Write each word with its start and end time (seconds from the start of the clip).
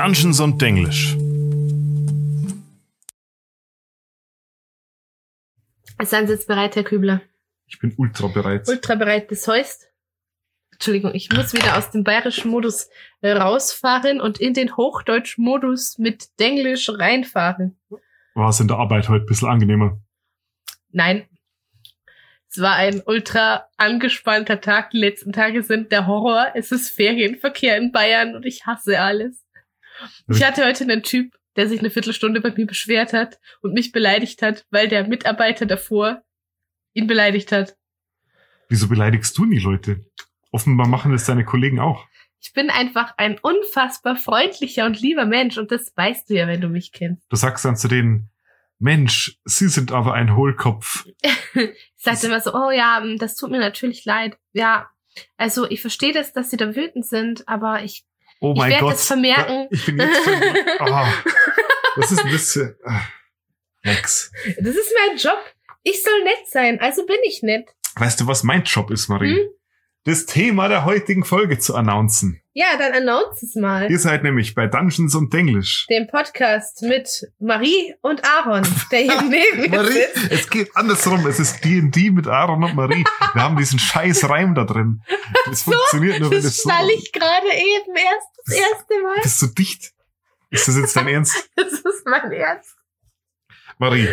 Dungeons 0.00 0.40
und 0.40 0.62
Denglisch. 0.62 1.14
Seien 6.02 6.26
Sie 6.26 6.32
jetzt 6.32 6.48
bereit, 6.48 6.74
Herr 6.74 6.84
Kübler? 6.84 7.20
Ich 7.66 7.78
bin 7.80 7.92
ultra 7.98 8.28
bereit. 8.28 8.66
Ultra 8.66 8.94
bereit. 8.94 9.30
Das 9.30 9.46
heißt, 9.46 9.90
Entschuldigung, 10.72 11.14
ich 11.14 11.30
muss 11.30 11.52
wieder 11.52 11.76
aus 11.76 11.90
dem 11.90 12.02
bayerischen 12.02 12.50
Modus 12.50 12.88
rausfahren 13.22 14.22
und 14.22 14.40
in 14.40 14.54
den 14.54 14.74
hochdeutschen 14.74 15.44
Modus 15.44 15.98
mit 15.98 16.40
Denglisch 16.40 16.88
reinfahren. 16.88 17.78
War 18.32 18.48
es 18.48 18.58
in 18.58 18.68
der 18.68 18.78
Arbeit 18.78 19.10
heute 19.10 19.24
ein 19.24 19.26
bisschen 19.26 19.50
angenehmer? 19.50 20.00
Nein. 20.88 21.28
Es 22.48 22.58
war 22.58 22.76
ein 22.76 23.02
ultra 23.04 23.68
angespannter 23.76 24.62
Tag. 24.62 24.92
Die 24.92 24.98
letzten 24.98 25.34
Tage 25.34 25.62
sind 25.62 25.92
der 25.92 26.06
Horror. 26.06 26.52
Es 26.54 26.72
ist 26.72 26.88
Ferienverkehr 26.88 27.76
in 27.76 27.92
Bayern 27.92 28.34
und 28.34 28.46
ich 28.46 28.64
hasse 28.64 28.98
alles. 28.98 29.44
Ich 30.28 30.44
hatte 30.44 30.64
heute 30.64 30.84
einen 30.84 31.02
Typ, 31.02 31.34
der 31.56 31.68
sich 31.68 31.80
eine 31.80 31.90
Viertelstunde 31.90 32.40
bei 32.40 32.52
mir 32.52 32.66
beschwert 32.66 33.12
hat 33.12 33.38
und 33.60 33.74
mich 33.74 33.92
beleidigt 33.92 34.42
hat, 34.42 34.66
weil 34.70 34.88
der 34.88 35.06
Mitarbeiter 35.08 35.66
davor 35.66 36.22
ihn 36.92 37.06
beleidigt 37.06 37.52
hat. 37.52 37.76
Wieso 38.68 38.88
beleidigst 38.88 39.36
du 39.36 39.44
nie 39.44 39.58
Leute? 39.58 40.04
Offenbar 40.52 40.88
machen 40.88 41.12
es 41.12 41.26
deine 41.26 41.44
Kollegen 41.44 41.80
auch. 41.80 42.06
Ich 42.40 42.52
bin 42.52 42.70
einfach 42.70 43.14
ein 43.18 43.38
unfassbar 43.38 44.16
freundlicher 44.16 44.86
und 44.86 45.00
lieber 45.00 45.26
Mensch 45.26 45.58
und 45.58 45.70
das 45.70 45.92
weißt 45.94 46.30
du 46.30 46.34
ja, 46.34 46.46
wenn 46.46 46.60
du 46.60 46.68
mich 46.68 46.92
kennst. 46.92 47.22
Du 47.28 47.36
sagst 47.36 47.64
dann 47.64 47.76
zu 47.76 47.88
denen, 47.88 48.30
Mensch, 48.78 49.38
Sie 49.44 49.68
sind 49.68 49.92
aber 49.92 50.14
ein 50.14 50.34
Hohlkopf. 50.34 51.06
ich 51.54 51.70
sagte 51.96 52.28
immer 52.28 52.40
so, 52.40 52.54
oh 52.54 52.70
ja, 52.70 53.02
das 53.18 53.36
tut 53.36 53.50
mir 53.50 53.60
natürlich 53.60 54.06
leid. 54.06 54.38
Ja, 54.52 54.88
also 55.36 55.68
ich 55.68 55.82
verstehe 55.82 56.14
das, 56.14 56.32
dass 56.32 56.50
Sie 56.50 56.56
da 56.56 56.74
wütend 56.74 57.04
sind, 57.04 57.46
aber 57.46 57.84
ich, 57.84 58.04
Oh 58.40 58.52
ich 58.52 58.58
mein 58.58 58.70
werde 58.70 58.84
Gott. 58.84 58.94
das 58.94 59.06
vermerken. 59.06 59.68
Ich 59.70 59.84
bin 59.86 59.98
jetzt 59.98 60.24
schon, 60.24 60.34
oh, 60.80 61.06
was 61.96 62.12
ist 62.12 62.24
denn 62.24 62.32
das 62.32 62.52
für, 62.52 62.78
ah. 62.84 63.02
Das 63.82 64.30
ist 64.76 64.92
mein 65.08 65.16
Job. 65.16 65.38
Ich 65.82 66.02
soll 66.02 66.22
nett 66.24 66.48
sein, 66.48 66.80
also 66.80 67.06
bin 67.06 67.16
ich 67.24 67.42
nett. 67.42 67.68
Weißt 67.96 68.20
du, 68.20 68.26
was 68.26 68.42
mein 68.42 68.64
Job 68.64 68.90
ist, 68.90 69.08
Marie? 69.08 69.34
Hm? 69.34 69.48
Das 70.04 70.26
Thema 70.26 70.68
der 70.68 70.84
heutigen 70.84 71.24
Folge 71.24 71.58
zu 71.58 71.74
announcen. 71.74 72.40
Ja, 72.52 72.76
dann 72.76 72.92
announce 72.92 73.44
es 73.46 73.54
mal. 73.54 73.88
Ihr 73.90 73.98
seid 74.00 74.24
nämlich 74.24 74.56
bei 74.56 74.66
Dungeons 74.66 75.14
und 75.14 75.32
Denglisch. 75.32 75.86
Den 75.88 76.08
Podcast 76.08 76.82
mit 76.82 77.08
Marie 77.38 77.94
und 78.02 78.24
Aaron, 78.24 78.66
der 78.90 78.98
hier 79.00 79.22
neben 79.28 79.60
mir 79.60 79.68
Marie, 79.70 79.92
sitzt. 79.92 80.32
es 80.32 80.50
geht 80.50 80.76
andersrum. 80.76 81.24
Es 81.28 81.38
ist 81.38 81.64
D&D 81.64 82.10
mit 82.10 82.26
Aaron 82.26 82.64
und 82.64 82.74
Marie. 82.74 83.04
Wir 83.34 83.42
haben 83.42 83.56
diesen 83.56 83.78
scheiß 83.78 84.28
Reim 84.28 84.56
da 84.56 84.64
drin. 84.64 85.00
Das 85.46 85.62
funktioniert 85.62 86.18
nur, 86.18 86.30
wenn 86.30 86.38
Das 86.38 86.46
es 86.46 86.56
so... 86.62 86.68
schnall 86.68 86.88
ich 86.90 87.12
gerade 87.12 87.46
eben 87.46 87.94
erst 87.94 88.28
das 88.44 88.56
erste 88.56 89.00
Mal. 89.02 89.16
Bist 89.22 89.42
du 89.42 89.46
dicht? 89.46 89.92
Ist 90.50 90.66
das 90.66 90.76
jetzt 90.76 90.96
dein 90.96 91.06
Ernst? 91.08 91.48
Das 91.54 91.72
ist 91.72 92.04
mein 92.04 92.32
Ernst. 92.32 92.74
Marie, 93.78 94.08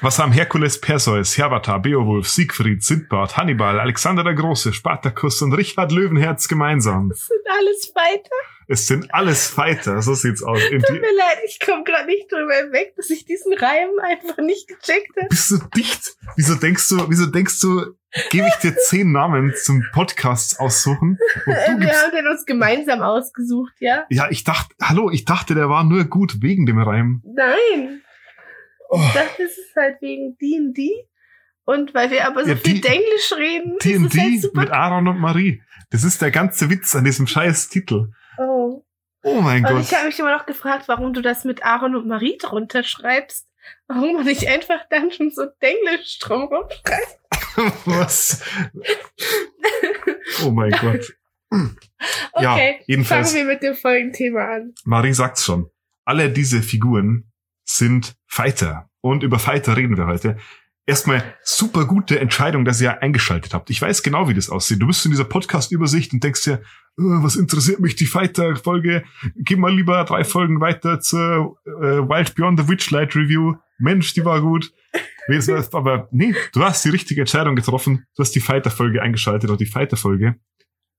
was 0.00 0.18
haben 0.18 0.32
Herkules, 0.32 0.80
Perseus, 0.80 1.36
Hervatar, 1.36 1.80
Beowulf, 1.80 2.28
Siegfried, 2.28 2.82
Sindbad, 2.82 3.36
Hannibal, 3.36 3.78
Alexander 3.78 4.24
der 4.24 4.34
Große, 4.34 4.72
Spartacus 4.72 5.42
und 5.42 5.52
Richard 5.52 5.92
Löwenherz 5.92 6.48
gemeinsam? 6.48 7.10
Das 7.10 7.26
sind 7.26 7.42
alles 7.50 7.92
Fighter. 7.92 8.36
Es 8.68 8.86
sind 8.86 9.12
alles 9.12 9.48
Fighter, 9.48 10.00
so 10.02 10.14
sieht's 10.14 10.42
aus. 10.42 10.60
Tut 10.60 10.90
mir 10.90 11.00
leid, 11.00 11.38
ich 11.46 11.58
komme 11.60 11.84
gerade 11.84 12.06
nicht 12.06 12.30
drüber 12.32 12.54
hinweg, 12.54 12.94
dass 12.96 13.10
ich 13.10 13.24
diesen 13.24 13.52
Reim 13.54 13.90
einfach 14.02 14.38
nicht 14.38 14.68
gecheckt 14.68 15.16
habe. 15.16 15.28
bist 15.28 15.50
du 15.50 15.58
dicht? 15.76 16.16
Wieso 16.36 16.54
denkst 16.54 16.88
du, 16.88 17.10
wieso 17.10 17.26
denkst 17.26 17.60
du, 17.60 17.94
gebe 18.30 18.46
ich 18.48 18.54
dir 18.62 18.76
zehn 18.76 19.12
Namen 19.12 19.52
zum 19.62 19.84
Podcast 19.92 20.58
aussuchen? 20.60 21.18
Wir 21.44 21.92
haben 21.92 22.12
den 22.12 22.28
uns 22.28 22.46
gemeinsam 22.46 23.02
ausgesucht, 23.02 23.74
ja? 23.80 24.06
ja, 24.10 24.28
ich 24.30 24.44
dachte, 24.44 24.74
hallo, 24.80 25.10
ich 25.10 25.24
dachte, 25.24 25.54
der 25.54 25.68
war 25.68 25.84
nur 25.84 26.04
gut 26.04 26.40
wegen 26.40 26.64
dem 26.64 26.78
Reim. 26.78 27.22
Nein. 27.24 28.02
Oh, 28.94 29.00
es 29.38 29.56
ist 29.58 29.74
halt 29.74 30.02
wegen 30.02 30.36
D&D. 30.36 30.90
Und 31.64 31.94
weil 31.94 32.10
wir 32.10 32.26
aber 32.26 32.44
so 32.44 32.50
Ja, 32.50 32.56
viel 32.56 32.74
die- 32.74 32.80
Denglisch 32.82 33.32
reden, 33.36 33.76
ist 33.78 33.86
es 33.86 33.92
halt 34.00 34.12
D&D 34.14 34.38
super. 34.38 34.60
mit 34.60 34.70
Aaron 34.70 35.08
und 35.08 35.18
Marie. 35.18 35.62
Das 35.90 36.04
ist 36.04 36.20
der 36.20 36.30
ganze 36.30 36.68
Witz 36.68 36.94
an 36.94 37.04
diesem 37.04 37.26
scheiß 37.26 37.68
Titel. 37.68 38.12
Oh. 38.38 38.84
Oh 39.22 39.40
mein 39.40 39.64
Und 39.64 39.72
Gott. 39.72 39.80
ich 39.82 39.94
habe 39.94 40.06
mich 40.06 40.18
immer 40.18 40.36
noch 40.36 40.44
gefragt, 40.46 40.88
warum 40.88 41.12
du 41.14 41.22
das 41.22 41.44
mit 41.44 41.64
Aaron 41.64 41.94
und 41.96 42.06
Marie 42.08 42.36
drunter 42.38 42.82
schreibst. 42.82 43.48
Warum 43.86 44.14
man 44.16 44.24
nicht 44.26 44.46
einfach 44.48 44.86
Dungeons 44.90 45.38
und 45.38 45.52
Denglisch 45.62 46.18
drumherum 46.18 46.64
schreibt. 46.84 47.18
Was? 47.86 48.42
Oh 50.44 50.50
mein 50.50 50.70
Gott. 50.80 51.14
Ja, 52.40 52.54
Okay, 52.54 52.80
jedenfalls- 52.86 53.32
fangen 53.32 53.46
wir 53.46 53.52
mit 53.54 53.62
dem 53.62 53.74
folgenden 53.74 54.12
Thema 54.12 54.40
an. 54.56 54.74
Marie 54.84 55.12
sagt's 55.12 55.44
schon. 55.44 55.70
Alle 56.04 56.30
diese 56.30 56.60
Figuren 56.62 57.31
sind 57.64 58.14
Fighter. 58.26 58.88
Und 59.00 59.22
über 59.22 59.38
Fighter 59.38 59.76
reden 59.76 59.96
wir 59.96 60.06
heute. 60.06 60.36
Erstmal 60.84 61.22
super 61.42 61.86
gute 61.86 62.18
Entscheidung, 62.18 62.64
dass 62.64 62.80
ihr 62.80 63.02
eingeschaltet 63.02 63.54
habt. 63.54 63.70
Ich 63.70 63.80
weiß 63.80 64.02
genau, 64.02 64.28
wie 64.28 64.34
das 64.34 64.50
aussieht. 64.50 64.82
Du 64.82 64.86
bist 64.88 65.04
in 65.04 65.12
dieser 65.12 65.24
Podcast-Übersicht 65.24 66.12
und 66.12 66.24
denkst 66.24 66.42
dir, 66.42 66.54
äh, 66.54 66.58
was 66.96 67.36
interessiert 67.36 67.78
mich 67.80 67.94
die 67.94 68.06
Fighter-Folge? 68.06 69.04
Geh 69.36 69.56
mal 69.56 69.72
lieber 69.72 70.02
drei 70.04 70.24
Folgen 70.24 70.60
weiter 70.60 71.00
zur 71.00 71.56
äh, 71.64 71.70
Wild 71.70 72.34
Beyond 72.34 72.60
the 72.60 72.68
Witchlight 72.68 73.14
Review. 73.14 73.54
Mensch, 73.78 74.14
die 74.14 74.24
war 74.24 74.40
gut. 74.40 74.72
Aber 75.72 76.08
nee, 76.10 76.34
du 76.52 76.64
hast 76.64 76.84
die 76.84 76.90
richtige 76.90 77.20
Entscheidung 77.20 77.54
getroffen. 77.54 78.06
Du 78.16 78.22
hast 78.22 78.32
die 78.32 78.40
Fighter-Folge 78.40 79.00
eingeschaltet 79.00 79.50
und 79.50 79.60
die 79.60 79.66
Fighter-Folge 79.66 80.36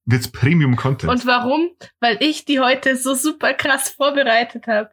wird 0.06 0.32
Premium-Content. 0.32 1.12
Und 1.12 1.26
warum? 1.26 1.70
Weil 2.00 2.18
ich 2.22 2.46
die 2.46 2.60
heute 2.60 2.96
so 2.96 3.16
super 3.16 3.54
krass 3.54 3.90
vorbereitet 3.90 4.68
habe. 4.68 4.92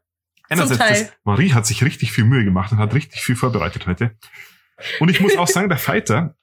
Einerseits, 0.51 0.79
das, 0.79 1.13
Marie 1.25 1.53
hat 1.53 1.65
sich 1.65 1.83
richtig 1.85 2.13
viel 2.13 2.25
Mühe 2.25 2.45
gemacht 2.45 2.73
und 2.73 2.79
hat 2.79 2.93
richtig 2.93 3.23
viel 3.23 3.37
vorbereitet 3.37 3.87
heute. 3.87 4.17
Und 4.99 5.09
ich 5.09 5.21
muss 5.21 5.37
auch 5.37 5.47
sagen, 5.49 5.69
der 5.69 5.79
Fighter 5.79 6.37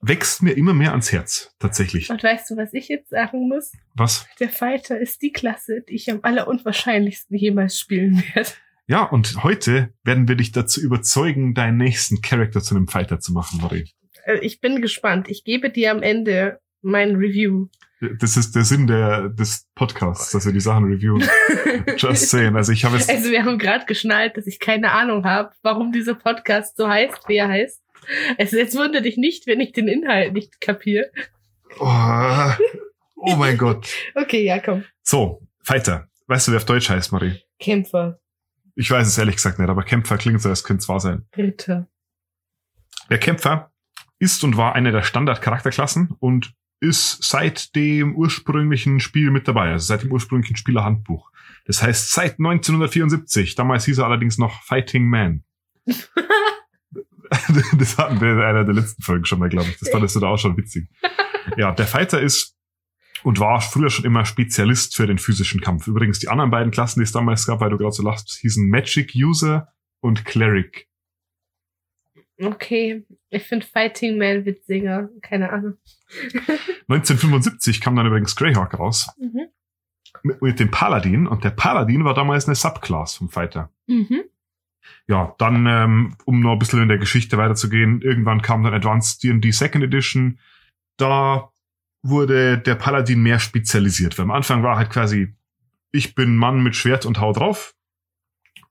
wächst 0.00 0.42
mir 0.42 0.52
immer 0.52 0.74
mehr 0.74 0.90
ans 0.90 1.10
Herz, 1.10 1.54
tatsächlich. 1.58 2.10
Und 2.10 2.22
weißt 2.22 2.50
du, 2.50 2.56
was 2.56 2.74
ich 2.74 2.88
jetzt 2.88 3.08
sagen 3.08 3.48
muss? 3.48 3.72
Was? 3.94 4.26
Der 4.38 4.50
Fighter 4.50 4.98
ist 4.98 5.22
die 5.22 5.32
Klasse, 5.32 5.82
die 5.88 5.94
ich 5.94 6.10
am 6.10 6.20
allerunwahrscheinlichsten 6.22 7.36
jemals 7.36 7.78
spielen 7.78 8.22
werde. 8.34 8.50
Ja, 8.86 9.04
und 9.04 9.42
heute 9.42 9.94
werden 10.02 10.28
wir 10.28 10.36
dich 10.36 10.52
dazu 10.52 10.80
überzeugen, 10.80 11.54
deinen 11.54 11.78
nächsten 11.78 12.20
Charakter 12.20 12.60
zu 12.60 12.76
einem 12.76 12.86
Fighter 12.86 13.18
zu 13.18 13.32
machen, 13.32 13.60
Marie. 13.62 13.90
Also 14.26 14.42
ich 14.42 14.60
bin 14.60 14.82
gespannt. 14.82 15.28
Ich 15.30 15.44
gebe 15.44 15.70
dir 15.70 15.90
am 15.90 16.02
Ende 16.02 16.60
mein 16.84 17.16
Review. 17.16 17.68
Das 18.20 18.36
ist 18.36 18.54
der 18.54 18.64
Sinn 18.64 18.86
der, 18.86 19.28
des 19.30 19.66
Podcasts, 19.74 20.30
dass 20.32 20.44
wir 20.44 20.52
die 20.52 20.60
Sachen 20.60 20.84
reviewen. 20.84 21.22
Just 21.96 22.28
saying. 22.28 22.54
Also 22.54 22.72
ich 22.72 22.84
habe 22.84 22.96
es, 22.96 23.08
Also 23.08 23.30
wir 23.30 23.44
haben 23.44 23.58
gerade 23.58 23.86
geschnallt, 23.86 24.36
dass 24.36 24.46
ich 24.46 24.58
keine 24.58 24.92
Ahnung 24.92 25.24
habe, 25.24 25.52
warum 25.62 25.90
dieser 25.92 26.14
Podcast 26.14 26.76
so 26.76 26.86
heißt, 26.88 27.28
wie 27.28 27.36
er 27.36 27.48
heißt. 27.48 27.82
Also 28.38 28.58
jetzt 28.58 28.76
wundere 28.76 29.02
dich 29.02 29.16
nicht, 29.16 29.46
wenn 29.46 29.60
ich 29.60 29.72
den 29.72 29.88
Inhalt 29.88 30.34
nicht 30.34 30.60
kapiere. 30.60 31.10
oh, 31.78 32.50
oh 33.16 33.36
mein 33.36 33.56
Gott. 33.56 33.88
Okay, 34.14 34.44
ja, 34.44 34.58
komm. 34.58 34.84
So, 35.02 35.40
Fighter. 35.62 36.08
Weißt 36.26 36.48
du, 36.48 36.52
wer 36.52 36.58
auf 36.58 36.66
Deutsch 36.66 36.90
heißt, 36.90 37.12
Marie? 37.12 37.40
Kämpfer, 37.58 38.18
Ich 38.74 38.90
weiß 38.90 39.06
es 39.06 39.16
ehrlich 39.16 39.36
gesagt 39.36 39.58
nicht, 39.58 39.68
aber 39.68 39.82
Kämpfer 39.82 40.18
klingt 40.18 40.42
so, 40.42 40.48
als 40.50 40.64
könnte 40.64 40.82
es 40.82 40.88
wahr 40.88 41.00
sein. 41.00 41.26
Ritter. 41.36 41.88
Der 43.08 43.18
Kämpfer 43.18 43.72
ist 44.18 44.44
und 44.44 44.56
war 44.56 44.74
eine 44.74 44.92
der 44.92 45.02
Standard-Charakterklassen 45.02 46.14
und 46.18 46.54
ist 46.80 47.22
seit 47.22 47.74
dem 47.74 48.14
ursprünglichen 48.14 49.00
Spiel 49.00 49.30
mit 49.30 49.48
dabei, 49.48 49.72
also 49.72 49.86
seit 49.86 50.02
dem 50.02 50.12
ursprünglichen 50.12 50.56
Spielerhandbuch. 50.56 51.30
Das 51.66 51.82
heißt 51.82 52.12
seit 52.12 52.32
1974. 52.32 53.54
Damals 53.54 53.84
hieß 53.86 53.98
er 53.98 54.06
allerdings 54.06 54.38
noch 54.38 54.62
Fighting 54.62 55.08
Man. 55.08 55.44
das 57.78 57.98
hatten 57.98 58.20
wir 58.20 58.32
in 58.32 58.40
einer 58.40 58.64
der 58.64 58.74
letzten 58.74 59.02
Folgen 59.02 59.24
schon 59.24 59.38
mal, 59.38 59.48
glaube 59.48 59.68
ich. 59.68 59.78
Das 59.78 59.90
fandest 59.90 60.16
du 60.16 60.20
da 60.20 60.28
auch 60.28 60.38
schon 60.38 60.56
witzig. 60.56 60.88
Ja, 61.56 61.72
der 61.72 61.86
Fighter 61.86 62.20
ist 62.20 62.56
und 63.22 63.40
war 63.40 63.60
früher 63.60 63.90
schon 63.90 64.04
immer 64.04 64.24
Spezialist 64.24 64.96
für 64.96 65.06
den 65.06 65.18
physischen 65.18 65.60
Kampf. 65.60 65.86
Übrigens, 65.86 66.18
die 66.18 66.28
anderen 66.28 66.50
beiden 66.50 66.70
Klassen, 66.70 67.00
die 67.00 67.04
es 67.04 67.12
damals 67.12 67.46
gab, 67.46 67.60
weil 67.60 67.70
du 67.70 67.78
gerade 67.78 67.92
so 67.92 68.02
lachst, 68.02 68.38
hießen 68.40 68.68
Magic 68.68 69.12
User 69.14 69.68
und 70.00 70.24
Cleric. 70.24 70.88
Okay, 72.42 73.04
ich 73.30 73.44
finde 73.44 73.64
Fighting 73.66 74.18
Man 74.18 74.44
witziger. 74.44 75.08
Keine 75.22 75.50
Ahnung. 75.52 75.74
1975 76.88 77.80
kam 77.80 77.96
dann 77.96 78.06
übrigens 78.06 78.36
Greyhawk 78.36 78.78
raus 78.78 79.08
Mhm. 79.18 79.46
mit, 80.22 80.42
mit 80.42 80.60
dem 80.60 80.70
Paladin 80.70 81.26
und 81.26 81.44
der 81.44 81.50
Paladin 81.50 82.04
war 82.04 82.14
damals 82.14 82.46
eine 82.46 82.54
Subclass 82.54 83.14
vom 83.16 83.28
Fighter. 83.28 83.70
Mhm. 83.86 84.24
Ja, 85.06 85.34
dann, 85.38 85.66
ähm, 85.66 86.16
um 86.24 86.40
noch 86.40 86.52
ein 86.52 86.58
bisschen 86.58 86.82
in 86.82 86.88
der 86.88 86.98
Geschichte 86.98 87.38
weiterzugehen, 87.38 88.02
irgendwann 88.02 88.42
kam 88.42 88.62
dann 88.62 88.74
Advanced 88.74 89.22
D&D 89.22 89.50
Second 89.50 89.84
Edition. 89.84 90.38
Da 90.98 91.50
wurde 92.02 92.58
der 92.58 92.74
Paladin 92.74 93.22
mehr 93.22 93.38
spezialisiert. 93.38 94.18
Weil 94.18 94.24
am 94.24 94.30
Anfang 94.30 94.62
war 94.62 94.76
halt 94.76 94.90
quasi, 94.90 95.34
ich 95.92 96.14
bin 96.14 96.36
Mann 96.36 96.62
mit 96.62 96.76
Schwert 96.76 97.06
und 97.06 97.18
hau 97.20 97.32
drauf. 97.32 97.74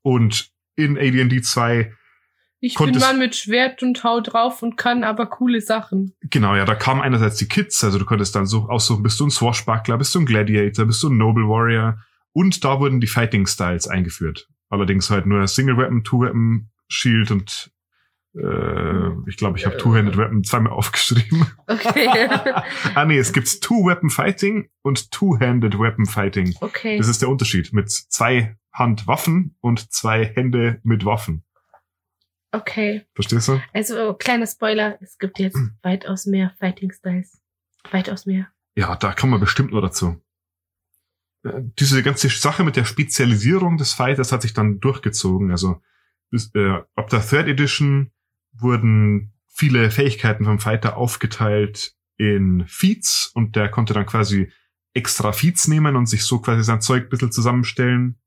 Und 0.02 0.52
in 0.76 0.98
AD&D 0.98 1.42
2 1.42 1.94
Ich 2.66 2.76
bin 2.76 2.98
Mann 2.98 3.20
mit 3.20 3.36
Schwert 3.36 3.84
und 3.84 4.06
hau 4.06 4.22
drauf 4.22 4.64
und 4.64 4.78
kann 4.78 5.04
aber 5.04 5.26
coole 5.26 5.60
Sachen. 5.60 6.16
Genau, 6.22 6.56
ja, 6.56 6.64
da 6.64 6.76
kamen 6.76 7.02
einerseits 7.02 7.36
die 7.36 7.50
Kids, 7.50 7.84
also 7.84 8.00
du 8.00 8.06
konntest 8.06 8.38
dann 8.38 8.46
so 8.46 8.70
aussuchen, 8.70 9.04
bist 9.04 9.20
du 9.20 9.26
ein 9.26 9.32
Swashbuckler, 9.32 9.98
bist 9.98 10.16
du 10.16 10.22
ein 10.22 10.26
Gladiator, 10.26 10.86
bist 10.86 11.04
du 11.04 11.10
ein 11.10 11.18
Noble 11.18 11.44
Warrior 11.44 11.98
Und 12.32 12.64
da 12.64 12.80
wurden 12.80 13.02
die 13.02 13.08
Fighting 13.08 13.48
Styles 13.48 13.90
eingeführt. 13.90 14.48
Allerdings 14.70 15.10
halt 15.10 15.26
nur 15.26 15.46
Single 15.46 15.76
Weapon, 15.76 16.06
Two 16.06 16.22
Weapon, 16.22 16.70
Shield 16.88 17.32
und 17.32 17.70
äh, 18.34 19.10
ich 19.28 19.36
glaube, 19.36 19.58
ich 19.58 19.66
habe 19.66 19.76
Two-Handed 19.76 20.18
Weapon 20.18 20.46
zweimal 20.46 20.72
aufgeschrieben. 20.72 21.46
Okay. 21.68 22.08
ah 22.96 23.04
nee, 23.04 23.18
es 23.18 23.34
gibt 23.34 23.62
Two-Weapon 23.62 24.10
Fighting 24.10 24.70
und 24.84 25.12
Two-Handed 25.12 25.78
Weapon 25.78 26.06
Fighting. 26.06 26.56
okay. 26.62 26.98
Das 26.98 27.10
ist 27.10 27.22
der 27.22 27.28
Unterschied 27.28 27.74
mit 27.74 27.92
zwei 27.92 28.56
Handwaffen 28.72 29.58
und 29.60 29.92
zwei 29.92 30.24
Hände 30.26 30.80
mit 30.84 31.04
Waffen. 31.04 31.44
Okay. 32.54 33.02
Verstehst 33.16 33.48
du? 33.48 33.60
Also, 33.74 34.14
kleiner 34.14 34.46
Spoiler, 34.46 35.00
es 35.02 35.18
gibt 35.18 35.40
jetzt 35.40 35.58
weitaus 35.82 36.28
mehr 36.28 36.54
Fighting 36.60 36.92
Styles. 36.92 37.42
Weitaus 37.92 38.28
mehr. 38.28 38.48
Ja, 38.76 38.96
da 38.96 39.14
kommen 39.14 39.34
wir 39.34 39.40
bestimmt 39.40 39.72
nur 39.72 39.82
dazu. 39.82 40.22
Äh, 41.44 41.62
Diese 41.80 42.04
ganze 42.04 42.30
Sache 42.30 42.64
mit 42.64 42.76
der 42.76 42.86
Spezialisierung 42.86 43.78
des 43.78 43.94
Fighters 43.94 44.32
hat 44.32 44.44
sich 44.44 44.54
dann 44.54 44.80
durchgezogen. 44.80 45.50
Also 45.50 45.82
bis, 46.30 46.54
äh, 46.54 46.80
ab 46.96 47.10
der 47.10 47.28
Third 47.28 47.48
Edition 47.48 48.12
wurden 48.54 49.34
viele 49.48 49.90
Fähigkeiten 49.90 50.46
vom 50.46 50.60
Fighter 50.60 50.96
aufgeteilt 50.96 51.96
in 52.18 52.66
Feats 52.68 53.32
und 53.34 53.56
der 53.56 53.70
konnte 53.70 53.96
dann 53.96 54.06
quasi 54.06 54.52
extra 54.94 55.32
Feats 55.32 55.68
nehmen 55.68 55.96
und 55.96 56.06
sich 56.06 56.24
so 56.24 56.40
quasi 56.40 56.64
sein 56.64 56.82
Zeug 56.82 57.06
ein 57.06 57.10
bisschen 57.10 57.32
zusammenstellen. 57.32 58.20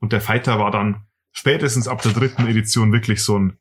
Und 0.00 0.14
der 0.14 0.22
Fighter 0.22 0.58
war 0.58 0.70
dann 0.70 1.06
spätestens 1.32 1.88
ab 1.88 2.02
der 2.02 2.12
dritten 2.12 2.46
Edition 2.46 2.92
wirklich 2.92 3.22
so 3.22 3.38
ein, 3.38 3.58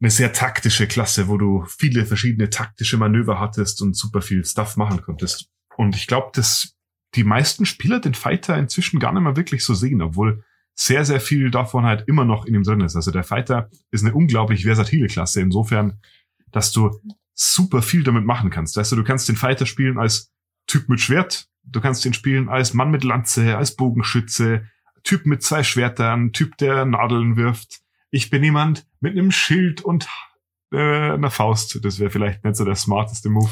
eine 0.00 0.10
sehr 0.10 0.32
taktische 0.32 0.86
Klasse, 0.86 1.28
wo 1.28 1.38
du 1.38 1.64
viele 1.66 2.04
verschiedene 2.04 2.50
taktische 2.50 2.98
Manöver 2.98 3.40
hattest 3.40 3.82
und 3.82 3.96
super 3.96 4.20
viel 4.20 4.44
Stuff 4.44 4.76
machen 4.76 5.02
konntest. 5.02 5.48
Und 5.76 5.96
ich 5.96 6.06
glaube, 6.06 6.30
dass 6.34 6.76
die 7.14 7.24
meisten 7.24 7.64
Spieler 7.64 8.00
den 8.00 8.14
Fighter 8.14 8.56
inzwischen 8.58 9.00
gar 9.00 9.12
nicht 9.12 9.22
mehr 9.22 9.36
wirklich 9.36 9.64
so 9.64 9.74
sehen, 9.74 10.02
obwohl 10.02 10.44
sehr, 10.74 11.06
sehr 11.06 11.20
viel 11.20 11.50
davon 11.50 11.84
halt 11.84 12.06
immer 12.06 12.26
noch 12.26 12.44
in 12.44 12.54
ihm 12.54 12.62
drin 12.62 12.82
ist. 12.82 12.96
Also 12.96 13.10
der 13.10 13.24
Fighter 13.24 13.70
ist 13.90 14.04
eine 14.04 14.14
unglaublich 14.14 14.64
versatile 14.64 15.06
Klasse, 15.06 15.40
insofern, 15.40 16.00
dass 16.52 16.72
du 16.72 17.00
super 17.34 17.80
viel 17.80 18.02
damit 18.02 18.24
machen 18.24 18.50
kannst. 18.50 18.76
Weißt 18.76 18.92
du, 18.92 18.96
du 18.96 19.04
kannst 19.04 19.28
den 19.28 19.36
Fighter 19.36 19.64
spielen 19.64 19.98
als 19.98 20.32
Typ 20.66 20.88
mit 20.88 21.00
Schwert, 21.00 21.48
du 21.62 21.80
kannst 21.80 22.04
ihn 22.04 22.12
spielen 22.12 22.48
als 22.48 22.74
Mann 22.74 22.90
mit 22.90 23.04
Lanze, 23.04 23.56
als 23.56 23.76
Bogenschütze, 23.76 24.66
Typ 25.06 25.24
mit 25.24 25.42
zwei 25.42 25.62
Schwertern, 25.62 26.32
Typ, 26.32 26.58
der 26.58 26.84
Nadeln 26.84 27.36
wirft. 27.36 27.80
Ich 28.10 28.28
bin 28.28 28.42
jemand 28.44 28.86
mit 29.00 29.12
einem 29.12 29.30
Schild 29.30 29.80
und 29.80 30.08
äh, 30.72 30.76
einer 31.12 31.30
Faust. 31.30 31.78
Das 31.82 31.98
wäre 31.98 32.10
vielleicht 32.10 32.44
nicht 32.44 32.56
so 32.56 32.64
der 32.64 32.74
smarteste 32.74 33.30
Move. 33.30 33.50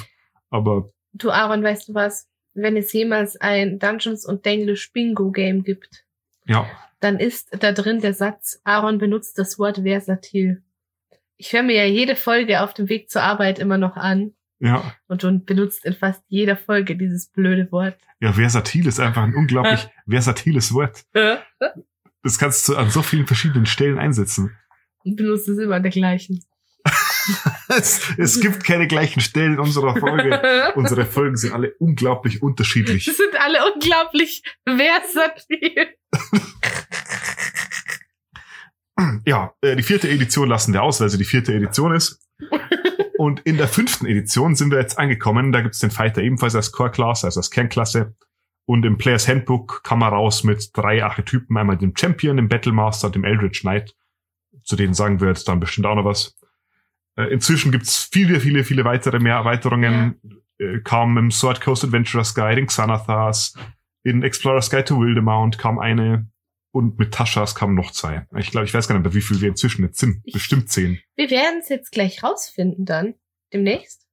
Aber 0.51 0.91
Du, 1.15 1.31
Aaron, 1.31 1.62
weißt 1.62 1.89
du 1.89 1.95
was? 1.95 2.29
Wenn 2.55 2.77
es 2.77 2.93
jemals 2.93 3.37
ein 3.37 3.79
Dungeons 3.79 4.27
und 4.27 4.45
Denglish 4.45 4.93
Bingo 4.93 5.31
Game 5.31 5.62
gibt, 5.62 6.05
ja, 6.47 6.67
dann 7.01 7.19
ist 7.19 7.51
da 7.61 7.73
drin 7.73 8.01
der 8.01 8.15
Satz, 8.15 8.61
Aaron 8.65 8.99
benutzt 8.99 9.39
das 9.39 9.59
Wort 9.59 9.83
versatil. 9.83 10.62
Ich 11.37 11.53
höre 11.53 11.62
mir 11.62 11.77
ja 11.77 11.85
jede 11.85 12.17
Folge 12.17 12.62
auf 12.62 12.75
dem 12.75 12.89
Weg 12.89 13.11
zur 13.11 13.23
Arbeit 13.23 13.59
immer 13.59 13.79
noch 13.79 13.97
an 13.97 14.35
ja. 14.64 14.94
und 15.08 15.22
du 15.22 15.38
benutzt 15.38 15.84
in 15.84 15.94
fast 15.94 16.22
jeder 16.28 16.56
Folge 16.56 16.96
dieses 16.96 17.26
blöde 17.26 17.70
Wort. 17.70 17.96
Ja, 18.20 18.32
versatil 18.32 18.87
ist 18.87 19.00
einfach 19.00 19.22
ein 19.22 19.34
unglaublich 19.34 19.88
versatiles 20.08 20.72
Wort. 20.72 21.05
Das 22.22 22.38
kannst 22.38 22.69
du 22.69 22.76
an 22.76 22.90
so 22.90 23.02
vielen 23.02 23.26
verschiedenen 23.26 23.66
Stellen 23.66 23.99
einsetzen. 23.99 24.56
Und 25.05 25.16
benutzt 25.16 25.49
es 25.49 25.58
immer 25.58 25.76
an 25.76 25.82
der 25.82 25.93
gleichen. 25.93 26.43
es, 27.69 28.12
es 28.19 28.40
gibt 28.40 28.64
keine 28.64 28.87
gleichen 28.87 29.20
Stellen 29.20 29.55
in 29.55 29.58
unserer 29.58 29.96
Folge. 29.96 30.72
Unsere 30.75 31.06
Folgen 31.06 31.37
sind 31.37 31.52
alle 31.52 31.75
unglaublich 31.78 32.43
unterschiedlich. 32.43 33.05
Sie 33.05 33.12
sind 33.12 33.34
alle 33.38 33.58
unglaublich 33.72 34.43
versatil. 34.67 35.88
Ja, 39.26 39.52
äh, 39.61 39.76
die 39.76 39.82
vierte 39.82 40.08
Edition 40.08 40.49
lassen 40.49 40.73
wir 40.73 40.82
aus, 40.82 41.00
weil 41.00 41.08
sie 41.08 41.19
die 41.19 41.25
vierte 41.25 41.55
Edition 41.55 41.94
ist. 41.94 42.20
Und 43.19 43.41
in 43.41 43.56
der 43.56 43.69
fünften 43.69 44.06
Edition 44.06 44.55
sind 44.55 44.70
wir 44.70 44.79
jetzt 44.79 44.99
angekommen. 44.99 45.52
Da 45.52 45.61
gibt's 45.61 45.79
den 45.79 45.91
Fighter 45.91 46.23
ebenfalls 46.23 46.55
als 46.55 46.73
Core 46.73 46.91
Class, 46.91 47.25
also 47.25 47.41
als 47.41 47.50
Kernklasse. 47.50 48.14
Und 48.67 48.85
im 48.85 48.99
Players 48.99 49.29
Handbook 49.29 49.82
kam 49.85 50.02
er 50.02 50.08
raus 50.08 50.44
mit 50.44 50.70
drei 50.75 51.05
Archetypen. 51.05 51.56
Einmal 51.56 51.76
dem 51.76 51.94
Champion, 51.96 52.37
dem 52.37 52.49
Battlemaster 52.49 53.08
und 53.08 53.14
dem 53.14 53.25
Eldritch 53.25 53.61
Knight. 53.61 53.94
Zu 54.62 54.76
denen 54.76 54.94
sagen 54.94 55.20
wir 55.20 55.29
jetzt 55.29 55.49
dann 55.49 55.61
bestimmt 55.61 55.87
auch 55.87 55.94
noch 55.96 56.05
was. 56.05 56.37
Äh, 57.17 57.32
Inzwischen 57.32 57.73
gibt's 57.73 58.08
viele, 58.12 58.41
viele, 58.41 58.64
viele 58.64 58.85
weitere 58.85 59.19
mehr 59.19 59.37
Erweiterungen. 59.37 60.20
Äh, 60.58 60.81
Kam 60.81 61.17
im 61.19 61.31
Sword 61.31 61.61
Coast 61.61 61.85
Adventurers 61.85 62.35
Guide, 62.35 62.61
in 62.61 62.67
Xanathars, 62.67 63.55
in 64.02 64.23
Explorer's 64.23 64.70
Guide 64.70 64.85
to 64.85 65.00
Wildemount 65.00 65.58
kam 65.58 65.79
eine. 65.79 66.29
Und 66.75 66.99
mit 66.99 67.15
Taschas 67.15 67.55
kamen 67.55 67.76
noch 67.76 67.93
zwei. 67.93 68.26
Ich 68.37 68.50
glaube, 68.50 68.67
ich 68.67 68.75
weiß 68.75 68.88
gar 68.88 68.99
nicht 68.99 69.15
wie 69.15 69.21
viel 69.21 69.41
wir 69.41 69.49
inzwischen 69.49 69.85
jetzt 69.85 70.00
sind. 70.00 70.25
Bestimmt 70.25 70.69
zehn. 70.69 70.99
Wir 71.15 71.31
werden 71.31 71.61
es 71.61 71.69
jetzt 71.69 71.93
gleich 71.93 72.25
rausfinden 72.25 72.85
dann. 72.85 73.15
Demnächst. 73.53 74.09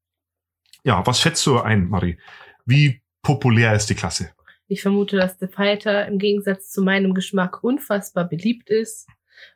Ja, 0.84 1.04
was 1.08 1.20
schätzt 1.20 1.44
du 1.48 1.60
ein, 1.60 1.90
Marie? 1.90 2.20
Wie 2.68 3.02
populär 3.24 3.74
ist 3.74 3.88
die 3.88 3.96
Klasse? 3.96 4.36
Ich 4.68 4.84
vermute, 4.84 5.18
dass 5.18 5.40
der 5.40 5.50
Fighter 5.50 6.08
im 6.08 6.20
Gegensatz 6.20 6.70
zu 6.70 6.84
meinem 6.84 7.16
Geschmack 7.16 7.64
unfassbar 7.64 8.30
beliebt 8.30 8.70
ist 8.70 9.08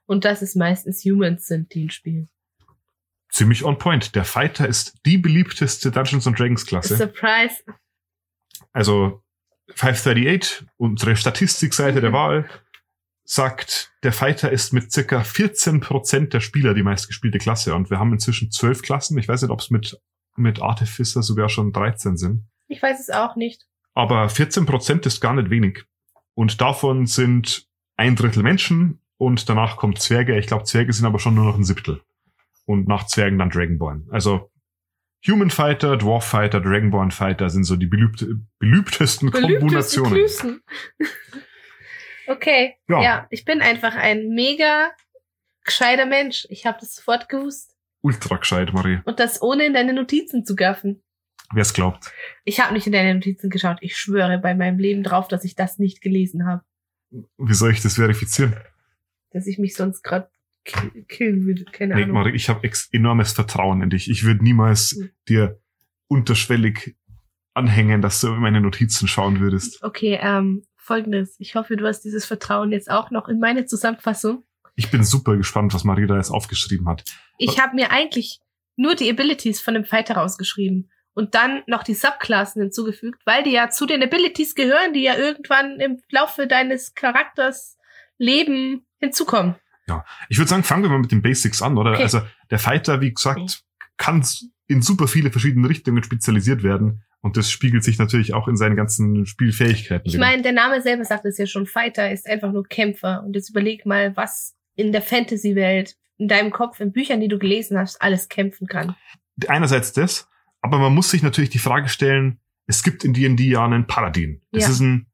und 0.08 0.26
dass 0.26 0.42
es 0.42 0.56
meistens 0.56 1.06
Humans 1.06 1.46
sind, 1.46 1.76
die 1.76 1.82
ihn 1.82 1.92
spielen. 1.92 2.30
Ziemlich 3.30 3.64
on 3.64 3.78
point. 3.78 4.16
Der 4.16 4.26
Fighter 4.26 4.68
ist 4.68 4.96
die 5.06 5.20
beliebteste 5.20 5.92
Dungeons 5.92 6.26
and 6.26 6.40
Dragons 6.40 6.66
Klasse. 6.66 6.98
Surprise. 6.98 7.62
Also 8.74 9.22
538, 9.76 10.66
unsere 10.78 11.16
Statistikseite 11.16 12.02
der. 12.02 12.14
Wahl, 12.14 12.50
sagt, 13.26 13.92
der 14.04 14.14
Fighter 14.14 14.52
ist 14.52 14.72
mit 14.72 14.92
circa 14.92 15.22
14% 15.22 16.30
der 16.30 16.40
Spieler 16.40 16.74
die 16.74 16.84
meistgespielte 16.84 17.40
Klasse. 17.40 17.74
Und 17.76 17.90
wir 17.90 18.00
haben 18.00 18.14
inzwischen 18.14 18.52
zwölf 18.52 18.84
Klassen. 18.84 19.18
Ich 19.18 19.28
weiß 19.28 19.42
nicht, 19.42 19.52
ob 19.52 19.60
es 19.60 19.72
mit, 19.72 20.00
mit 20.38 20.62
Artificer 20.62 21.24
sogar 21.24 21.50
schon 21.50 21.74
13 21.74 22.18
sind. 22.18 22.48
Ich 22.68 22.82
weiß 22.82 23.00
es 23.00 23.10
auch 23.10 23.36
nicht. 23.36 23.66
Aber 23.96 24.28
14% 24.28 25.06
ist 25.08 25.22
gar 25.22 25.34
nicht 25.34 25.50
wenig. 25.50 25.84
Und 26.36 26.62
davon 26.62 27.08
sind 27.08 27.68
ein 27.98 28.16
Drittel 28.16 28.44
Menschen 28.44 29.00
und 29.18 29.50
danach 29.50 29.78
kommt 29.78 30.00
Zwerge. 30.00 30.38
Ich 30.38 30.48
glaube, 30.48 30.66
Zwerge 30.66 30.94
sind 30.94 31.06
aber 31.06 31.20
schon 31.20 31.36
nur 31.36 31.46
noch 31.46 31.58
ein 31.58 31.64
Siebtel. 31.64 32.02
Und 32.66 32.88
nach 32.88 33.08
Zwergen 33.08 33.40
dann 33.40 33.50
Dragonborn. 33.50 34.08
Also 34.12 34.52
Human 35.28 35.50
Fighter, 35.50 35.98
Dwarf 35.98 36.26
Fighter, 36.26 36.62
Dragonborn 36.62 37.12
Fighter 37.12 37.50
sind 37.50 37.64
so 37.64 37.76
die 37.76 37.88
belübtesten 37.88 38.48
Beliebtesten 38.60 39.32
Kombinationen. 39.32 40.62
Okay. 42.28 42.76
Ja. 42.88 43.02
Ja. 43.04 43.28
ich 43.30 43.46
bin 43.46 43.62
einfach 43.62 43.96
ein 43.96 44.30
mega 44.30 44.92
gescheiter 45.64 46.06
Mensch. 46.06 46.46
Ich 46.50 46.66
habe 46.66 46.78
das 46.80 46.96
sofort 46.96 47.30
gewusst. 47.30 47.76
Ultra 48.02 48.38
gescheit, 48.38 48.72
Marie. 48.74 49.00
Und 49.06 49.20
das 49.20 49.42
ohne 49.42 49.66
in 49.66 49.74
deine 49.74 49.94
Notizen 49.94 50.46
zu 50.46 50.56
gaffen. 50.56 51.02
Wer 51.54 51.62
es 51.62 51.74
glaubt. 51.74 52.12
Ich 52.44 52.60
habe 52.60 52.74
nicht 52.74 52.86
in 52.88 52.94
deine 52.94 53.14
Notizen 53.16 53.50
geschaut. 53.50 53.78
Ich 53.82 53.98
schwöre 53.98 54.38
bei 54.40 54.56
meinem 54.56 54.80
Leben 54.80 55.04
drauf, 55.04 55.28
dass 55.28 55.44
ich 55.44 55.56
das 55.56 55.80
nicht 55.80 56.02
gelesen 56.02 56.46
habe. 56.48 56.64
Wie 57.38 57.54
soll 57.54 57.72
ich 57.72 57.82
das 57.82 57.96
verifizieren? 57.96 58.56
Dass 59.32 59.48
ich 59.48 59.58
mich 59.60 59.76
sonst 59.76 60.04
gerade 60.04 60.30
killen 60.64 61.46
würde. 61.46 61.66
Keine 61.66 61.96
Nee, 61.96 62.04
Ahnung. 62.04 62.16
Marie, 62.16 62.36
ich 62.36 62.50
habe 62.50 62.68
enormes 62.92 63.34
Vertrauen 63.34 63.82
in 63.84 63.90
dich. 63.92 64.10
Ich 64.10 64.24
würde 64.24 64.44
niemals 64.44 64.96
Mhm. 64.98 65.10
dir 65.30 65.60
unterschwellig 66.08 66.96
anhängen, 67.54 68.02
dass 68.02 68.22
du 68.22 68.28
in 68.28 68.40
meine 68.40 68.62
Notizen 68.62 69.08
schauen 69.08 69.40
würdest. 69.40 69.84
Okay, 69.84 70.20
ähm, 70.22 70.64
folgendes. 70.86 71.36
Ich 71.40 71.56
hoffe, 71.56 71.76
du 71.76 71.86
hast 71.86 72.02
dieses 72.02 72.26
Vertrauen 72.26 72.72
jetzt 72.72 72.90
auch 72.90 73.12
noch 73.12 73.28
in 73.28 73.40
meine 73.40 73.66
Zusammenfassung. 73.66 74.44
Ich 74.76 74.92
bin 74.92 75.04
super 75.04 75.36
gespannt, 75.36 75.74
was 75.74 75.84
Marie 75.84 76.08
da 76.08 76.16
jetzt 76.16 76.32
aufgeschrieben 76.32 76.88
hat. 76.88 77.04
Ich 77.38 77.60
habe 77.60 77.76
mir 77.76 77.92
eigentlich 77.92 78.40
nur 78.76 78.96
die 78.96 79.10
Abilities 79.10 79.62
von 79.62 79.74
dem 79.74 79.86
Fighter 79.86 80.16
rausgeschrieben 80.16 80.92
und 81.14 81.34
dann 81.34 81.64
noch 81.66 81.84
die 81.84 81.94
Subklassen 81.94 82.62
hinzugefügt, 82.62 83.22
weil 83.26 83.44
die 83.44 83.52
ja 83.52 83.70
zu 83.70 83.86
den 83.86 84.04
Abilities 84.04 84.54
gehören, 84.54 84.94
die 84.94 85.02
ja 85.02 85.16
irgendwann 85.16 85.80
im 85.80 86.02
Laufe 86.12 86.46
deines 86.46 86.94
Charakters 86.94 87.78
Leben 88.18 88.86
hinzukommen. 89.00 89.56
Ich 90.30 90.38
würde 90.38 90.50
sagen, 90.50 90.64
fangen 90.64 90.84
wir 90.84 90.90
mal 90.90 91.00
mit 91.00 91.12
den 91.12 91.22
Basics 91.22 91.62
an, 91.62 91.78
oder? 91.78 91.92
Okay. 91.92 92.04
Also 92.04 92.22
der 92.50 92.60
Fighter, 92.60 93.02
wie 93.02 93.14
gesagt, 93.14 93.64
kann 93.98 94.26
in 94.68 94.82
super 94.82 95.08
viele 95.08 95.32
verschiedene 95.32 95.70
Richtungen 95.70 96.04
spezialisiert 96.04 96.64
werden. 96.64 97.04
Und 97.26 97.38
das 97.38 97.50
spiegelt 97.50 97.84
sich 97.84 97.98
natürlich 97.98 98.36
auch 98.36 98.48
in 98.48 98.56
seinen 98.56 98.76
ganzen 98.76 99.26
Spielfähigkeiten. 99.26 100.08
Ich 100.08 100.20
meine, 100.20 100.44
der 100.44 100.52
Name 100.52 100.80
selber 100.84 101.04
sagt 101.06 101.26
es 101.26 101.40
ja 101.40 101.48
schon, 101.48 101.66
Fighter 101.66 102.12
ist 102.12 102.28
einfach 102.28 102.52
nur 102.52 102.68
Kämpfer. 102.68 103.24
Und 103.26 103.36
jetzt 103.36 103.50
überleg 103.50 103.84
mal, 103.84 104.16
was 104.16 104.56
in 104.76 104.92
der 104.92 105.02
Fantasy-Welt, 105.02 105.96
in 106.20 106.28
deinem 106.28 106.52
Kopf, 106.52 106.80
in 106.80 106.92
Büchern, 106.92 107.22
die 107.22 107.28
du 107.28 107.40
gelesen 107.40 107.80
hast, 107.80 108.00
alles 108.00 108.30
kämpfen 108.30 108.68
kann. 108.68 108.96
einerseits 109.48 109.92
das, 109.92 110.30
aber 110.62 110.78
man 110.78 110.94
muss 110.94 111.10
sich 111.10 111.24
natürlich 111.24 111.50
die 111.50 111.58
Frage 111.58 111.90
stellen, 111.90 112.40
es 112.68 112.84
gibt 112.84 113.04
in 113.04 113.14
D&D 113.14 113.44
ja 113.44 113.66
einen 113.66 113.88
Paladin. 113.88 114.44
Das 114.52 114.66
Ja. 114.66 114.70
ist 114.70 114.80
ein 114.82 115.08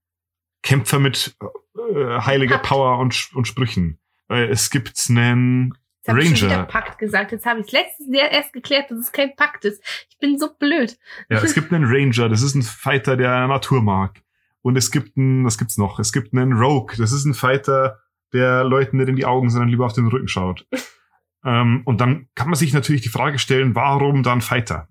Kämpfer 0.64 1.00
mit 1.00 1.38
äh, 1.42 2.20
heiliger 2.20 2.58
Pakt. 2.58 2.68
Power 2.68 3.00
und, 3.00 3.30
und 3.36 3.48
Sprüchen. 3.48 4.00
Äh, 4.30 4.48
es 4.48 4.70
gibt 4.70 5.02
einen 5.10 5.74
Jetzt 6.02 6.10
habe 6.10 6.24
ich 6.24 6.40
schon 6.40 6.50
Ranger. 6.50 6.64
wieder 6.64 6.72
Pakt 6.72 6.98
gesagt. 6.98 7.32
Jetzt 7.32 7.46
habe 7.46 7.60
ich 7.60 7.72
letztens 7.72 8.10
erst 8.12 8.54
geklärt, 8.54 8.90
dass 8.90 8.98
es 8.98 9.12
kein 9.12 9.36
Pakt 9.36 9.66
ist. 9.66 9.84
Ich 10.10 10.18
bin 10.18 10.40
so 10.40 10.50
blöd. 10.52 10.98
Ja, 11.30 11.42
es 11.44 11.54
gibt 11.54 11.72
einen 11.72 11.86
Ranger, 11.86 12.28
das 12.28 12.42
ist 12.42 12.56
ein 12.56 12.64
Fighter, 12.64 13.16
der 13.16 13.48
Natur 13.48 13.84
mag. 13.84 14.24
Und 14.64 14.78
es 14.78 14.90
gibt 14.90 15.16
einen, 15.16 15.46
was 15.46 15.60
gibt's 15.60 15.78
noch? 15.78 16.00
Es 16.00 16.12
gibt 16.12 16.34
einen 16.34 16.54
Rogue. 16.54 16.96
Das 16.98 17.12
ist 17.12 17.26
ein 17.26 17.36
Fighter, 17.36 18.00
der 18.34 18.64
Leuten 18.64 18.98
nicht 18.98 19.10
in 19.10 19.16
die 19.16 19.26
Augen, 19.26 19.52
sondern 19.52 19.70
lieber 19.70 19.86
auf 19.86 19.94
den 19.94 20.08
Rücken 20.08 20.28
schaut. 20.28 20.66
ähm, 21.46 21.84
und 21.86 22.02
dann 22.02 22.30
kann 22.34 22.48
man 22.48 22.56
sich 22.56 22.74
natürlich 22.74 23.04
die 23.04 23.10
Frage 23.10 23.38
stellen, 23.38 23.76
warum 23.76 24.24
dann 24.24 24.42
Fighter? 24.42 24.88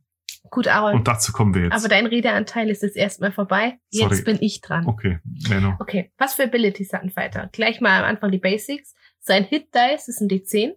Gut, 0.51 0.69
Aaron. 0.69 0.95
Und 0.95 1.09
dazu 1.09 1.33
kommen 1.33 1.55
wir 1.55 1.65
jetzt. 1.65 1.73
Aber 1.73 1.89
dein 1.89 2.07
Redeanteil 2.07 2.71
ist 2.71 2.83
jetzt 2.83 2.97
erstmal 2.97 3.33
vorbei. 3.33 3.79
Sorry. 3.91 4.15
Jetzt 4.15 4.25
bin 4.25 4.39
ich 4.41 4.61
dran. 4.61 4.87
okay, 4.87 5.19
Menno. 5.49 5.75
Okay, 5.79 6.13
was 6.19 6.35
für 6.35 6.45
Abilities 6.45 6.93
hat 6.93 7.03
ein 7.03 7.11
Fighter? 7.11 7.49
Gleich 7.53 7.81
mal 7.81 8.03
am 8.03 8.09
Anfang 8.09 8.31
die 8.31 8.39
Basics. 8.39 8.95
Sein 9.21 9.45
Hit-Dice 9.45 10.09
ist 10.09 10.21
ein 10.21 10.29
D10. 10.29 10.73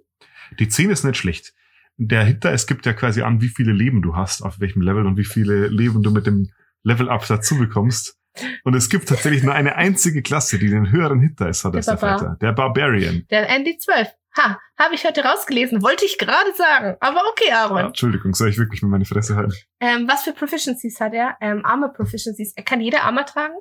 Die 0.60 0.68
10 0.68 0.90
ist 0.90 1.04
nicht 1.04 1.18
schlecht. 1.18 1.54
Der 1.98 2.24
Hitter, 2.24 2.52
es 2.52 2.68
gibt 2.68 2.86
ja 2.86 2.94
quasi 2.94 3.22
an, 3.22 3.42
wie 3.42 3.50
viele 3.50 3.72
Leben 3.72 4.02
du 4.02 4.16
hast, 4.16 4.42
auf 4.42 4.60
welchem 4.60 4.82
Level 4.82 5.06
und 5.06 5.18
wie 5.18 5.26
viele 5.26 5.68
Leben 5.68 6.02
du 6.02 6.12
mit 6.12 6.26
dem 6.26 6.50
Level-Up 6.84 7.26
dazu 7.28 7.58
bekommst. 7.58 8.18
Und 8.64 8.74
es 8.74 8.90
gibt 8.90 9.10
tatsächlich 9.10 9.44
nur 9.44 9.54
eine 9.54 9.76
einzige 9.76 10.24
Klasse, 10.24 10.58
die 10.58 10.70
den 10.70 10.92
höheren 10.92 11.20
Hit-Dice 11.20 11.66
hat 11.66 11.74
Der 11.74 11.78
als 11.78 11.86
der 11.86 11.94
Barbar. 11.94 12.20
Fighter. 12.20 12.38
Der 12.42 12.52
Barbarian. 12.52 13.26
Der 13.30 13.48
ND12. 13.50 14.08
Ha, 14.36 14.60
habe 14.80 14.96
ich 14.96 15.06
heute 15.06 15.24
rausgelesen. 15.24 15.84
Wollte 15.84 16.06
ich 16.06 16.18
gerade 16.18 16.52
sagen. 16.56 16.98
Aber 17.00 17.22
okay, 17.32 17.52
Aaron. 17.52 17.86
Entschuldigung, 17.86 18.34
soll 18.34 18.50
ich 18.50 18.58
wirklich 18.58 18.82
mal 18.82 18.88
meine 18.88 19.06
Fresse 19.06 19.36
halten? 19.36 19.54
Ähm, 19.80 20.08
was 20.08 20.24
für 20.24 20.34
Proficiencies 20.34 21.00
hat 21.00 21.14
er? 21.14 21.38
Ähm, 21.40 21.64
Armor 21.64 21.94
Proficiencies. 21.94 22.54
Er 22.56 22.64
kann 22.64 22.82
jede 22.82 23.02
Armor 23.02 23.28
tragen. 23.28 23.54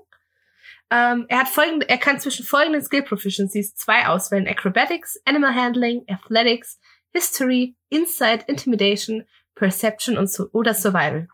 Ähm, 0.93 1.25
er 1.29 1.39
hat 1.39 1.49
folgende, 1.49 1.89
er 1.89 1.97
kann 1.97 2.21
zwischen 2.21 2.45
folgenden 2.45 2.83
Skill 2.83 3.03
Proficiencies 3.03 3.75
zwei 3.75 4.07
auswählen. 4.07 4.47
Acrobatics, 4.47 5.19
Animal 5.25 5.55
Handling, 5.55 6.05
Athletics, 6.07 6.79
History, 7.13 7.77
Insight, 7.89 8.47
Intimidation, 8.47 9.25
Perception 9.55 10.19
und 10.19 10.31
so, 10.31 10.49
oder 10.53 10.75
Survival. 10.75 11.29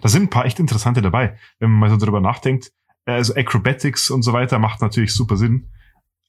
Da 0.00 0.08
sind 0.08 0.22
ein 0.22 0.30
paar 0.30 0.46
echt 0.46 0.58
interessante 0.58 1.02
dabei, 1.02 1.38
wenn 1.58 1.70
man 1.70 1.80
mal 1.80 1.90
so 1.90 2.02
drüber 2.02 2.20
nachdenkt. 2.20 2.72
Also 3.04 3.34
Acrobatics 3.34 4.10
und 4.10 4.22
so 4.22 4.32
weiter 4.32 4.58
macht 4.58 4.80
natürlich 4.80 5.14
super 5.14 5.36
Sinn. 5.36 5.70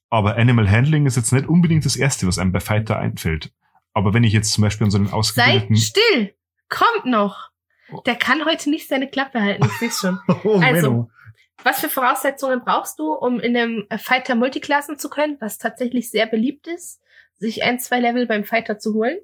Aber 0.10 0.36
Animal 0.36 0.70
Handling 0.70 1.06
ist 1.06 1.16
jetzt 1.16 1.32
nicht 1.32 1.48
unbedingt 1.48 1.86
das 1.86 1.96
Erste, 1.96 2.28
was 2.28 2.38
einem 2.38 2.52
bei 2.52 2.60
Fighter 2.60 3.00
einfällt. 3.00 3.52
Aber 3.94 4.14
wenn 4.14 4.26
ich 4.26 4.34
jetzt 4.34 4.52
zum 4.52 4.64
Beispiel 4.64 4.86
an 4.86 4.92
so 4.92 4.98
einen 4.98 5.08
Sei 5.08 5.14
ausgebildeten... 5.14 5.78
still! 5.78 6.36
Kommt 6.68 7.06
noch! 7.06 7.52
Der 8.06 8.16
kann 8.16 8.44
heute 8.46 8.70
nicht 8.70 8.90
seine 8.90 9.10
Klappe 9.10 9.42
halten, 9.42 9.66
ich 9.66 9.72
seh's 9.74 10.00
schon. 10.00 10.20
Oh, 10.44 10.60
Also, 10.60 10.92
Menno. 10.92 11.12
Was 11.66 11.80
für 11.80 11.90
Voraussetzungen 11.90 12.62
brauchst 12.64 13.00
du, 13.00 13.12
um 13.12 13.40
in 13.40 13.58
einem 13.58 13.88
Fighter 13.98 14.36
Multiklassen 14.36 15.00
zu 15.00 15.10
können, 15.10 15.38
was 15.40 15.58
tatsächlich 15.58 16.12
sehr 16.12 16.28
beliebt 16.28 16.68
ist, 16.68 17.02
sich 17.40 17.64
ein, 17.64 17.80
zwei 17.80 18.00
Level 18.00 18.28
beim 18.28 18.44
Fighter 18.44 18.78
zu 18.78 18.94
holen? 18.94 19.18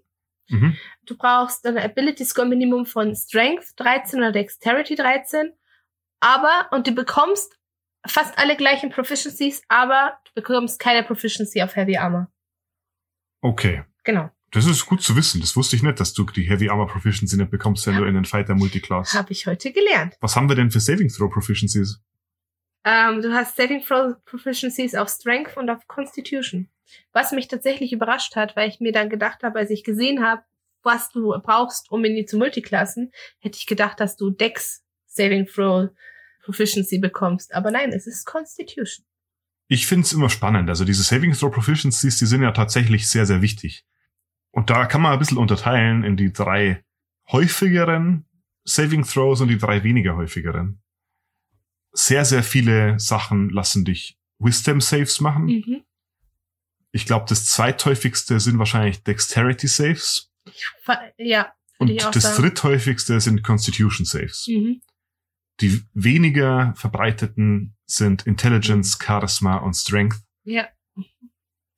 Mhm. 0.49 0.75
Du 1.05 1.15
brauchst 1.15 1.67
ein 1.67 1.77
Ability 1.77 2.25
Score 2.25 2.47
Minimum 2.47 2.87
von 2.87 3.15
Strength 3.15 3.79
13 3.79 4.17
oder 4.19 4.31
Dexterity 4.31 4.95
13. 4.95 5.53
Aber, 6.19 6.67
und 6.71 6.87
du 6.87 6.93
bekommst 6.93 7.59
fast 8.07 8.35
alle 8.39 8.57
gleichen 8.57 8.89
Proficiencies, 8.89 9.61
aber 9.67 10.17
du 10.25 10.31
bekommst 10.33 10.79
keine 10.79 11.03
Proficiency 11.03 11.61
auf 11.61 11.75
Heavy 11.75 11.97
Armor. 11.97 12.27
Okay. 13.41 13.83
Genau. 14.03 14.31
Das 14.49 14.65
ist 14.65 14.87
gut 14.87 15.03
zu 15.03 15.15
wissen. 15.15 15.41
Das 15.41 15.55
wusste 15.55 15.75
ich 15.75 15.83
nicht, 15.83 15.99
dass 15.99 16.13
du 16.13 16.25
die 16.25 16.49
Heavy 16.49 16.69
Armor 16.69 16.87
Proficiency 16.87 17.37
nicht 17.37 17.51
bekommst, 17.51 17.85
wenn 17.85 17.97
du 17.97 18.05
in 18.05 18.15
den 18.15 18.25
Fighter 18.25 18.55
Multiclass. 18.55 19.13
Habe 19.13 19.31
ich 19.31 19.45
heute 19.45 19.71
gelernt. 19.71 20.17
Was 20.21 20.35
haben 20.35 20.49
wir 20.49 20.55
denn 20.55 20.71
für 20.71 20.79
Saving 20.79 21.07
Throw 21.07 21.29
Proficiencies? 21.31 22.01
Ähm, 22.83 23.21
du 23.21 23.33
hast 23.33 23.55
Saving 23.55 23.83
Throw 23.83 24.15
Proficiencies 24.25 24.95
auf 24.95 25.09
Strength 25.09 25.57
und 25.57 25.69
auf 25.69 25.87
Constitution. 25.87 26.69
Was 27.13 27.31
mich 27.31 27.47
tatsächlich 27.47 27.93
überrascht 27.93 28.35
hat, 28.35 28.55
weil 28.55 28.69
ich 28.69 28.79
mir 28.79 28.91
dann 28.91 29.09
gedacht 29.09 29.43
habe, 29.43 29.59
als 29.59 29.69
ich 29.69 29.83
gesehen 29.83 30.25
habe, 30.25 30.43
was 30.83 31.09
du 31.11 31.37
brauchst, 31.43 31.91
um 31.91 32.03
in 32.05 32.15
die 32.15 32.25
zu 32.25 32.37
Multiklassen, 32.37 33.11
hätte 33.39 33.57
ich 33.57 33.67
gedacht, 33.67 33.99
dass 33.99 34.17
du 34.17 34.31
Dex 34.31 34.83
Saving 35.05 35.45
Throw 35.45 35.89
Proficiency 36.43 36.97
bekommst. 36.97 37.53
Aber 37.53 37.71
nein, 37.71 37.91
es 37.91 38.07
ist 38.07 38.25
Constitution. 38.25 39.05
Ich 39.67 39.87
find's 39.87 40.11
immer 40.11 40.29
spannend. 40.29 40.69
Also 40.69 40.83
diese 40.83 41.03
Saving 41.03 41.33
Throw 41.33 41.51
Proficiencies, 41.51 42.17
die 42.17 42.25
sind 42.25 42.41
ja 42.41 42.51
tatsächlich 42.51 43.07
sehr, 43.07 43.25
sehr 43.25 43.41
wichtig. 43.41 43.85
Und 44.51 44.69
da 44.69 44.85
kann 44.85 45.01
man 45.01 45.13
ein 45.13 45.19
bisschen 45.19 45.37
unterteilen 45.37 46.03
in 46.03 46.17
die 46.17 46.33
drei 46.33 46.83
häufigeren 47.31 48.25
Saving 48.63 49.03
Throws 49.03 49.39
und 49.41 49.47
die 49.47 49.57
drei 49.57 49.83
weniger 49.83 50.17
häufigeren. 50.17 50.81
Sehr, 51.93 52.25
sehr 52.25 52.43
viele 52.43 52.99
Sachen 52.99 53.49
lassen 53.49 53.85
dich 53.85 54.17
Wisdom 54.39 54.81
Saves 54.81 55.19
machen. 55.19 55.45
Mhm. 55.45 55.83
Ich 56.91 57.05
glaube, 57.05 57.25
das 57.29 57.45
zweithäufigste 57.45 58.39
sind 58.39 58.57
wahrscheinlich 58.59 59.03
Dexterity 59.03 59.67
Saves. 59.67 60.31
Ja. 61.17 61.53
Und 61.77 61.95
das 62.13 62.23
sagen. 62.23 62.41
dritthäufigste 62.41 63.19
sind 63.19 63.43
Constitution 63.43 64.05
Saves. 64.05 64.47
Mhm. 64.47 64.81
Die 65.59 65.83
weniger 65.93 66.73
verbreiteten 66.75 67.75
sind 67.85 68.25
Intelligence, 68.25 68.97
Charisma 69.01 69.57
und 69.57 69.75
Strength. 69.75 70.21
Ja. 70.43 70.67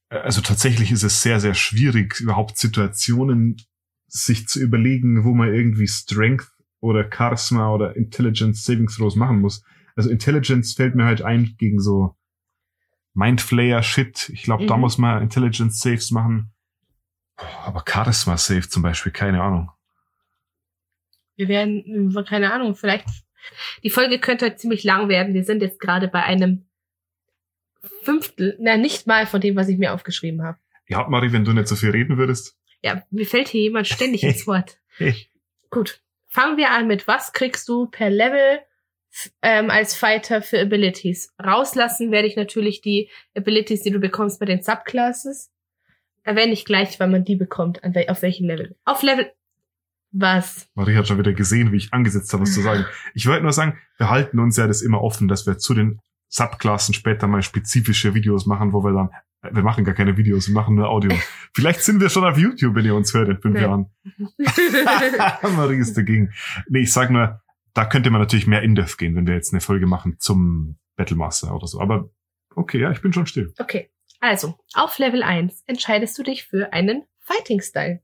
Also 0.10 0.42
tatsächlich 0.42 0.92
ist 0.92 1.04
es 1.04 1.22
sehr, 1.22 1.40
sehr 1.40 1.54
schwierig, 1.54 2.20
überhaupt 2.20 2.58
Situationen 2.58 3.62
sich 4.08 4.48
zu 4.48 4.60
überlegen, 4.60 5.24
wo 5.24 5.34
man 5.34 5.54
irgendwie 5.54 5.88
Strength 5.88 6.52
oder 6.80 7.10
Charisma 7.12 7.74
oder 7.74 7.96
Intelligence 7.96 8.64
Saving 8.64 8.88
Throws 8.88 9.16
machen 9.16 9.42
muss. 9.42 9.64
Also 9.96 10.10
Intelligence 10.10 10.74
fällt 10.74 10.96
mir 10.96 11.06
halt 11.06 11.22
ein 11.22 11.56
gegen 11.58 11.80
so 11.80 12.16
Mindflayer 13.14 13.84
Shit. 13.84 14.30
Ich 14.30 14.44
glaube, 14.44 14.66
da 14.66 14.76
Mhm. 14.76 14.82
muss 14.82 14.98
man 14.98 15.22
Intelligence 15.22 15.80
Saves 15.80 16.10
machen. 16.12 16.52
Boah, 17.38 17.48
Aber 17.66 17.84
Charisma 17.88 18.38
Save 18.38 18.68
zum 18.70 18.82
Beispiel, 18.84 19.12
keine 19.12 19.42
Ahnung. 19.42 19.70
Wir 21.36 21.48
werden, 21.48 22.16
äh, 22.16 22.24
keine 22.24 22.52
Ahnung, 22.54 22.76
vielleicht, 22.76 23.08
die 23.84 23.90
Folge 23.90 24.20
könnte 24.20 24.46
heute 24.46 24.56
ziemlich 24.56 24.84
lang 24.84 25.10
werden. 25.10 25.34
Wir 25.34 25.44
sind 25.44 25.62
jetzt 25.62 25.80
gerade 25.80 26.08
bei 26.08 26.24
einem 26.24 26.66
Fünftel, 28.04 28.58
na, 28.60 28.78
nicht 28.78 29.08
mal 29.08 29.26
von 29.28 29.42
dem, 29.42 29.56
was 29.56 29.68
ich 29.68 29.78
mir 29.78 29.94
aufgeschrieben 29.94 30.42
habe. 30.44 30.58
Ja, 30.88 31.08
Marie, 31.10 31.32
wenn 31.32 31.44
du 31.46 31.54
nicht 31.54 31.68
so 31.68 31.76
viel 31.76 31.90
reden 31.92 32.18
würdest. 32.18 32.58
Ja, 32.82 33.04
mir 33.12 33.26
fällt 33.26 33.48
hier 33.50 33.62
jemand 33.62 33.88
ständig 33.88 34.24
ins 34.24 34.48
Wort. 34.48 34.78
Hey. 34.98 35.16
Gut. 35.70 36.02
Fangen 36.30 36.58
wir 36.58 36.72
an 36.72 36.88
mit, 36.88 37.08
was 37.08 37.32
kriegst 37.34 37.68
du 37.70 37.88
per 37.88 38.10
Level 38.10 38.60
ähm, 39.42 39.70
als 39.70 39.96
Fighter 39.96 40.42
für 40.42 40.60
Abilities? 40.60 41.34
Rauslassen 41.44 42.12
werde 42.12 42.28
ich 42.28 42.36
natürlich 42.36 42.82
die 42.82 43.10
Abilities, 43.36 43.82
die 43.84 43.92
du 43.92 44.00
bekommst 44.00 44.40
bei 44.40 44.46
den 44.46 44.62
Subclasses. 44.62 45.52
Erwähne 46.24 46.54
ich 46.54 46.66
gleich, 46.66 47.00
wann 47.00 47.12
man 47.12 47.26
die 47.26 47.36
bekommt, 47.36 47.84
an 47.84 47.96
wel 47.96 48.08
auf 48.10 48.22
welchem 48.22 48.48
Level. 48.48 48.76
Auf 48.86 49.04
Level, 49.04 49.32
was? 50.14 50.70
Marie 50.76 50.96
hat 50.96 51.08
schon 51.08 51.18
wieder 51.18 51.34
gesehen, 51.34 51.72
wie 51.72 51.78
ich 51.78 51.92
angesetzt 51.92 52.32
habe, 52.34 52.44
was 52.44 52.54
zu 52.54 52.62
sagen. 52.62 52.86
Ich 53.16 53.28
wollte 53.28 53.44
nur 53.44 53.52
sagen, 53.52 53.80
wir 53.98 54.10
halten 54.10 54.40
uns 54.40 54.58
ja 54.58 54.68
das 54.68 54.82
immer 54.82 55.02
offen, 55.02 55.28
dass 55.28 55.46
wir 55.48 55.58
zu 55.58 55.74
den 55.74 56.00
Subklassen 56.30 56.94
später 56.94 57.28
mal 57.28 57.42
spezifische 57.42 58.14
Videos 58.14 58.46
machen, 58.46 58.74
wo 58.74 58.84
wir 58.84 58.94
dann, 58.94 59.10
äh, 59.42 59.56
wir 59.56 59.64
machen 59.64 59.84
gar 59.84 59.96
keine 59.96 60.16
Videos, 60.16 60.48
wir 60.48 60.54
machen 60.54 60.76
nur 60.76 60.90
Audio. 60.90 61.12
Vielleicht 61.54 61.82
sind 61.82 62.00
wir 62.00 62.10
schon 62.10 62.24
auf 62.24 62.38
YouTube, 62.38 62.76
wenn 62.76 62.86
ihr 62.86 62.96
uns 62.96 63.14
hört 63.14 63.30
in 63.30 63.40
fünf. 63.40 63.60
Jahren. 63.60 63.88
Marie 65.56 65.78
ist 65.78 65.98
dagegen. 65.98 66.32
Nee, 66.70 66.82
ich 66.82 66.94
sag 66.94 67.10
nur, 67.10 67.42
da 67.74 67.86
könnte 67.86 68.10
man 68.10 68.22
natürlich 68.22 68.48
mehr 68.48 68.62
in-depth 68.62 68.98
gehen, 68.98 69.16
wenn 69.16 69.28
wir 69.28 69.36
jetzt 69.36 69.54
eine 69.54 69.62
Folge 69.62 69.86
machen 69.86 70.18
zum 70.20 70.78
Battlemaster 70.96 71.56
oder 71.56 71.68
so. 71.68 71.80
Aber 71.80 72.10
okay, 72.56 72.80
ja, 72.80 72.92
ich 72.92 73.02
bin 73.02 73.14
schon 73.14 73.26
still. 73.26 73.54
Okay, 73.60 73.92
also 74.20 74.58
auf 74.74 74.98
Level 75.00 75.24
1 75.24 75.64
entscheidest 75.66 76.18
du 76.18 76.24
dich 76.24 76.46
für 76.46 76.72
einen 76.72 77.04
Fighting 77.20 77.62
Style. 77.62 78.02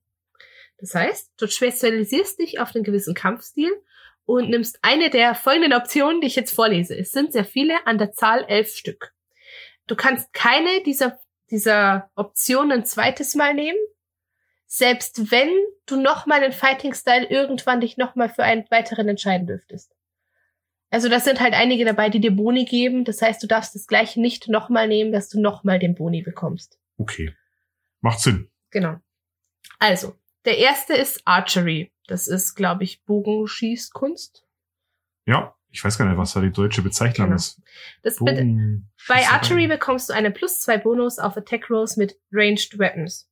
Das 0.79 0.95
heißt, 0.95 1.33
du 1.37 1.47
spezialisierst 1.47 2.39
dich 2.39 2.59
auf 2.59 2.73
einen 2.73 2.83
gewissen 2.83 3.13
Kampfstil 3.13 3.71
und 4.25 4.49
nimmst 4.49 4.79
eine 4.81 5.09
der 5.09 5.35
folgenden 5.35 5.73
Optionen, 5.73 6.21
die 6.21 6.27
ich 6.27 6.35
jetzt 6.35 6.53
vorlese. 6.53 6.97
Es 6.97 7.11
sind 7.11 7.33
sehr 7.33 7.45
viele, 7.45 7.85
an 7.85 7.97
der 7.97 8.11
Zahl 8.13 8.45
elf 8.47 8.69
Stück. 8.69 9.13
Du 9.87 9.95
kannst 9.95 10.31
keine 10.33 10.83
dieser, 10.83 11.19
dieser 11.51 12.11
Optionen 12.15 12.71
ein 12.71 12.85
zweites 12.85 13.35
Mal 13.35 13.53
nehmen, 13.53 13.79
selbst 14.71 15.31
wenn 15.31 15.49
du 15.87 15.99
nochmal 15.99 16.41
den 16.41 16.51
Fighting 16.51 16.93
Style 16.93 17.25
irgendwann 17.27 17.81
dich 17.81 17.97
nochmal 17.97 18.29
für 18.29 18.43
einen 18.43 18.65
weiteren 18.69 19.09
entscheiden 19.09 19.47
dürftest. 19.47 19.95
Also 20.91 21.09
das 21.09 21.23
sind 21.25 21.39
halt 21.39 21.55
einige 21.55 21.85
dabei, 21.85 22.09
die 22.09 22.19
dir 22.19 22.31
Boni 22.31 22.65
geben. 22.65 23.03
Das 23.03 23.21
heißt, 23.21 23.41
du 23.41 23.47
darfst 23.47 23.73
das 23.73 23.87
gleiche 23.87 24.21
nicht 24.21 24.47
nochmal 24.47 24.87
nehmen, 24.87 25.11
dass 25.11 25.27
du 25.29 25.41
nochmal 25.41 25.79
den 25.79 25.95
Boni 25.95 26.21
bekommst. 26.21 26.79
Okay. 26.97 27.35
Macht 28.01 28.19
Sinn. 28.19 28.49
Genau. 28.69 28.97
Also, 29.79 30.15
der 30.45 30.57
erste 30.59 30.93
ist 30.93 31.21
Archery. 31.25 31.91
Das 32.07 32.27
ist, 32.27 32.55
glaube 32.55 32.83
ich, 32.83 33.03
Bogenschießkunst. 33.05 34.43
Ja, 35.25 35.55
ich 35.69 35.83
weiß 35.83 35.97
gar 35.97 36.05
nicht, 36.07 36.17
was 36.17 36.33
da 36.33 36.41
die 36.41 36.51
deutsche 36.51 36.81
Bezeichnung 36.81 37.27
Genau. 37.27 37.35
ist. 37.35 37.61
Bogen- 38.19 38.89
bei. 39.07 39.27
Archery 39.27 39.67
bekommst 39.67 40.09
du 40.09 40.13
einen 40.13 40.33
plus 40.33 40.61
zwei 40.61 40.77
Bonus 40.77 41.19
auf 41.19 41.37
Attack 41.37 41.69
Rolls 41.69 41.97
mit 41.97 42.19
Ranged 42.31 42.77
Weapons. 42.79 43.28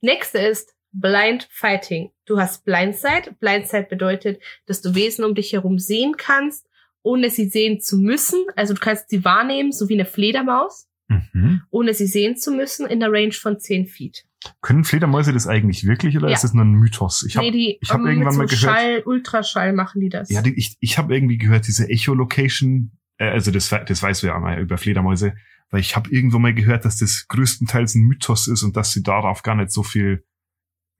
Nächste 0.00 0.38
ist 0.38 0.74
Blind 0.92 1.48
Fighting. 1.50 2.10
Du 2.24 2.38
hast 2.40 2.64
Blindside. 2.64 3.34
Blindside 3.40 3.86
bedeutet, 3.90 4.42
dass 4.66 4.80
du 4.80 4.94
Wesen 4.94 5.24
um 5.24 5.34
dich 5.34 5.52
herum 5.52 5.78
sehen 5.78 6.14
kannst, 6.16 6.66
ohne 7.02 7.30
sie 7.30 7.48
sehen 7.48 7.80
zu 7.80 7.98
müssen. 7.98 8.44
Also 8.56 8.74
du 8.74 8.80
kannst 8.80 9.10
sie 9.10 9.24
wahrnehmen, 9.24 9.72
so 9.72 9.88
wie 9.88 9.94
eine 9.94 10.04
Fledermaus, 10.06 10.86
Mhm. 11.08 11.62
ohne 11.70 11.94
sie 11.94 12.06
sehen 12.06 12.36
zu 12.36 12.50
müssen, 12.52 12.86
in 12.86 13.00
der 13.00 13.10
Range 13.10 13.32
von 13.32 13.58
10 13.58 13.86
Feet. 13.86 14.24
Können 14.60 14.84
Fledermäuse 14.84 15.32
das 15.32 15.46
eigentlich 15.46 15.84
wirklich 15.86 16.16
oder 16.16 16.28
Ja. 16.28 16.34
ist 16.34 16.44
das 16.44 16.52
nur 16.54 16.64
ein 16.64 16.72
Mythos? 16.72 17.24
Ich 17.26 17.36
hab, 17.36 17.42
nee, 17.44 17.78
hab 17.88 18.00
ähm, 18.00 18.06
irgendwann 18.06 18.36
mit 18.36 18.38
mal 18.38 18.48
so 18.48 18.56
gehört- 18.56 18.78
Schall, 18.78 19.02
Ultraschall 19.04 19.72
machen 19.72 20.00
die 20.00 20.10
das. 20.10 20.30
ja, 20.30 20.42
die, 20.42 20.54
ich, 20.56 20.76
ich 20.80 20.96
habe 20.98 21.14
irgendwie 21.14 21.38
gehört, 21.38 21.66
diese 21.66 21.88
Echolocation 21.88 22.92
Äh, 23.18 23.30
also 23.30 23.50
das, 23.50 23.68
das 23.68 24.02
weiß 24.02 24.22
wir 24.22 24.30
ja 24.30 24.38
mal 24.38 24.58
über 24.58 24.78
Fledermäuse, 24.78 25.34
weil 25.70 25.80
ich 25.80 25.96
habe 25.96 26.10
irgendwo 26.10 26.38
mal 26.38 26.54
gehört, 26.54 26.84
dass 26.84 26.98
das 26.98 27.26
größtenteils 27.28 27.94
ein 27.94 28.02
Mythos 28.02 28.48
ist 28.48 28.62
und 28.62 28.76
dass 28.76 28.92
sie 28.92 29.02
darauf 29.02 29.42
gar 29.42 29.54
nicht 29.54 29.70
so 29.70 29.82
viel 29.82 30.24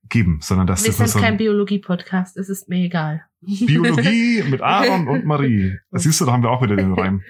geben, 0.09 0.41
sondern 0.43 0.67
dass 0.67 0.83
Wir 0.83 0.89
das 0.89 0.99
sind 0.99 1.09
so 1.09 1.19
kein 1.21 1.35
ein 1.35 1.37
Biologie-Podcast, 1.39 2.37
es 2.37 2.49
ist 2.49 2.69
mir 2.69 2.85
egal. 2.85 3.25
Biologie 3.41 4.43
mit 4.49 4.61
Aaron 4.63 5.09
und 5.09 5.25
Marie. 5.25 5.79
Das 5.91 6.03
siehst 6.03 6.21
du, 6.21 6.25
da 6.25 6.33
haben 6.33 6.43
wir 6.43 6.51
auch 6.51 6.63
wieder 6.63 6.77
den 6.77 6.93
Reim. 6.93 7.23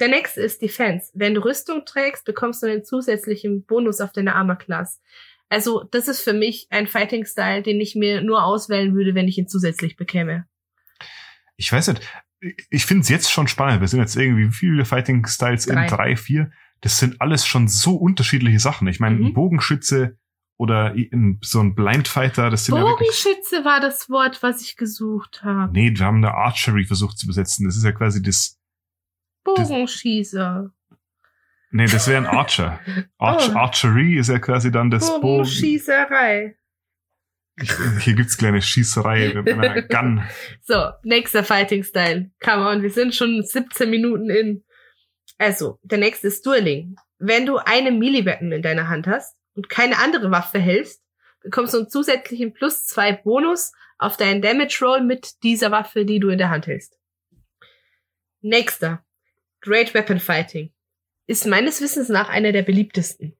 Der 0.00 0.08
nächste 0.08 0.40
ist 0.40 0.60
Defense. 0.60 1.12
Wenn 1.14 1.34
du 1.34 1.44
Rüstung 1.44 1.84
trägst, 1.84 2.24
bekommst 2.24 2.62
du 2.62 2.66
einen 2.66 2.84
zusätzlichen 2.84 3.64
Bonus 3.64 4.00
auf 4.00 4.12
deine 4.12 4.34
Armor 4.34 4.56
Class. 4.56 5.00
Also, 5.48 5.84
das 5.84 6.08
ist 6.08 6.20
für 6.20 6.32
mich 6.32 6.66
ein 6.70 6.86
Fighting 6.86 7.24
Style, 7.26 7.62
den 7.62 7.80
ich 7.80 7.94
mir 7.94 8.22
nur 8.22 8.44
auswählen 8.44 8.94
würde, 8.94 9.14
wenn 9.14 9.28
ich 9.28 9.38
ihn 9.38 9.46
zusätzlich 9.46 9.96
bekäme. 9.96 10.46
Ich 11.56 11.70
weiß 11.70 11.88
nicht, 11.88 12.02
ich 12.70 12.86
finde 12.86 13.02
es 13.02 13.08
jetzt 13.08 13.30
schon 13.30 13.48
spannend. 13.48 13.80
Wir 13.80 13.88
sind 13.88 14.00
jetzt 14.00 14.16
irgendwie 14.16 14.48
wie 14.48 14.52
viele 14.52 14.84
Fighting 14.84 15.26
Styles 15.26 15.66
Drei. 15.66 15.82
in 15.84 15.88
drei, 15.88 16.16
vier. 16.16 16.50
Das 16.80 16.98
sind 16.98 17.20
alles 17.20 17.46
schon 17.46 17.68
so 17.68 17.96
unterschiedliche 17.96 18.58
Sachen. 18.60 18.86
Ich 18.88 19.00
meine, 19.00 19.16
Mhm. 19.16 19.26
ein 19.26 19.32
Bogenschütze 19.34 20.18
oder 20.56 20.92
ein, 20.94 21.38
so 21.42 21.60
ein 21.60 21.74
Blindfighter, 21.74 22.50
das 22.50 22.66
sind 22.66 22.76
ja. 22.76 22.82
Bogenschütze 22.82 23.64
war 23.64 23.80
das 23.80 24.08
Wort, 24.10 24.42
was 24.42 24.60
ich 24.62 24.76
gesucht 24.76 25.42
habe. 25.42 25.72
Nee, 25.72 25.92
wir 25.96 26.04
haben 26.06 26.18
eine 26.18 26.34
Archery 26.34 26.84
versucht 26.84 27.18
zu 27.18 27.26
besetzen. 27.26 27.64
Das 27.66 27.76
ist 27.76 27.84
ja 27.84 27.92
quasi 27.92 28.22
das. 28.22 28.58
Bogenschießer. 29.44 30.70
Nee, 31.70 31.86
das 31.86 32.06
wäre 32.06 32.18
ein 32.18 32.26
Archer. 32.26 32.78
Arch, 33.18 33.48
Oh. 33.50 33.56
Archery 33.58 34.16
ist 34.16 34.28
ja 34.28 34.38
quasi 34.38 34.70
dann 34.70 34.90
das 34.90 35.08
Bogen. 35.08 35.20
Bogenschießerei. 35.22 36.56
Hier 38.00 38.14
gibt's 38.14 38.36
kleine 38.36 38.60
Schießerei 38.60 39.32
mit 39.34 39.52
einer 39.52 39.82
Gun. 39.82 40.24
So, 40.62 40.90
nächster 41.02 41.44
Fighting 41.44 41.84
Style. 41.84 42.30
Come 42.40 42.66
on, 42.66 42.82
wir 42.82 42.90
sind 42.90 43.14
schon 43.14 43.42
17 43.42 43.88
Minuten 43.88 44.30
in. 44.30 44.64
Also, 45.38 45.78
der 45.82 45.98
nächste 45.98 46.28
ist 46.28 46.44
Dueling. 46.44 46.96
Wenn 47.18 47.46
du 47.46 47.58
eine 47.58 47.92
Melee-Weapon 47.92 48.52
in 48.52 48.62
deiner 48.62 48.88
Hand 48.88 49.06
hast 49.06 49.36
und 49.54 49.68
keine 49.68 49.98
andere 49.98 50.30
Waffe 50.30 50.58
hältst, 50.58 51.02
bekommst 51.42 51.74
du 51.74 51.78
einen 51.78 51.88
zusätzlichen 51.88 52.52
plus 52.52 52.86
zwei 52.86 53.12
Bonus 53.12 53.72
auf 53.98 54.16
deinen 54.16 54.42
Damage 54.42 54.78
Roll 54.82 55.02
mit 55.02 55.42
dieser 55.42 55.70
Waffe, 55.70 56.04
die 56.04 56.18
du 56.18 56.28
in 56.30 56.38
der 56.38 56.50
Hand 56.50 56.66
hältst. 56.66 56.98
Nächster. 58.40 59.04
Great 59.60 59.94
Weapon 59.94 60.18
Fighting. 60.18 60.72
Ist 61.26 61.46
meines 61.46 61.80
Wissens 61.80 62.08
nach 62.08 62.28
einer 62.28 62.52
der 62.52 62.62
beliebtesten. 62.62 63.36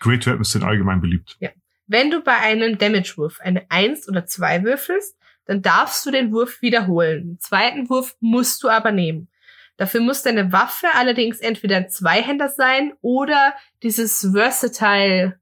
Great 0.00 0.26
Weapons 0.26 0.50
sind 0.50 0.64
allgemein 0.64 1.00
beliebt. 1.00 1.36
Wenn 1.86 2.10
du 2.10 2.20
bei 2.20 2.36
einem 2.36 2.78
Damage-Wurf 2.78 3.40
eine 3.40 3.66
1 3.70 4.08
oder 4.08 4.24
2 4.26 4.64
würfelst, 4.64 5.16
dann 5.44 5.62
darfst 5.62 6.06
du 6.06 6.10
den 6.10 6.32
Wurf 6.32 6.62
wiederholen. 6.62 7.30
Den 7.30 7.40
zweiten 7.40 7.90
Wurf 7.90 8.16
musst 8.20 8.62
du 8.62 8.68
aber 8.68 8.92
nehmen. 8.92 9.28
Dafür 9.76 10.00
muss 10.00 10.22
deine 10.22 10.52
Waffe 10.52 10.86
allerdings 10.94 11.38
entweder 11.40 11.76
ein 11.78 11.88
Zweihänder 11.88 12.48
sein 12.48 12.92
oder 13.00 13.54
dieses 13.82 14.28
Versatile 14.32 15.40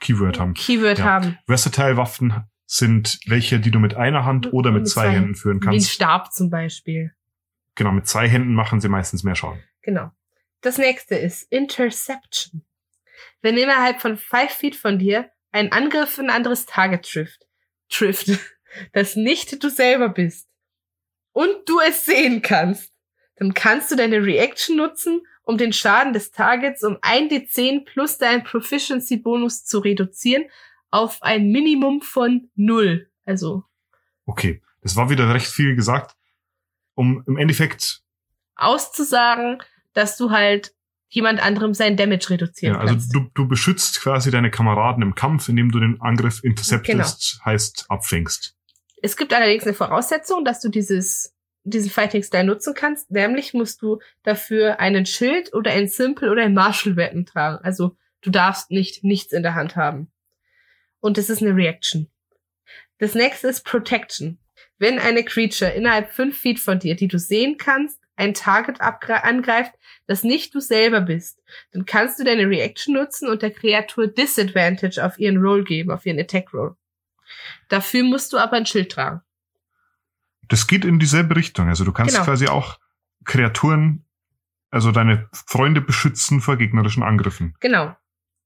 Keyword 0.00 0.38
haben. 0.40 0.54
Keyword 0.54 0.98
Ja. 0.98 1.04
haben. 1.04 1.38
Versatile 1.46 1.96
Waffen 1.96 2.44
sind 2.66 3.18
welche, 3.26 3.60
die 3.60 3.70
du 3.70 3.78
mit 3.78 3.94
einer 3.94 4.24
Hand 4.24 4.52
oder 4.52 4.70
mit, 4.72 4.88
zwei, 4.88 5.10
Händen 5.10 5.34
führen 5.34 5.60
Wie 5.62 5.66
ein 5.66 5.72
kannst. 5.72 5.90
Stab 5.90 6.32
zum 6.32 6.50
Beispiel. 6.50 7.12
Genau, 7.74 7.92
mit 7.92 8.06
zwei 8.06 8.28
Händen 8.28 8.54
machen 8.54 8.80
sie 8.80 8.88
meistens 8.88 9.22
mehr 9.22 9.34
Schaden. 9.36 9.62
Genau. 9.82 10.10
Das 10.60 10.76
nächste 10.78 11.14
ist 11.14 11.44
Interception. 11.52 12.62
Wenn 13.42 13.56
innerhalb 13.56 14.00
von 14.00 14.16
5 14.16 14.50
Feet 14.50 14.76
von 14.76 14.98
dir 14.98 15.30
ein 15.52 15.72
Angriff 15.72 16.18
ein 16.18 16.30
anderes 16.30 16.66
Target 16.66 17.04
trifft, 17.04 17.46
trifft, 17.88 18.30
das 18.92 19.16
nicht 19.16 19.62
du 19.62 19.70
selber 19.70 20.08
bist 20.08 20.48
und 21.32 21.68
du 21.68 21.80
es 21.80 22.04
sehen 22.04 22.42
kannst, 22.42 22.92
dann 23.36 23.54
kannst 23.54 23.90
du 23.90 23.96
deine 23.96 24.22
Reaction 24.22 24.76
nutzen, 24.76 25.22
um 25.42 25.56
den 25.56 25.72
Schaden 25.72 26.12
des 26.12 26.30
Targets 26.30 26.82
um 26.82 26.96
1d10 26.96 27.84
plus 27.84 28.18
deinen 28.18 28.44
Proficiency-Bonus 28.44 29.64
zu 29.64 29.78
reduzieren 29.78 30.44
auf 30.90 31.22
ein 31.22 31.50
Minimum 31.50 32.02
von 32.02 32.50
0. 32.56 33.10
Also 33.24 33.64
Okay, 34.26 34.62
das 34.82 34.96
war 34.96 35.08
wieder 35.08 35.32
recht 35.32 35.46
viel 35.46 35.74
gesagt. 35.74 36.16
Um 36.94 37.22
im 37.26 37.38
Endeffekt, 37.38 38.02
auszusagen, 38.56 39.62
dass 39.94 40.16
du 40.16 40.30
halt 40.30 40.74
jemand 41.08 41.40
anderem 41.42 41.74
sein 41.74 41.96
Damage 41.96 42.30
reduzieren 42.30 42.74
ja, 42.74 42.80
also 42.80 42.94
kannst. 42.94 43.14
du, 43.14 43.30
du 43.34 43.48
beschützt 43.48 44.00
quasi 44.00 44.30
deine 44.30 44.50
Kameraden 44.50 45.02
im 45.02 45.14
Kampf, 45.14 45.48
indem 45.48 45.70
du 45.70 45.80
den 45.80 46.00
Angriff 46.00 46.44
interceptest, 46.44 47.40
heißt 47.44 47.86
abfängst. 47.88 48.54
Es 49.02 49.16
gibt 49.16 49.32
allerdings 49.32 49.64
eine 49.64 49.74
Voraussetzung, 49.74 50.44
dass 50.44 50.60
du 50.60 50.68
dieses, 50.68 51.34
diesen 51.64 51.90
Fighting 51.90 52.22
Style 52.22 52.44
nutzen 52.44 52.74
kannst. 52.74 53.10
Nämlich 53.10 53.54
musst 53.54 53.80
du 53.82 54.00
dafür 54.22 54.80
einen 54.80 55.06
Schild 55.06 55.54
oder 55.54 55.70
ein 55.70 55.88
Simple 55.88 56.30
oder 56.30 56.42
ein 56.42 56.54
Martial 56.54 56.96
Weapon 56.96 57.24
tragen. 57.24 57.58
Also 57.64 57.96
du 58.20 58.30
darfst 58.30 58.70
nicht 58.70 59.04
nichts 59.04 59.32
in 59.32 59.42
der 59.42 59.54
Hand 59.54 59.76
haben. 59.76 60.10
Und 61.00 61.16
das 61.16 61.30
ist 61.30 61.42
eine 61.42 61.54
Reaction. 61.54 62.10
Das 62.98 63.14
nächste 63.14 63.48
ist 63.48 63.64
Protection. 63.64 64.38
Wenn 64.78 64.98
eine 64.98 65.24
Creature 65.24 65.70
innerhalb 65.70 66.10
fünf 66.10 66.38
Feet 66.38 66.58
von 66.58 66.78
dir, 66.78 66.96
die 66.96 67.08
du 67.08 67.18
sehen 67.18 67.56
kannst, 67.56 67.97
ein 68.18 68.34
Target 68.34 68.80
angreift, 68.80 69.72
das 70.06 70.24
nicht 70.24 70.54
du 70.54 70.60
selber 70.60 71.00
bist, 71.00 71.40
dann 71.72 71.86
kannst 71.86 72.18
du 72.18 72.24
deine 72.24 72.48
Reaction 72.48 72.94
nutzen 72.94 73.28
und 73.28 73.42
der 73.42 73.52
Kreatur 73.52 74.08
Disadvantage 74.08 75.04
auf 75.04 75.18
ihren 75.18 75.38
Roll 75.38 75.64
geben, 75.64 75.90
auf 75.90 76.04
ihren 76.04 76.18
Attack 76.18 76.52
Roll. 76.52 76.76
Dafür 77.68 78.02
musst 78.04 78.32
du 78.32 78.38
aber 78.38 78.54
ein 78.56 78.66
Schild 78.66 78.92
tragen. 78.92 79.22
Das 80.48 80.66
geht 80.66 80.84
in 80.84 80.98
dieselbe 80.98 81.36
Richtung. 81.36 81.68
Also 81.68 81.84
du 81.84 81.92
kannst 81.92 82.14
Genau. 82.14 82.24
quasi 82.24 82.48
auch 82.48 82.78
Kreaturen, 83.24 84.04
also 84.70 84.92
deine 84.92 85.28
Freunde 85.32 85.80
beschützen 85.80 86.40
vor 86.40 86.56
gegnerischen 86.56 87.02
Angriffen. 87.02 87.54
Genau. 87.60 87.94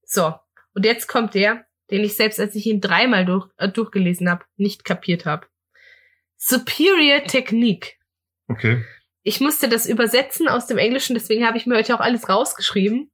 So. 0.04 0.34
Und 0.74 0.84
jetzt 0.84 1.06
kommt 1.06 1.34
der, 1.34 1.64
den 1.90 2.02
ich 2.02 2.16
selbst, 2.16 2.40
als 2.40 2.54
ich 2.56 2.66
ihn 2.66 2.80
dreimal 2.80 3.24
durch, 3.24 3.48
äh, 3.56 3.68
durchgelesen 3.68 4.28
habe, 4.28 4.44
nicht 4.56 4.84
kapiert 4.84 5.26
habe. 5.26 5.46
Superior 6.36 7.22
Technique. 7.24 7.98
Okay. 8.48 8.84
Ich 9.22 9.40
musste 9.40 9.68
das 9.68 9.86
übersetzen 9.86 10.48
aus 10.48 10.66
dem 10.66 10.78
Englischen, 10.78 11.14
deswegen 11.14 11.46
habe 11.46 11.56
ich 11.56 11.66
mir 11.66 11.76
heute 11.76 11.94
auch 11.94 12.00
alles 12.00 12.28
rausgeschrieben. 12.28 13.10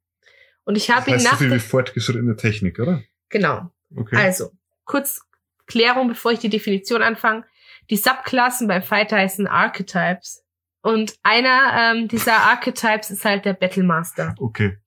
Und 0.63 0.75
ich 0.75 0.91
habe 0.91 1.11
ihn 1.11 1.23
nach 1.23 1.39
der, 1.39 1.59
fortgeschrittene 1.59 2.35
Technik, 2.35 2.79
oder? 2.79 3.01
genau. 3.29 3.71
Okay. 3.95 4.17
Also, 4.17 4.51
kurz 4.85 5.21
Klärung, 5.65 6.07
bevor 6.07 6.31
ich 6.31 6.39
die 6.39 6.49
Definition 6.49 7.01
anfange. 7.01 7.45
Die 7.89 7.95
Subklassen 7.95 8.67
beim 8.67 8.83
Fighter 8.83 9.17
heißen 9.17 9.47
Archetypes. 9.47 10.45
Und 10.81 11.15
einer 11.23 11.71
ähm, 11.75 12.07
dieser 12.07 12.37
Archetypes 12.51 13.09
ist 13.09 13.25
halt 13.25 13.45
der 13.45 13.53
Battlemaster. 13.53 14.35
okay. 14.39 14.77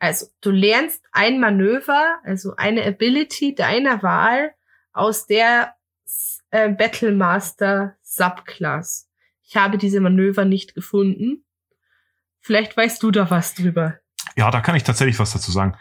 Also, 0.00 0.26
du 0.40 0.52
lernst 0.52 1.04
ein 1.10 1.40
Manöver, 1.40 2.18
also 2.22 2.54
eine 2.56 2.84
Ability 2.84 3.56
deiner 3.56 4.00
Wahl 4.04 4.54
aus 4.92 5.26
der 5.26 5.74
äh, 6.50 6.68
Battlemaster 6.68 7.96
Subclass. 8.02 9.07
Ich 9.48 9.56
habe 9.56 9.78
diese 9.78 10.00
Manöver 10.00 10.44
nicht 10.44 10.74
gefunden. 10.74 11.44
Vielleicht 12.40 12.76
weißt 12.76 13.02
du 13.02 13.10
da 13.10 13.30
was 13.30 13.54
drüber. 13.54 13.98
Ja, 14.36 14.50
da 14.50 14.60
kann 14.60 14.74
ich 14.76 14.84
tatsächlich 14.84 15.18
was 15.18 15.32
dazu 15.32 15.50
sagen. 15.50 15.74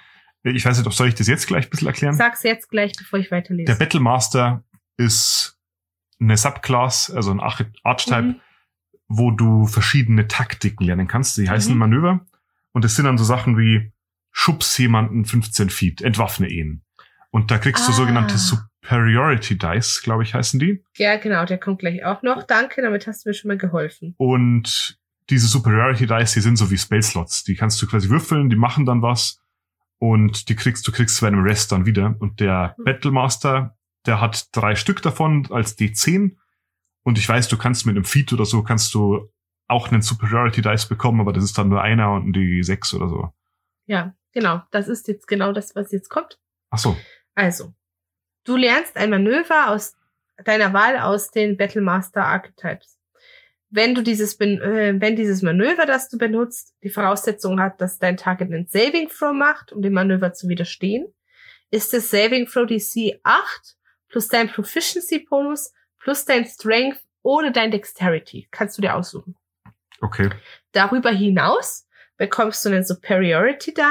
Ich 0.44 0.66
weiß 0.66 0.78
nicht, 0.78 0.88
ob 0.88 0.94
soll 0.94 1.10
ich 1.10 1.16
das 1.16 1.28
jetzt 1.28 1.48
gleich 1.48 1.66
ein 1.66 1.70
bisschen 1.70 1.88
erklären? 1.88 2.14
Sag's 2.16 2.44
jetzt 2.44 2.70
gleich, 2.70 2.94
bevor 2.98 3.20
ich 3.20 3.28
Der 3.30 3.38
weiterlese. 3.40 3.76
Battlemaster 3.78 4.64
ist 4.96 5.60
eine 6.20 6.38
Subclass, 6.38 7.12
also 7.12 7.32
ein 7.32 7.40
Arch 7.42 7.66
Archetype, 7.84 8.22
Mhm. 8.22 8.42
wo 9.10 9.32
du 9.32 9.66
verschiedene 9.68 10.28
Taktiken 10.28 10.86
lernen 10.86 11.08
kannst. 11.08 11.38
Die 11.38 11.50
heißen 11.50 11.74
Mhm. 11.74 11.80
Manöver. 11.80 12.26
Und 12.72 12.86
es 12.86 12.96
sind 12.96 13.06
dann 13.06 13.18
so 13.18 13.24
Sachen 13.26 13.58
wie 13.58 13.92
Schubs 14.32 14.78
jemanden 14.78 15.26
15 15.26 15.70
Feet, 15.70 16.02
entwaffne 16.02 16.48
ihn. 16.48 16.84
Und 17.32 17.52
da 17.52 17.58
kriegst 17.58 17.86
du 17.88 17.92
Ah. 17.92 17.96
sogenannte 17.96 18.38
Superiority 18.92 19.58
Dice, 19.58 20.02
glaube 20.02 20.24
ich, 20.24 20.34
heißen 20.34 20.60
die. 20.60 20.84
Ja, 20.96 21.18
genau, 21.18 21.46
der 21.46 21.58
kommt 21.60 21.80
gleich 21.80 22.06
auch 22.06 22.22
noch. 22.24 22.44
Danke, 22.44 22.82
damit 22.82 23.06
hast 23.06 23.26
du 23.26 23.30
mir 23.30 23.34
schon 23.34 23.50
mal 23.50 23.58
geholfen. 23.58 24.16
Und 24.18 24.98
diese 25.30 25.48
Superiority 25.48 26.08
Dice, 26.08 26.34
die 26.34 26.40
sind 26.42 26.56
so 26.56 26.72
wie 26.72 26.78
Spell 26.78 27.04
Slots. 27.04 27.44
Die 27.44 27.56
kannst 27.56 27.82
du 27.82 27.88
quasi 27.88 28.10
würfeln, 28.10 28.50
die 28.50 28.56
machen 28.56 28.86
dann 28.86 29.02
was. 29.02 29.42
Und 30.00 30.48
die 30.48 30.56
kriegst, 30.56 30.88
du 30.88 30.92
kriegst 30.92 31.20
bei 31.20 31.28
einem 31.28 31.44
Rest 31.44 31.72
dann 31.72 31.86
wieder. 31.86 32.16
Und 32.20 32.40
der 32.40 32.76
Mhm. 32.78 32.84
Battlemaster, 32.86 33.76
der 34.06 34.22
hat 34.22 34.56
drei 34.56 34.76
Stück 34.76 35.02
davon 35.02 35.48
als 35.52 35.78
D10. 35.78 36.38
Und 37.04 37.18
ich 37.18 37.28
weiß, 37.28 37.50
du 37.50 37.58
kannst 37.58 37.86
mit 37.86 37.96
einem 37.96 38.06
Feat 38.06 38.32
oder 38.32 38.46
so, 38.46 38.64
kannst 38.64 38.94
du 38.94 39.30
auch 39.68 39.92
einen 39.92 40.02
Superiority 40.02 40.62
Dice 40.62 40.86
bekommen, 40.86 41.20
aber 41.20 41.34
das 41.34 41.44
ist 41.44 41.58
dann 41.58 41.68
nur 41.68 41.82
einer 41.82 42.14
und 42.14 42.32
die 42.34 42.64
sechs 42.64 42.94
oder 42.94 43.10
so. 43.10 43.34
Ja, 43.86 44.16
genau. 44.32 44.62
Das 44.72 44.88
ist 44.88 45.10
jetzt 45.10 45.28
genau 45.28 45.52
das, 45.52 45.76
was 45.76 45.92
jetzt 45.92 46.10
kommt. 46.10 46.40
Ach 46.70 46.78
so. 46.78 46.96
Also, 47.36 47.74
du 48.48 48.56
lernst 48.56 48.96
ein 48.98 49.10
Manöver 49.10 49.70
aus 49.70 49.96
deiner 50.44 50.74
Wahl 50.74 50.98
aus 50.98 51.32
den 51.32 51.58
Battlemaster 51.58 52.24
Archetypes. 52.26 52.98
Wenn 53.70 53.94
du 53.94 54.02
dieses, 54.02 54.40
äh, 54.40 54.94
wenn 54.98 55.16
dieses 55.16 55.42
Manöver, 55.42 55.86
das 55.86 56.10
du 56.10 56.18
benutzt, 56.18 56.74
die 56.84 56.90
Voraussetzung 56.90 57.60
hat, 57.60 57.82
dass 57.82 58.00
dein 58.00 58.16
Target 58.16 58.48
einen 58.48 58.68
Saving 58.68 59.10
Throw 59.10 59.34
macht, 59.34 59.74
um 59.74 59.82
dem 59.82 59.94
Manöver 59.94 60.34
zu 60.34 60.48
widerstehen, 60.48 61.14
ist 61.70 61.94
das 61.94 62.10
Saving 62.10 62.48
Throw 62.48 62.66
DC 62.66 63.20
8 63.24 63.76
plus 64.08 64.30
dein 64.30 64.48
Proficiency 64.50 65.20
Bonus 65.20 65.74
plus 66.00 66.24
dein 66.24 66.46
Strength 66.46 67.02
oder 67.24 67.52
dein 67.52 67.72
Dexterity. 67.72 68.48
Kannst 68.52 68.78
du 68.78 68.82
dir 68.82 68.96
aussuchen. 68.96 69.36
Okay. 70.00 70.30
Darüber 70.72 71.10
hinaus 71.10 71.88
bekommst 72.16 72.64
du 72.64 72.70
einen 72.70 72.86
Superiority 72.86 73.74
Die. 73.74 73.82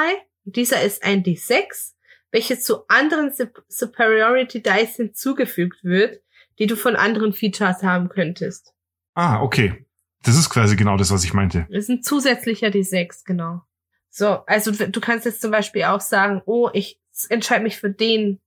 Dieser 0.44 0.80
ist 0.80 1.04
ein 1.04 1.22
D6, 1.22 1.95
welches 2.30 2.64
zu 2.64 2.86
anderen 2.88 3.32
Sup 3.32 3.64
Superiority 3.68 4.62
Dice 4.62 4.96
hinzugefügt 4.96 5.84
wird, 5.84 6.20
die 6.58 6.66
du 6.66 6.76
von 6.76 6.96
anderen 6.96 7.32
Features 7.32 7.82
haben 7.82 8.08
könntest. 8.08 8.74
Ah, 9.14 9.42
okay. 9.42 9.86
Das 10.22 10.36
ist 10.36 10.50
quasi 10.50 10.76
genau 10.76 10.96
das, 10.96 11.10
was 11.10 11.24
ich 11.24 11.34
meinte. 11.34 11.66
Das 11.70 11.84
ist 11.84 11.88
ein 11.88 12.02
zusätzlicher 12.02 12.68
D6, 12.68 13.24
genau. 13.24 13.62
So, 14.10 14.44
also 14.46 14.72
du 14.72 15.00
kannst 15.00 15.26
jetzt 15.26 15.40
zum 15.40 15.50
Beispiel 15.50 15.84
auch 15.84 16.00
sagen, 16.00 16.42
oh, 16.46 16.70
ich 16.72 17.00
entscheide 17.28 17.62
mich 17.62 17.76
für 17.76 17.90
den 17.90 18.40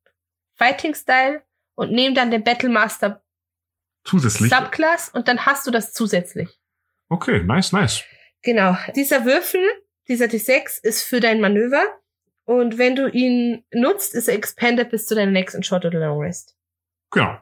Fighting-Style 0.56 1.42
und 1.76 1.92
nehme 1.92 2.16
dann 2.16 2.32
den 2.32 2.44
Battlemaster 2.44 3.24
Zusätzlich. 4.04 4.52
Subclass 4.52 5.10
und 5.10 5.28
dann 5.28 5.46
hast 5.46 5.68
du 5.68 5.72
das 5.72 5.94
zusätzlich. 5.94 6.50
Okay, 7.10 7.44
nice, 7.44 7.72
nice. 7.72 8.04
Genau. 8.42 8.76
Dieser 8.96 9.26
Würfel, 9.26 9.62
dieser 10.08 10.26
D6 10.26 10.84
ist 10.84 11.04
für 11.04 11.20
dein 11.20 11.42
Manöver. 11.42 11.84
Und 12.50 12.80
wenn 12.80 12.96
du 12.96 13.08
ihn 13.08 13.64
nutzt, 13.72 14.16
ist 14.16 14.28
er 14.28 14.34
expanded 14.34 14.90
bis 14.90 15.06
zu 15.06 15.14
deiner 15.14 15.30
nächsten 15.30 15.62
Short 15.62 15.86
oder 15.86 16.00
Long 16.00 16.20
Rest. 16.20 16.58
Genau. 17.12 17.38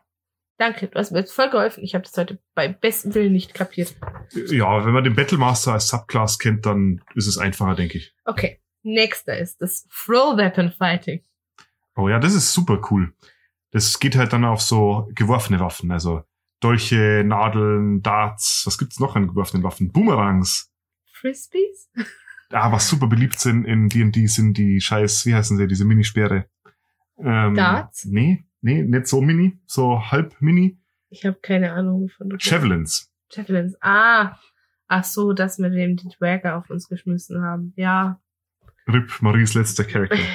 Danke, 0.58 0.90
du 0.90 1.00
hast 1.00 1.12
mir 1.12 1.20
jetzt 1.20 1.32
voll 1.32 1.50
geholfen. 1.50 1.82
Ich 1.82 1.96
habe 1.96 2.04
das 2.04 2.18
heute 2.18 2.42
bei 2.56 2.68
bestem 2.68 3.16
Willen 3.16 3.32
nicht 3.32 3.54
kapiert. 3.54 3.96
Ja, 4.34 4.86
wenn 4.86 4.92
man 4.92 5.06
den 5.06 5.16
Battlemaster 5.16 5.72
als 5.72 5.88
Subclass 5.88 6.40
kennt, 6.40 6.66
dann 6.66 7.02
ist 7.16 7.28
es 7.28 7.38
einfacher, 7.38 7.76
denke 7.76 8.00
ich. 8.00 8.14
Okay. 8.26 8.60
Nächster 8.84 9.38
ist 9.38 9.62
das 9.62 9.88
Throw 9.88 10.36
Weapon 10.36 10.74
Fighting. 10.74 11.24
Oh 11.96 12.10
ja, 12.10 12.20
das 12.20 12.34
ist 12.34 12.52
super 12.52 12.82
cool. 12.92 13.14
Das 13.72 14.02
geht 14.02 14.18
halt 14.18 14.34
dann 14.34 14.44
auf 14.44 14.60
so 14.60 15.10
geworfene 15.16 15.62
Waffen, 15.62 15.90
also 15.90 16.24
Dolche, 16.60 17.24
Nadeln, 17.26 18.02
Darts, 18.02 18.64
was 18.66 18.78
gibt's 18.78 19.00
noch 19.00 19.16
an 19.16 19.30
geworfenen 19.30 19.64
Waffen? 19.64 19.90
Boomerangs. 19.90 20.70
Frisbees? 21.14 21.90
Ah, 22.52 22.72
was 22.72 22.88
super 22.88 23.08
beliebt 23.08 23.40
sind 23.40 23.66
in 23.66 23.90
D&D 23.90 24.28
sind 24.28 24.58
die 24.58 24.80
scheiß, 24.80 25.26
wie 25.26 25.36
heißen 25.36 25.58
sie, 25.58 25.68
diese 25.68 25.86
Minisperre. 25.86 26.46
Ähm, 27.18 27.56
Darts? 27.56 28.06
Nee, 28.06 28.46
nee, 28.62 28.84
nicht 28.84 29.08
so 29.08 29.22
mini, 29.22 29.60
so 29.66 30.00
halb 30.12 30.36
mini. 30.40 30.80
Ich 31.10 31.26
habe 31.26 31.38
keine 31.42 31.74
Ahnung, 31.74 32.10
du 32.20 32.36
Javelins. 32.40 33.12
Javelins. 33.32 33.76
Ah. 33.82 34.38
Ach 34.88 35.04
so, 35.04 35.34
das 35.34 35.58
mit 35.58 35.74
dem 35.74 35.98
die 35.98 36.08
Dragger 36.18 36.56
auf 36.58 36.70
uns 36.70 36.88
geschmissen 36.88 37.42
haben. 37.44 37.74
Ja. 37.76 38.22
Rip, 38.88 39.22
Maries 39.22 39.54
letzter 39.54 39.84
Charakter. 39.84 40.18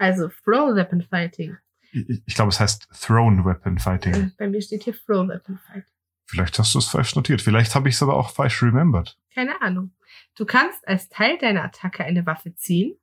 Also 0.00 0.28
Throw 0.44 0.76
Weapon 0.76 1.02
Fighting. 1.02 1.56
Ich, 1.90 2.22
ich 2.24 2.34
glaube, 2.36 2.50
es 2.50 2.60
heißt 2.60 2.88
Throne 3.02 3.44
Weapon 3.44 3.78
Fighting. 3.78 4.14
Äh, 4.14 4.30
Bei 4.38 4.48
mir 4.48 4.62
steht 4.62 4.84
hier 4.84 4.94
Throw 4.94 5.26
Weapon 5.26 5.58
Fighting. 5.66 5.92
Vielleicht 6.28 6.58
hast 6.58 6.74
du 6.74 6.78
es 6.78 6.88
falsch 6.88 7.16
notiert. 7.16 7.40
Vielleicht 7.40 7.74
habe 7.74 7.88
ich 7.88 7.94
es 7.94 8.02
aber 8.02 8.14
auch 8.14 8.30
falsch 8.30 8.62
remembered. 8.62 9.16
Keine 9.34 9.60
Ahnung. 9.62 9.92
Du 10.36 10.44
kannst 10.44 10.86
als 10.86 11.08
Teil 11.08 11.38
deiner 11.38 11.64
Attacke 11.64 12.04
eine 12.04 12.26
Waffe 12.26 12.54
ziehen, 12.54 12.96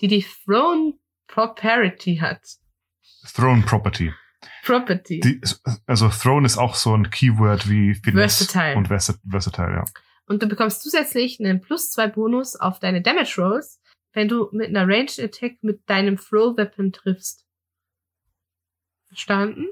die 0.00 0.06
die 0.06 0.24
Throne 0.44 0.94
Property 1.26 2.16
hat. 2.16 2.40
Throne 3.34 3.62
Property. 3.62 4.14
Property. 4.64 5.20
Die, 5.20 5.40
also 5.86 6.08
Throne 6.08 6.46
ist 6.46 6.56
auch 6.56 6.76
so 6.76 6.94
ein 6.94 7.10
Keyword 7.10 7.68
wie 7.68 7.94
Finesse 7.94 8.44
Versatile. 8.44 8.76
und 8.76 8.88
Versa 8.88 9.14
versatile, 9.28 9.72
ja. 9.72 9.84
Und 10.26 10.42
du 10.42 10.46
bekommst 10.46 10.82
zusätzlich 10.82 11.40
einen 11.40 11.60
plus 11.60 11.90
zwei 11.90 12.06
Bonus 12.06 12.54
auf 12.54 12.78
deine 12.78 13.02
Damage 13.02 13.34
Rolls, 13.38 13.80
wenn 14.12 14.28
du 14.28 14.48
mit 14.52 14.68
einer 14.68 14.86
Ranged 14.86 15.18
Attack 15.18 15.56
mit 15.62 15.88
deinem 15.88 16.16
Throw 16.16 16.56
Weapon 16.56 16.92
triffst. 16.92 17.44
Verstanden? 19.08 19.66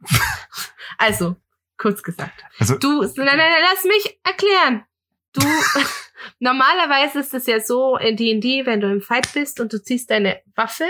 also, 0.98 1.36
kurz 1.80 2.02
gesagt. 2.02 2.44
Also 2.58 2.78
Du, 2.78 3.02
nein, 3.02 3.12
nein, 3.16 3.38
nein, 3.38 3.62
lass 3.72 3.84
mich 3.84 4.20
erklären. 4.22 4.84
Du, 5.32 5.42
normalerweise 6.38 7.20
ist 7.20 7.34
es 7.34 7.46
ja 7.46 7.58
so 7.60 7.96
in 7.96 8.16
D&D, 8.16 8.66
wenn 8.66 8.80
du 8.80 8.90
im 8.90 9.00
Fight 9.00 9.32
bist 9.32 9.58
und 9.58 9.72
du 9.72 9.82
ziehst 9.82 10.10
deine 10.10 10.40
Waffe 10.54 10.84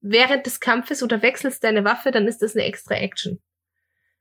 während 0.00 0.44
des 0.44 0.60
Kampfes 0.60 1.02
oder 1.02 1.22
wechselst 1.22 1.64
deine 1.64 1.84
Waffe, 1.84 2.10
dann 2.10 2.28
ist 2.28 2.42
das 2.42 2.54
eine 2.54 2.66
extra 2.66 2.94
Action. 2.94 3.42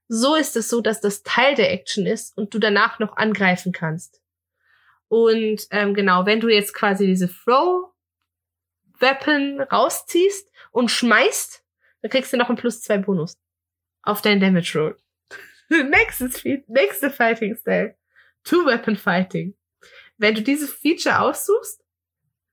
So 0.07 0.35
ist 0.35 0.55
es 0.55 0.69
so, 0.69 0.79
dass 0.79 1.01
das 1.01 1.23
Teil 1.23 1.55
der 1.55 1.71
Action 1.71 2.05
ist 2.05 2.37
und 2.37 2.53
du 2.53 2.59
danach 2.59 2.99
noch 2.99 3.17
angreifen 3.17 3.73
kannst. 3.73 4.21
Und 5.09 5.67
ähm, 5.71 5.93
genau, 5.93 6.25
wenn 6.25 6.39
du 6.39 6.47
jetzt 6.47 6.73
quasi 6.73 7.05
diese 7.05 7.27
Throw 7.27 7.91
Weapon 8.99 9.59
rausziehst 9.59 10.49
und 10.71 10.89
schmeißt, 10.89 11.63
dann 12.01 12.11
kriegst 12.11 12.31
du 12.31 12.37
noch 12.37 12.47
einen 12.47 12.57
plus 12.57 12.81
zwei 12.81 12.97
Bonus 12.97 13.37
auf 14.03 14.21
deinen 14.21 14.39
Damage 14.39 14.79
Roll. 14.79 15.02
Nächstes 15.89 16.39
Fe 16.41 16.63
nächste 16.67 17.09
Fighting 17.09 17.55
Style. 17.55 17.95
Two 18.43 18.65
Weapon 18.65 18.95
Fighting. 18.95 19.53
Wenn 20.17 20.35
du 20.35 20.41
dieses 20.41 20.71
Feature 20.71 21.19
aussuchst, 21.21 21.81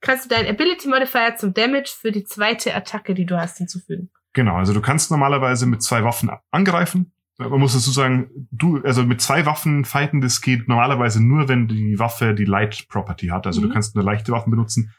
kannst 0.01 0.25
du 0.25 0.29
deinen 0.35 0.49
Ability 0.49 0.89
Modifier 0.89 1.37
zum 1.37 1.53
Damage 1.53 1.91
für 2.01 2.13
die 2.13 2.25
zweite 2.25 2.75
Attacke, 2.75 3.15
die 3.15 3.27
du 3.27 3.39
hast, 3.39 3.59
hinzufügen. 3.59 4.11
Genau, 4.33 4.57
also 4.57 4.73
du 4.73 4.81
kannst 4.81 5.11
normalerweise 5.11 5.67
mit 5.67 5.83
zwei 5.83 6.05
Waffen 6.05 6.31
angreifen. 6.51 7.13
Man 7.39 7.59
muss 7.59 7.73
dazu 7.73 7.91
sagen, 7.91 8.31
du, 8.51 8.81
also 8.83 9.03
mit 9.03 9.21
zwei 9.21 9.47
Waffen 9.47 9.85
fighten, 9.85 10.21
das 10.21 10.41
geht 10.43 10.69
normalerweise 10.69 11.25
nur, 11.25 11.49
wenn 11.49 11.69
die 11.69 11.99
Waffe 11.99 12.35
die 12.35 12.45
Light 12.45 12.87
Property 12.89 13.29
hat. 13.29 13.47
Also 13.47 13.61
Mhm. 13.61 13.69
du 13.69 13.73
kannst 13.73 13.95
nur 13.95 14.05
leichte 14.05 14.31
Waffen 14.33 14.51
benutzen. 14.51 14.93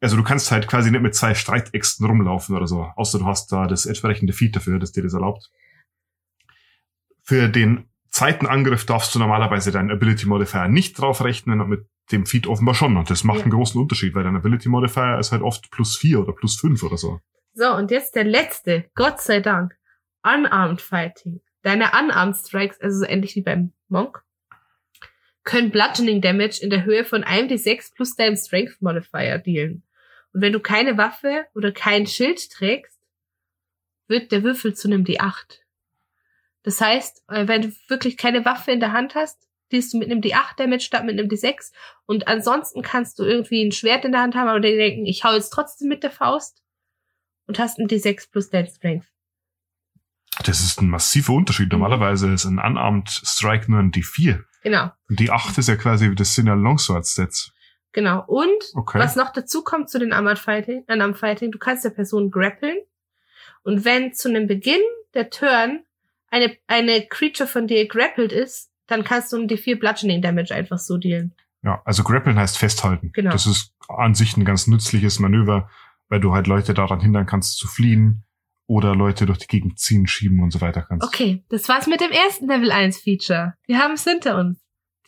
Also 0.00 0.16
du 0.16 0.22
kannst 0.22 0.50
halt 0.50 0.66
quasi 0.68 0.90
nicht 0.90 1.02
mit 1.02 1.14
zwei 1.14 1.34
Streitäxten 1.34 2.06
rumlaufen 2.06 2.56
oder 2.56 2.66
so, 2.66 2.84
außer 2.96 3.18
du 3.18 3.26
hast 3.26 3.52
da 3.52 3.66
das 3.66 3.84
entsprechende 3.84 4.32
Feed 4.32 4.56
dafür, 4.56 4.78
das 4.78 4.92
dir 4.92 5.02
das 5.02 5.12
erlaubt. 5.12 5.50
Für 7.30 7.48
den 7.48 7.88
zweiten 8.08 8.44
Angriff 8.48 8.84
darfst 8.86 9.14
du 9.14 9.20
normalerweise 9.20 9.70
deinen 9.70 9.92
Ability 9.92 10.26
Modifier 10.26 10.66
nicht 10.66 10.98
draufrechnen 10.98 11.60
und 11.60 11.68
mit 11.68 11.86
dem 12.10 12.26
Feed 12.26 12.48
offenbar 12.48 12.74
schon. 12.74 12.96
Und 12.96 13.08
das 13.08 13.22
macht 13.22 13.36
Ja. 13.38 13.42
einen 13.44 13.52
großen 13.52 13.80
Unterschied, 13.80 14.16
weil 14.16 14.24
dein 14.24 14.34
Ability 14.34 14.68
Modifier 14.68 15.16
ist 15.20 15.30
halt 15.30 15.42
oft 15.42 15.70
plus 15.70 15.96
vier 15.96 16.18
oder 16.18 16.32
plus 16.32 16.56
fünf 16.58 16.82
oder 16.82 16.96
so. 16.96 17.20
So, 17.52 17.72
und 17.72 17.92
jetzt 17.92 18.16
der 18.16 18.24
letzte, 18.24 18.90
Gott 18.96 19.20
sei 19.20 19.38
Dank. 19.38 19.76
Unarmed 20.24 20.80
Fighting. 20.80 21.40
Deine 21.62 21.92
Unarmed 21.96 22.34
Strikes, 22.34 22.80
also 22.80 22.98
so 22.98 23.04
ähnlich 23.04 23.36
wie 23.36 23.42
beim 23.42 23.74
Monk, 23.86 24.24
können 25.44 25.70
Bludgeoning 25.70 26.20
Damage 26.20 26.58
in 26.60 26.70
der 26.70 26.84
Höhe 26.84 27.04
von 27.04 27.22
1d6 27.22 27.94
plus 27.94 28.16
deinem 28.16 28.34
Strength 28.34 28.82
Modifier 28.82 29.38
dealen. 29.38 29.84
Und 30.32 30.42
wenn 30.42 30.52
du 30.52 30.58
keine 30.58 30.98
Waffe 30.98 31.46
oder 31.54 31.70
kein 31.70 32.08
Schild 32.08 32.50
trägst, 32.50 32.98
wird 34.08 34.32
der 34.32 34.42
Würfel 34.42 34.74
zu 34.74 34.88
einem 34.88 35.04
D8. 35.04 35.59
Das 36.62 36.80
heißt, 36.80 37.24
äh, 37.28 37.48
wenn 37.48 37.62
du 37.62 37.72
wirklich 37.88 38.16
keine 38.16 38.44
Waffe 38.44 38.70
in 38.72 38.80
der 38.80 38.92
Hand 38.92 39.14
hast, 39.14 39.46
dealst 39.72 39.92
du 39.94 39.98
mit 39.98 40.10
einem 40.10 40.20
D8 40.20 40.56
Damage 40.56 40.80
statt 40.82 41.04
mit 41.04 41.18
einem 41.18 41.28
D6. 41.28 41.72
Und 42.06 42.26
ansonsten 42.28 42.82
kannst 42.82 43.18
du 43.18 43.24
irgendwie 43.24 43.64
ein 43.64 43.72
Schwert 43.72 44.04
in 44.04 44.12
der 44.12 44.20
Hand 44.22 44.34
haben, 44.34 44.48
aber 44.48 44.60
die 44.60 44.76
denken, 44.76 45.06
ich 45.06 45.24
hau 45.24 45.32
jetzt 45.32 45.50
trotzdem 45.50 45.88
mit 45.88 46.02
der 46.02 46.10
Faust 46.10 46.62
und 47.46 47.58
hast 47.58 47.78
ein 47.78 47.86
D6 47.88 48.30
plus 48.30 48.50
dein 48.50 48.66
Strength. 48.66 49.06
Das 50.44 50.60
ist 50.60 50.80
ein 50.80 50.88
massiver 50.88 51.32
Unterschied. 51.34 51.70
Normalerweise 51.72 52.32
ist 52.32 52.44
ein 52.44 52.58
Unarmed 52.58 53.08
Strike 53.10 53.70
nur 53.70 53.80
ein 53.80 53.92
D4. 53.92 54.42
Genau, 54.62 54.90
Und 55.08 55.20
die 55.20 55.30
8 55.30 55.56
ist 55.58 55.68
ja 55.68 55.76
quasi, 55.76 56.14
das 56.14 56.34
sind 56.34 56.46
ja 56.46 56.54
Longsword-Sets. 56.54 57.52
genau. 57.92 58.24
Und 58.26 58.62
Okay. 58.74 58.98
was 58.98 59.16
noch 59.16 59.32
dazu 59.32 59.62
kommt 59.64 59.88
zu 59.88 59.98
den 59.98 60.12
Armored 60.12 60.38
Fighting, 60.38 60.84
äh, 60.86 60.92
Unarmed 60.94 61.16
Fighting, 61.16 61.50
du 61.50 61.58
kannst 61.58 61.84
der 61.84 61.90
Person 61.90 62.30
grappeln. 62.30 62.76
Und 63.62 63.84
wenn 63.84 64.12
zu 64.14 64.28
einem 64.28 64.46
Beginn 64.46 64.80
der 65.14 65.30
Turn 65.30 65.84
eine, 66.30 66.56
eine 66.66 67.06
Creature 67.06 67.48
von 67.48 67.66
dir 67.66 67.86
grappled 67.86 68.32
ist, 68.32 68.70
dann 68.86 69.04
kannst 69.04 69.32
du 69.32 69.36
ein 69.36 69.48
D4 69.48 69.78
Bludgeoning 69.78 70.22
Damage 70.22 70.54
einfach 70.54 70.78
so 70.78 70.96
dealen. 70.96 71.34
Ja, 71.62 71.82
also 71.84 72.02
grappeln 72.02 72.38
heißt 72.38 72.58
festhalten. 72.58 73.12
Genau. 73.12 73.30
Das 73.30 73.46
ist 73.46 73.74
an 73.88 74.14
sich 74.14 74.36
ein 74.36 74.44
ganz 74.44 74.66
nützliches 74.66 75.18
Manöver, 75.18 75.70
weil 76.08 76.20
du 76.20 76.32
halt 76.32 76.46
Leute 76.46 76.74
daran 76.74 77.00
hindern 77.00 77.26
kannst 77.26 77.58
zu 77.58 77.68
fliehen 77.68 78.24
oder 78.66 78.94
Leute 78.94 79.26
durch 79.26 79.38
die 79.38 79.46
Gegend 79.46 79.78
ziehen, 79.78 80.06
schieben 80.06 80.42
und 80.42 80.52
so 80.52 80.60
weiter 80.60 80.82
kannst. 80.82 81.06
Okay, 81.06 81.44
das 81.48 81.68
war's 81.68 81.86
mit 81.86 82.00
dem 82.00 82.12
ersten 82.12 82.46
Level 82.48 82.70
1 82.70 83.00
Feature. 83.00 83.54
Wir 83.66 83.78
haben 83.78 83.94
es 83.94 84.04
hinter 84.04 84.38
uns. 84.38 84.58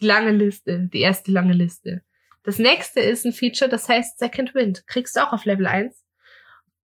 Die 0.00 0.06
lange 0.06 0.32
Liste, 0.32 0.88
die 0.92 1.00
erste 1.00 1.30
lange 1.30 1.52
Liste. 1.52 2.02
Das 2.42 2.58
nächste 2.58 3.00
ist 3.00 3.24
ein 3.24 3.32
Feature, 3.32 3.70
das 3.70 3.88
heißt 3.88 4.18
Second 4.18 4.54
Wind. 4.54 4.84
Kriegst 4.86 5.16
du 5.16 5.24
auch 5.24 5.32
auf 5.32 5.44
Level 5.44 5.66
1. 5.66 5.96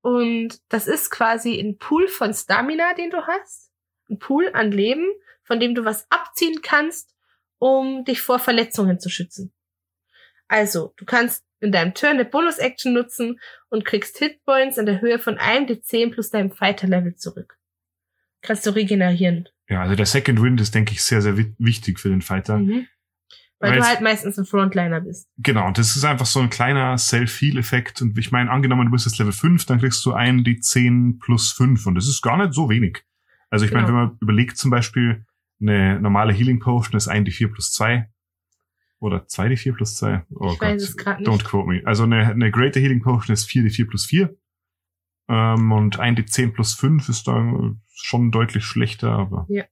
Und 0.03 0.61
das 0.68 0.87
ist 0.87 1.11
quasi 1.11 1.59
ein 1.59 1.79
Pool 1.79 2.07
von 2.07 2.33
Stamina, 2.33 2.94
den 2.94 3.11
du 3.11 3.27
hast. 3.27 3.67
Ein 4.11 4.18
Pool 4.18 4.51
an 4.53 4.71
Leben, 4.73 5.07
von 5.44 5.61
dem 5.61 5.75
du 5.75 5.85
was 5.85 6.07
abziehen 6.11 6.61
kannst, 6.62 7.14
um 7.59 8.05
dich 8.05 8.21
vor 8.21 8.38
Verletzungen 8.38 9.01
zu 9.01 9.09
schützen. 9.11 9.53
Also, 10.49 10.94
du 10.97 11.05
kannst 11.05 11.44
in 11.61 11.73
deinem 11.73 11.92
Turn 11.94 12.12
eine 12.14 12.25
Bonus-Action 12.25 12.92
nutzen 12.94 13.40
und 13.68 13.85
kriegst 13.85 14.18
Hitpoints 14.18 14.79
in 14.79 14.87
der 14.87 15.01
Höhe 15.01 15.18
von 15.18 15.37
einem 15.38 15.66
D10 15.66 16.12
plus 16.12 16.31
deinem 16.31 16.51
Fighter-Level 16.53 17.16
zurück. 17.16 17.59
Kannst 18.42 18.64
du 18.64 18.71
regenerieren. 18.71 19.49
Ja, 19.68 19.83
also 19.83 19.97
der 19.97 20.07
Second 20.07 20.40
Wind 20.40 20.61
ist, 20.61 20.75
denke 20.75 20.92
ich, 20.92 21.03
sehr, 21.03 21.21
sehr 21.21 21.37
wi- 21.37 21.55
wichtig 21.59 21.99
für 21.99 22.09
den 22.09 22.23
Fighter. 22.23 22.59
Mhm. 22.59 22.87
Weil 23.59 23.73
Weil 23.73 23.79
du 23.81 23.87
halt 23.87 24.01
meistens 24.01 24.38
ein 24.38 24.44
Frontliner 24.47 25.01
bist. 25.01 25.29
Genau, 25.38 25.66
und 25.66 25.77
das 25.79 25.97
ist 25.97 26.05
einfach 26.05 26.27
so 26.27 26.38
ein 26.38 26.49
kleiner 26.49 26.97
Self-Heal-Effekt. 26.97 28.01
Und 28.01 28.16
ich 28.16 28.31
meine, 28.31 28.51
angenommen, 28.53 28.87
du 28.87 28.92
bist 28.92 29.05
jetzt 29.05 29.18
Level 29.18 29.33
5, 29.33 29.66
dann 29.66 29.81
kriegst 29.81 30.07
du 30.07 30.12
einen 30.12 30.44
D10 30.44 31.18
plus 31.18 31.53
5. 31.53 31.85
Und 31.87 31.97
das 31.97 32.07
ist 32.07 32.23
gar 32.23 32.37
nicht 32.37 32.55
so 32.55 32.71
wenig. 32.71 33.03
Also 33.50 33.64
ich 33.64 33.72
meine, 33.72 33.87
Genau. 33.87 33.98
wenn 33.98 34.06
man 34.08 34.18
überlegt 34.20 34.56
zum 34.58 34.70
Beispiel, 34.70 35.24
eine 35.61 36.00
normale 36.00 36.32
Healing 36.32 36.61
Potion 36.61 36.96
ist 36.96 37.08
ein 37.08 37.24
D4 37.26 37.48
plus 37.48 37.72
2. 37.72 38.08
Oder 39.00 39.26
2d4 39.26 39.72
plus 39.74 39.94
2? 39.96 40.24
Oh 40.34 40.52
Ich 40.52 40.61
weiß 40.61 40.82
es 40.82 40.96
grad 40.96 41.20
nicht. 41.20 41.28
Don't 41.28 41.44
quote 41.44 41.68
me. 41.68 41.82
Also 41.84 42.02
eine, 42.04 42.26
eine 42.26 42.50
Greater 42.50 42.80
Healing 42.80 43.00
Potion 43.02 43.32
ist 43.32 43.48
4d4 43.48 43.88
plus 43.88 44.06
4. 44.06 44.37
Ähm, 45.28 45.72
und 45.72 46.00
1d10 46.00 46.52
plus 46.52 46.74
5 46.74 47.08
ist 47.08 47.28
da 47.28 47.74
schon 47.94 48.30
deutlich 48.32 48.64
schlechter, 48.64 49.12
aber. 49.12 49.46
Ja. 49.48 49.64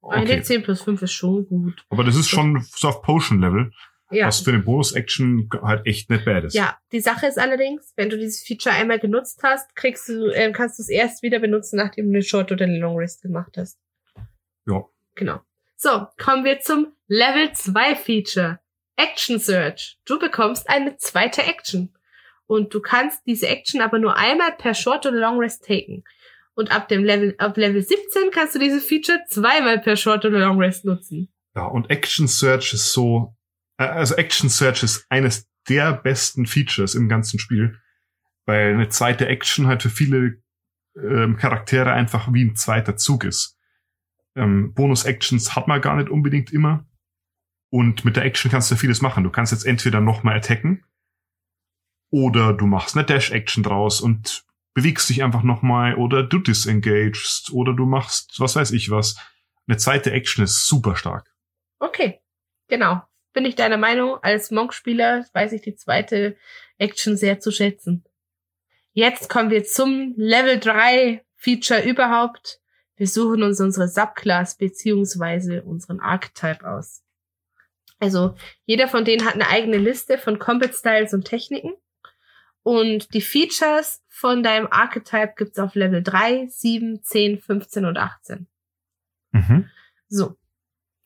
Okay. 0.00 0.16
Eine 0.16 0.42
10 0.42 0.62
plus 0.62 0.82
5 0.82 1.02
ist 1.02 1.12
schon 1.12 1.46
gut. 1.46 1.84
Aber 1.90 2.04
das 2.04 2.16
ist 2.16 2.28
schon 2.28 2.64
so 2.68 2.88
auf 2.88 3.02
Potion-Level, 3.02 3.72
Ja. 4.10 4.26
was 4.28 4.40
für 4.40 4.50
eine 4.50 4.62
Bonus-Action 4.62 5.48
halt 5.62 5.84
echt 5.84 6.10
nicht 6.10 6.24
bad 6.24 6.44
ist. 6.44 6.54
Ja, 6.54 6.78
die 6.92 7.00
Sache 7.00 7.26
ist 7.26 7.38
allerdings, 7.38 7.92
wenn 7.96 8.08
du 8.08 8.16
dieses 8.16 8.46
Feature 8.46 8.74
einmal 8.74 9.00
genutzt 9.00 9.40
hast, 9.42 9.74
kriegst 9.74 10.08
du, 10.08 10.30
ähm, 10.32 10.52
kannst 10.52 10.78
du 10.78 10.82
es 10.82 10.88
erst 10.88 11.22
wieder 11.22 11.40
benutzen, 11.40 11.76
nachdem 11.76 12.06
du 12.06 12.12
eine 12.12 12.22
Short 12.22 12.52
oder 12.52 12.66
eine 12.66 12.78
Long 12.78 12.96
Rest 12.96 13.22
gemacht 13.22 13.56
hast. 13.56 13.80
Ja. 14.66 14.84
Genau. 15.16 15.40
So, 15.76 16.06
kommen 16.18 16.44
wir 16.44 16.60
zum 16.60 16.92
Level 17.08 17.52
2 17.52 17.96
Feature. 17.96 18.60
Action 18.96 19.38
Search. 19.38 19.98
Du 20.06 20.18
bekommst 20.18 20.68
eine 20.68 20.96
zweite 20.96 21.42
Action. 21.42 21.92
Und 22.46 22.72
du 22.72 22.80
kannst 22.80 23.26
diese 23.26 23.48
Action 23.48 23.80
aber 23.80 23.98
nur 23.98 24.16
einmal 24.16 24.52
per 24.52 24.74
Short 24.74 25.04
oder 25.04 25.16
Long 25.16 25.38
Rest 25.38 25.64
taken. 25.66 26.04
Und 26.54 26.70
ab 26.74 26.88
dem 26.88 27.04
Level, 27.04 27.34
ab 27.38 27.56
Level 27.56 27.82
17 27.82 28.30
kannst 28.30 28.54
du 28.54 28.58
dieses 28.58 28.86
Feature 28.86 29.18
zweimal 29.28 29.78
per 29.80 29.96
Short 29.96 30.24
oder 30.24 30.38
Long 30.38 30.58
Rest 30.58 30.84
nutzen. 30.84 31.28
Ja, 31.54 31.66
und 31.66 31.90
Action 31.90 32.28
Search 32.28 32.72
ist 32.72 32.92
so, 32.92 33.34
äh, 33.34 33.35
also 33.76 34.14
Action 34.14 34.48
Search 34.48 34.82
ist 34.82 35.06
eines 35.10 35.48
der 35.68 35.92
besten 35.92 36.46
Features 36.46 36.94
im 36.94 37.08
ganzen 37.08 37.38
Spiel, 37.38 37.80
weil 38.46 38.74
eine 38.74 38.88
zweite 38.88 39.26
Action 39.26 39.66
halt 39.66 39.82
für 39.82 39.90
viele 39.90 40.42
ähm, 40.96 41.36
Charaktere 41.36 41.92
einfach 41.92 42.32
wie 42.32 42.44
ein 42.44 42.56
zweiter 42.56 42.96
Zug 42.96 43.24
ist. 43.24 43.58
Ähm, 44.36 44.74
Bonus-Actions 44.74 45.56
hat 45.56 45.68
man 45.68 45.80
gar 45.80 45.96
nicht 45.96 46.08
unbedingt 46.08 46.52
immer. 46.52 46.86
Und 47.70 48.04
mit 48.04 48.16
der 48.16 48.24
Action 48.24 48.50
kannst 48.50 48.70
du 48.70 48.76
vieles 48.76 49.02
machen. 49.02 49.24
Du 49.24 49.30
kannst 49.30 49.52
jetzt 49.52 49.66
entweder 49.66 50.00
nochmal 50.00 50.36
attacken 50.36 50.84
oder 52.10 52.52
du 52.52 52.66
machst 52.66 52.96
eine 52.96 53.04
Dash-Action 53.04 53.62
draus 53.62 54.00
und 54.00 54.44
bewegst 54.74 55.08
dich 55.08 55.24
einfach 55.24 55.42
nochmal 55.42 55.94
oder 55.96 56.22
du 56.22 56.38
disengagest 56.38 57.50
oder 57.50 57.72
du 57.72 57.86
machst 57.86 58.38
was 58.38 58.56
weiß 58.56 58.72
ich 58.72 58.90
was. 58.90 59.16
Eine 59.66 59.78
zweite 59.78 60.12
Action 60.12 60.44
ist 60.44 60.68
super 60.68 60.96
stark. 60.96 61.34
Okay, 61.80 62.20
genau. 62.68 63.02
Bin 63.36 63.44
ich 63.44 63.54
deiner 63.54 63.76
Meinung. 63.76 64.16
Als 64.22 64.50
Monk-Spieler 64.50 65.26
weiß 65.34 65.52
ich 65.52 65.60
die 65.60 65.74
zweite 65.74 66.38
Action 66.78 67.18
sehr 67.18 67.38
zu 67.38 67.50
schätzen. 67.50 68.02
Jetzt 68.92 69.28
kommen 69.28 69.50
wir 69.50 69.62
zum 69.62 70.14
Level 70.16 70.58
3 70.58 71.22
Feature 71.34 71.82
überhaupt. 71.82 72.62
Wir 72.96 73.06
suchen 73.06 73.42
uns 73.42 73.60
unsere 73.60 73.88
Subclass 73.88 74.56
beziehungsweise 74.56 75.64
unseren 75.64 76.00
Archetype 76.00 76.66
aus. 76.66 77.02
Also 77.98 78.36
jeder 78.64 78.88
von 78.88 79.04
denen 79.04 79.26
hat 79.26 79.34
eine 79.34 79.48
eigene 79.48 79.76
Liste 79.76 80.16
von 80.16 80.38
Combat 80.38 80.74
Styles 80.74 81.12
und 81.12 81.26
Techniken. 81.26 81.74
Und 82.62 83.12
die 83.12 83.20
Features 83.20 84.02
von 84.08 84.42
deinem 84.42 84.68
Archetype 84.70 85.34
gibt's 85.36 85.58
auf 85.58 85.74
Level 85.74 86.02
3, 86.02 86.46
7, 86.46 87.02
10, 87.02 87.40
15 87.40 87.84
und 87.84 87.98
18. 87.98 88.46
Mhm. 89.32 89.68
So. 90.08 90.38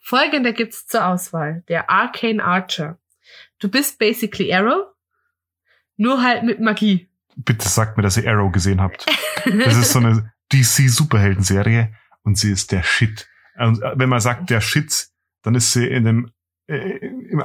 Folgende 0.01 0.53
gibt's 0.53 0.87
zur 0.87 1.07
Auswahl. 1.07 1.63
Der 1.69 1.91
Arcane 1.91 2.43
Archer. 2.43 2.99
Du 3.59 3.69
bist 3.69 3.99
basically 3.99 4.53
Arrow, 4.53 4.87
nur 5.97 6.23
halt 6.23 6.45
mit 6.45 6.61
Magie. 6.61 7.09
Bitte 7.37 7.69
sagt 7.69 7.97
mir, 7.97 8.03
dass 8.03 8.17
ihr 8.17 8.29
Arrow 8.31 8.51
gesehen 8.51 8.81
habt. 8.81 9.07
Das 9.45 9.77
ist 9.77 9.93
so 9.93 10.01
eine 10.01 10.33
DC-Superhelden-Serie 10.53 11.95
und 12.25 12.37
sie 12.37 12.51
ist 12.51 12.73
der 12.73 12.83
Shit. 12.83 13.29
Und 13.57 13.83
äh, 13.83 13.93
wenn 13.95 14.09
man 14.09 14.21
sagt 14.21 14.51
der 14.51 14.61
Shit, 14.61 15.09
dann 15.43 15.55
ist 15.55 15.73
sie 15.73 15.87
in 15.87 16.05
dem 16.05 16.33
äh, 16.67 16.99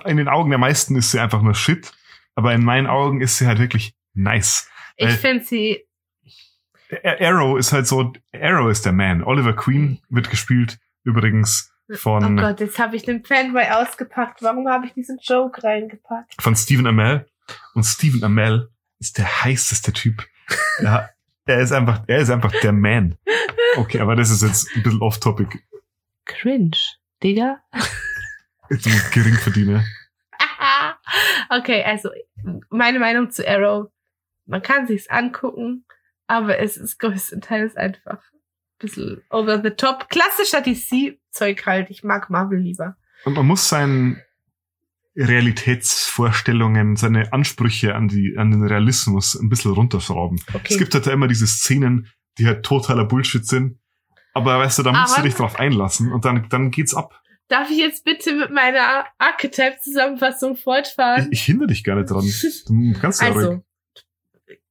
in 0.06 0.18
den 0.18 0.28
Augen 0.28 0.50
der 0.50 0.60
meisten 0.60 0.96
ist 0.96 1.12
sie 1.12 1.20
einfach 1.20 1.42
nur 1.42 1.56
Shit, 1.56 1.92
aber 2.36 2.54
in 2.54 2.64
meinen 2.64 2.88
Augen 2.88 3.22
ist 3.22 3.38
sie 3.38 3.48
halt 3.48 3.60
wirklich 3.60 3.96
nice. 4.14 4.70
ich 4.98 5.12
finde 5.12 5.44
sie, 5.46 5.86
Arrow 7.04 7.58
ist 7.58 7.74
halt 7.74 7.88
so, 7.88 8.14
Arrow 8.34 8.70
ist 8.70 8.86
der 8.86 8.94
Man. 8.94 9.24
Oliver 9.24 9.54
Queen 9.54 10.00
wird 10.10 10.30
gespielt 10.30 10.78
übrigens 11.04 11.75
von 11.94 12.40
oh 12.40 12.42
Gott, 12.42 12.60
jetzt 12.60 12.80
habe 12.80 12.96
ich 12.96 13.04
den 13.04 13.24
Fanboy 13.24 13.66
ausgepackt. 13.70 14.42
Warum 14.42 14.68
habe 14.68 14.88
ich 14.88 14.94
diesen 14.94 15.20
Joke 15.22 15.64
reingepackt? 15.64 16.42
von 16.42 16.56
Stephen 16.56 16.88
Amell 16.88 17.28
und 17.74 17.84
Stephen 17.84 18.24
Amell 18.24 18.70
ist 19.00 19.18
der 19.18 19.44
heißeste 19.44 19.94
Typ. 19.94 20.26
Ja, 20.82 21.10
er 21.46 21.60
ist 21.60 21.72
einfach, 21.72 22.04
er 22.08 22.20
ist 22.20 22.30
einfach 22.30 22.52
der 22.62 22.72
Man. 22.72 23.18
Okay, 23.78 24.00
aber 24.00 24.16
das 24.16 24.32
ist 24.32 24.42
jetzt 24.42 24.76
ein 24.76 24.84
bisschen 24.84 25.02
off-topic. 25.02 25.60
Cringe, 26.26 26.78
Digga. 27.22 27.62
Du 28.70 28.90
Geringverdiener. 29.12 29.84
okay, 31.50 31.84
also 31.84 32.10
meine 32.70 33.00
Meinung 33.00 33.30
zu 33.30 33.48
Arrow. 33.48 33.92
Man 34.46 34.62
kann 34.62 34.88
sich's 34.88 35.08
angucken, 35.08 35.86
aber 36.28 36.60
es 36.60 36.78
ist 36.78 37.00
größtenteils 37.00 37.76
einfach 37.76 38.24
ein 38.32 38.40
bisschen 38.80 39.22
over 39.30 39.62
the 39.64 39.72
top. 39.72 40.10
Klassischer 40.10 40.62
DC-Zeug 40.62 41.66
halt. 41.66 41.90
Ich 41.90 42.04
mag 42.04 42.30
Marvel 42.30 42.60
lieber. 42.60 42.96
Und 43.24 43.34
man 43.36 43.46
muss 43.48 43.68
seinen 43.70 44.22
Realitätsvorstellungen, 45.16 46.96
seine 46.96 47.32
Ansprüche 47.34 47.96
an 47.96 48.08
die, 48.08 48.36
an 48.38 48.52
den 48.52 48.64
Realismus 48.64 49.36
ein 49.36 49.50
bisschen 49.50 49.72
runterschrauben. 49.72 50.40
Okay. 50.54 50.74
Es 50.74 50.78
gibt 50.78 50.94
halt 50.94 51.08
immer 51.08 51.28
diese 51.28 51.48
Szenen, 51.48 52.08
die 52.38 52.46
halt 52.48 52.66
totaler 52.66 53.06
Bullshit 53.06 53.46
sind. 53.46 53.80
Aber 54.34 54.60
weißt 54.60 54.80
du, 54.80 54.84
da 54.84 54.92
musst 54.92 55.14
Aber- 55.14 55.22
du 55.24 55.28
dich 55.30 55.36
drauf 55.38 55.58
einlassen 55.60 56.12
und 56.12 56.26
dann, 56.26 56.48
dann 56.50 56.72
geht's 56.72 56.94
ab. 56.94 57.22
Darf 57.48 57.70
ich 57.70 57.78
jetzt 57.78 58.04
bitte 58.04 58.34
mit 58.34 58.50
meiner 58.52 59.06
Archetype-Zusammenfassung 59.20 60.58
fortfahren? 60.58 61.28
Ich, 61.32 61.40
ich 61.42 61.46
hindere 61.46 61.68
dich 61.68 61.84
gar 61.84 61.96
nicht 61.96 62.10
dran. 62.10 62.26
Du 62.68 63.00
kannst 63.00 63.22
ja 63.22 63.28
ruhig. 63.30 63.38
Also, 63.46 63.64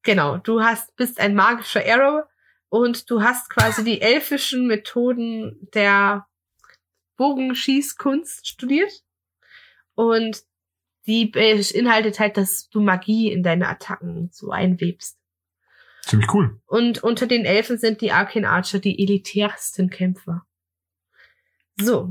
genau, 0.02 0.38
du 0.38 0.60
hast, 0.60 0.94
bist 0.96 1.20
ein 1.20 1.34
magischer 1.36 1.82
Arrow 1.86 2.24
und 2.68 3.10
du 3.10 3.22
hast 3.22 3.50
quasi 3.50 3.84
die 3.84 4.00
elfischen 4.00 4.66
Methoden 4.66 5.68
der 5.74 6.26
Bogenschießkunst 7.16 8.46
studiert. 8.46 8.92
Und 9.94 10.42
die 11.06 11.26
beinhaltet 11.26 12.18
halt, 12.18 12.36
dass 12.36 12.68
du 12.68 12.80
Magie 12.80 13.30
in 13.30 13.42
deine 13.42 13.68
Attacken 13.68 14.30
so 14.32 14.50
einwebst. 14.50 15.18
Ziemlich 16.02 16.32
cool. 16.34 16.60
Und 16.66 17.02
unter 17.02 17.26
den 17.26 17.44
Elfen 17.44 17.78
sind 17.78 18.00
die 18.00 18.12
Arcane 18.12 18.48
Archer 18.48 18.78
die 18.78 19.00
elitärsten 19.00 19.90
Kämpfer. 19.90 20.44
So, 21.76 22.10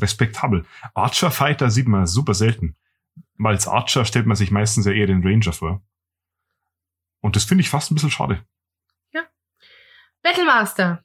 Respektabel. 0.00 0.64
Archer-Fighter 0.94 1.70
sieht 1.70 1.88
man 1.88 2.06
super 2.06 2.34
selten. 2.34 2.76
Weil 3.34 3.54
als 3.54 3.68
Archer 3.68 4.04
stellt 4.04 4.26
man 4.26 4.36
sich 4.36 4.50
meistens 4.50 4.86
ja 4.86 4.92
eher 4.92 5.06
den 5.06 5.26
Ranger 5.26 5.52
vor. 5.52 5.82
Und 7.20 7.36
das 7.36 7.44
finde 7.44 7.62
ich 7.62 7.70
fast 7.70 7.90
ein 7.90 7.94
bisschen 7.94 8.10
schade. 8.10 8.44
Battlemaster. 10.22 11.04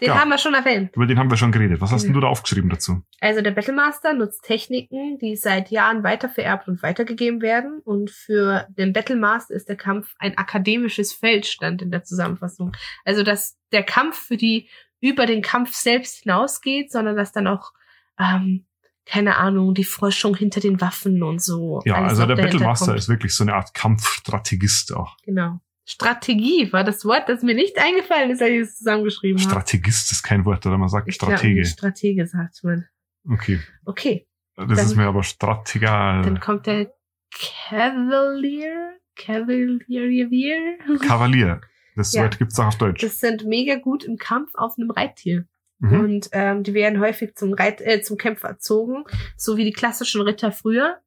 Den 0.00 0.08
Ja. 0.08 0.18
haben 0.20 0.30
wir 0.30 0.38
schon 0.38 0.54
erwähnt. 0.54 0.90
Über 0.96 1.06
den 1.06 1.16
haben 1.18 1.30
wir 1.30 1.36
schon 1.36 1.52
geredet. 1.52 1.80
Was 1.80 1.92
hast 1.92 2.02
Ja. 2.02 2.06
denn 2.08 2.14
du 2.14 2.20
da 2.20 2.26
aufgeschrieben 2.26 2.68
dazu? 2.70 3.02
Also 3.20 3.40
der 3.40 3.52
Battlemaster 3.52 4.14
nutzt 4.14 4.42
Techniken, 4.42 5.18
die 5.18 5.36
seit 5.36 5.70
Jahren 5.70 6.02
weitervererbt 6.02 6.66
und 6.66 6.82
weitergegeben 6.82 7.40
werden. 7.40 7.80
Und 7.84 8.10
für 8.10 8.66
den 8.70 8.92
Battlemaster 8.92 9.54
ist 9.54 9.68
der 9.68 9.76
Kampf 9.76 10.12
ein 10.18 10.36
akademisches 10.36 11.12
Feld, 11.12 11.46
stand 11.46 11.82
in 11.82 11.92
der 11.92 12.02
Zusammenfassung. 12.02 12.72
Also 13.04 13.22
dass 13.22 13.56
der 13.70 13.84
Kampf 13.84 14.18
für 14.26 14.36
die 14.36 14.68
über 15.00 15.26
den 15.26 15.40
Kampf 15.42 15.74
selbst 15.74 16.22
hinausgeht, 16.22 16.90
sondern 16.90 17.16
dass 17.16 17.30
dann 17.30 17.46
auch, 17.46 17.72
ähm, 18.18 18.66
keine 19.06 19.36
Ahnung, 19.36 19.74
die 19.74 19.84
Forschung 19.84 20.36
hinter 20.36 20.60
den 20.60 20.80
Waffen 20.80 21.22
und 21.22 21.40
so. 21.42 21.80
Ja, 21.84 21.96
also 22.04 22.26
der 22.26 22.36
Battlemaster 22.36 22.94
ist 22.96 23.08
wirklich 23.08 23.34
so 23.36 23.44
eine 23.44 23.54
Art 23.54 23.72
Kampfstrategist 23.74 24.94
auch. 24.94 25.16
Genau. 25.24 25.60
Strategie 25.84 26.72
war 26.72 26.84
das 26.84 27.04
Wort, 27.04 27.28
das 27.28 27.42
mir 27.42 27.54
nicht 27.54 27.78
eingefallen 27.78 28.30
ist, 28.30 28.40
als 28.40 28.50
ich 28.52 28.58
es 28.60 28.76
zusammengeschrieben 28.78 29.40
habe. 29.40 29.50
Strategist 29.50 30.12
ist 30.12 30.22
kein 30.22 30.44
Wort, 30.44 30.64
oder 30.66 30.78
man 30.78 30.88
sagt 30.88 31.08
Ich 31.08 31.16
Stratege. 31.16 31.64
Stratege 31.64 32.26
sagt 32.26 32.62
man. 32.62 32.86
Okay. 33.28 33.60
Okay, 33.84 34.26
Das 34.56 34.66
Dann- 34.68 34.78
ist 34.78 34.96
mir 34.96 35.06
aber 35.06 35.22
strategal. 35.22 36.22
dann 36.22 36.38
kommt 36.40 36.66
der 36.66 36.92
Cavalier. 37.34 38.96
Cavalier. 39.16 40.78
Kavalier. 41.00 41.60
Das 41.96 42.12
Ja. 42.12 42.22
Wort 42.22 42.38
gibt's 42.38 42.58
auch 42.58 42.66
auf 42.66 42.78
Deutsch. 42.78 43.02
Das 43.02 43.20
sind 43.20 43.44
mega 43.44 43.76
gut 43.76 44.04
im 44.04 44.16
Kampf 44.16 44.50
auf 44.54 44.74
einem 44.78 44.90
Reittier. 44.90 45.46
Mhm. 45.78 46.00
Und 46.00 46.28
ähm, 46.32 46.62
die 46.62 46.74
werden 46.74 47.00
häufig 47.00 47.34
zum, 47.34 47.52
Reit 47.52 47.80
äh, 47.80 48.00
zum 48.02 48.16
Kämpfer 48.16 48.48
erzogen, 48.48 49.04
so 49.36 49.56
wie 49.56 49.64
die 49.64 49.72
klassischen 49.72 50.22
Ritter 50.22 50.52
früher. 50.52 51.00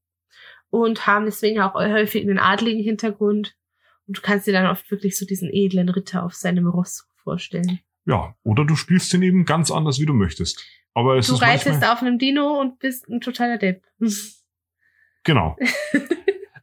Und 0.69 1.07
haben 1.07 1.25
deswegen 1.25 1.61
auch 1.61 1.73
häufig 1.75 2.23
einen 2.23 2.39
adligen 2.39 2.83
Hintergrund. 2.83 3.55
Und 4.07 4.17
du 4.17 4.21
kannst 4.21 4.47
dir 4.47 4.53
dann 4.53 4.67
oft 4.67 4.89
wirklich 4.91 5.17
so 5.17 5.25
diesen 5.25 5.49
edlen 5.51 5.89
Ritter 5.89 6.23
auf 6.23 6.33
seinem 6.33 6.67
Ross 6.67 7.07
vorstellen. 7.23 7.79
Ja, 8.05 8.35
oder 8.43 8.65
du 8.65 8.75
spielst 8.75 9.11
den 9.13 9.23
eben 9.23 9.45
ganz 9.45 9.71
anders, 9.71 9.99
wie 9.99 10.05
du 10.05 10.13
möchtest. 10.13 10.63
Aber 10.93 11.17
es 11.17 11.27
du 11.27 11.33
ist 11.33 11.41
reitest 11.41 11.83
auf 11.83 12.01
einem 12.01 12.19
Dino 12.19 12.59
und 12.59 12.79
bist 12.79 13.07
ein 13.09 13.21
totaler 13.21 13.57
Depp. 13.57 13.83
Genau. 15.23 15.57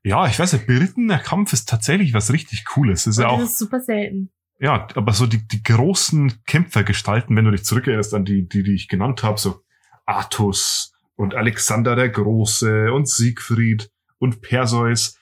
ja, 0.05 0.26
ich 0.28 0.38
weiß 0.38 0.52
nicht, 0.52 0.68
berittener 0.68 1.18
Kampf 1.18 1.52
ist 1.52 1.68
tatsächlich 1.68 2.14
was 2.14 2.33
richtig 2.33 2.64
Cooles. 2.64 3.09
Ist 3.09 3.18
ja 3.18 3.26
Und 3.26 3.33
auch, 3.33 3.38
das 3.40 3.50
ist 3.50 3.59
super 3.59 3.81
selten. 3.81 4.31
ja, 4.61 4.87
aber 4.94 5.12
so 5.12 5.26
die, 5.26 5.46
die 5.48 5.64
großen 5.64 6.44
Kämpfergestalten, 6.46 7.35
wenn 7.35 7.44
du 7.44 7.50
dich 7.50 7.64
zurückerinnerst 7.64 8.14
an 8.14 8.24
die, 8.24 8.48
die, 8.48 8.62
die 8.62 8.74
ich 8.74 8.87
genannt 8.87 9.24
habe, 9.24 9.40
so 9.40 9.64
Artus 10.07 10.92
und 11.16 11.35
Alexander 11.35 11.96
der 11.96 12.09
Große 12.09 12.92
und 12.92 13.09
Siegfried 13.09 13.90
und 14.18 14.42
Perseus, 14.42 15.18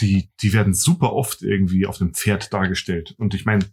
die, 0.00 0.30
die 0.40 0.52
werden 0.52 0.74
super 0.74 1.12
oft 1.12 1.42
irgendwie 1.42 1.86
auf 1.86 2.00
einem 2.00 2.14
Pferd 2.14 2.52
dargestellt. 2.52 3.14
Und 3.18 3.34
ich 3.34 3.44
meine, 3.44 3.64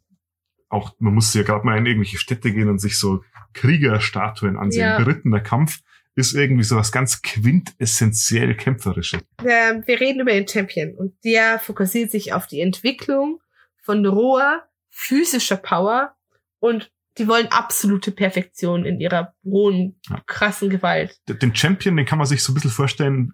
auch, 0.69 0.93
man 0.99 1.13
muss 1.13 1.33
ja 1.33 1.43
gerade 1.43 1.65
mal 1.65 1.77
in 1.77 1.85
irgendwelche 1.85 2.17
Städte 2.17 2.51
gehen 2.51 2.69
und 2.69 2.79
sich 2.79 2.97
so 2.97 3.23
Kriegerstatuen 3.53 4.57
ansehen. 4.57 4.81
Ja. 4.81 4.97
Berittener 4.97 5.39
Kampf 5.39 5.79
ist 6.15 6.33
irgendwie 6.33 6.63
so 6.63 6.75
was 6.75 6.91
ganz 6.91 7.21
quintessentiell 7.21 8.55
kämpferisches. 8.55 9.21
Ähm, 9.45 9.83
wir 9.85 9.99
reden 9.99 10.21
über 10.21 10.31
den 10.31 10.47
Champion 10.47 10.95
und 10.95 11.13
der 11.23 11.59
fokussiert 11.59 12.11
sich 12.11 12.33
auf 12.33 12.47
die 12.47 12.59
Entwicklung 12.59 13.39
von 13.83 14.05
roher 14.05 14.67
physischer 14.89 15.57
Power 15.57 16.15
und 16.59 16.91
die 17.17 17.27
wollen 17.27 17.47
absolute 17.47 18.11
Perfektion 18.11 18.85
in 18.85 18.99
ihrer 18.99 19.33
rohen, 19.45 19.99
krassen 20.25 20.69
Gewalt. 20.69 21.19
Den 21.27 21.55
Champion, 21.55 21.97
den 21.97 22.05
kann 22.05 22.17
man 22.17 22.27
sich 22.27 22.43
so 22.43 22.51
ein 22.51 22.55
bisschen 22.55 22.71
vorstellen 22.71 23.33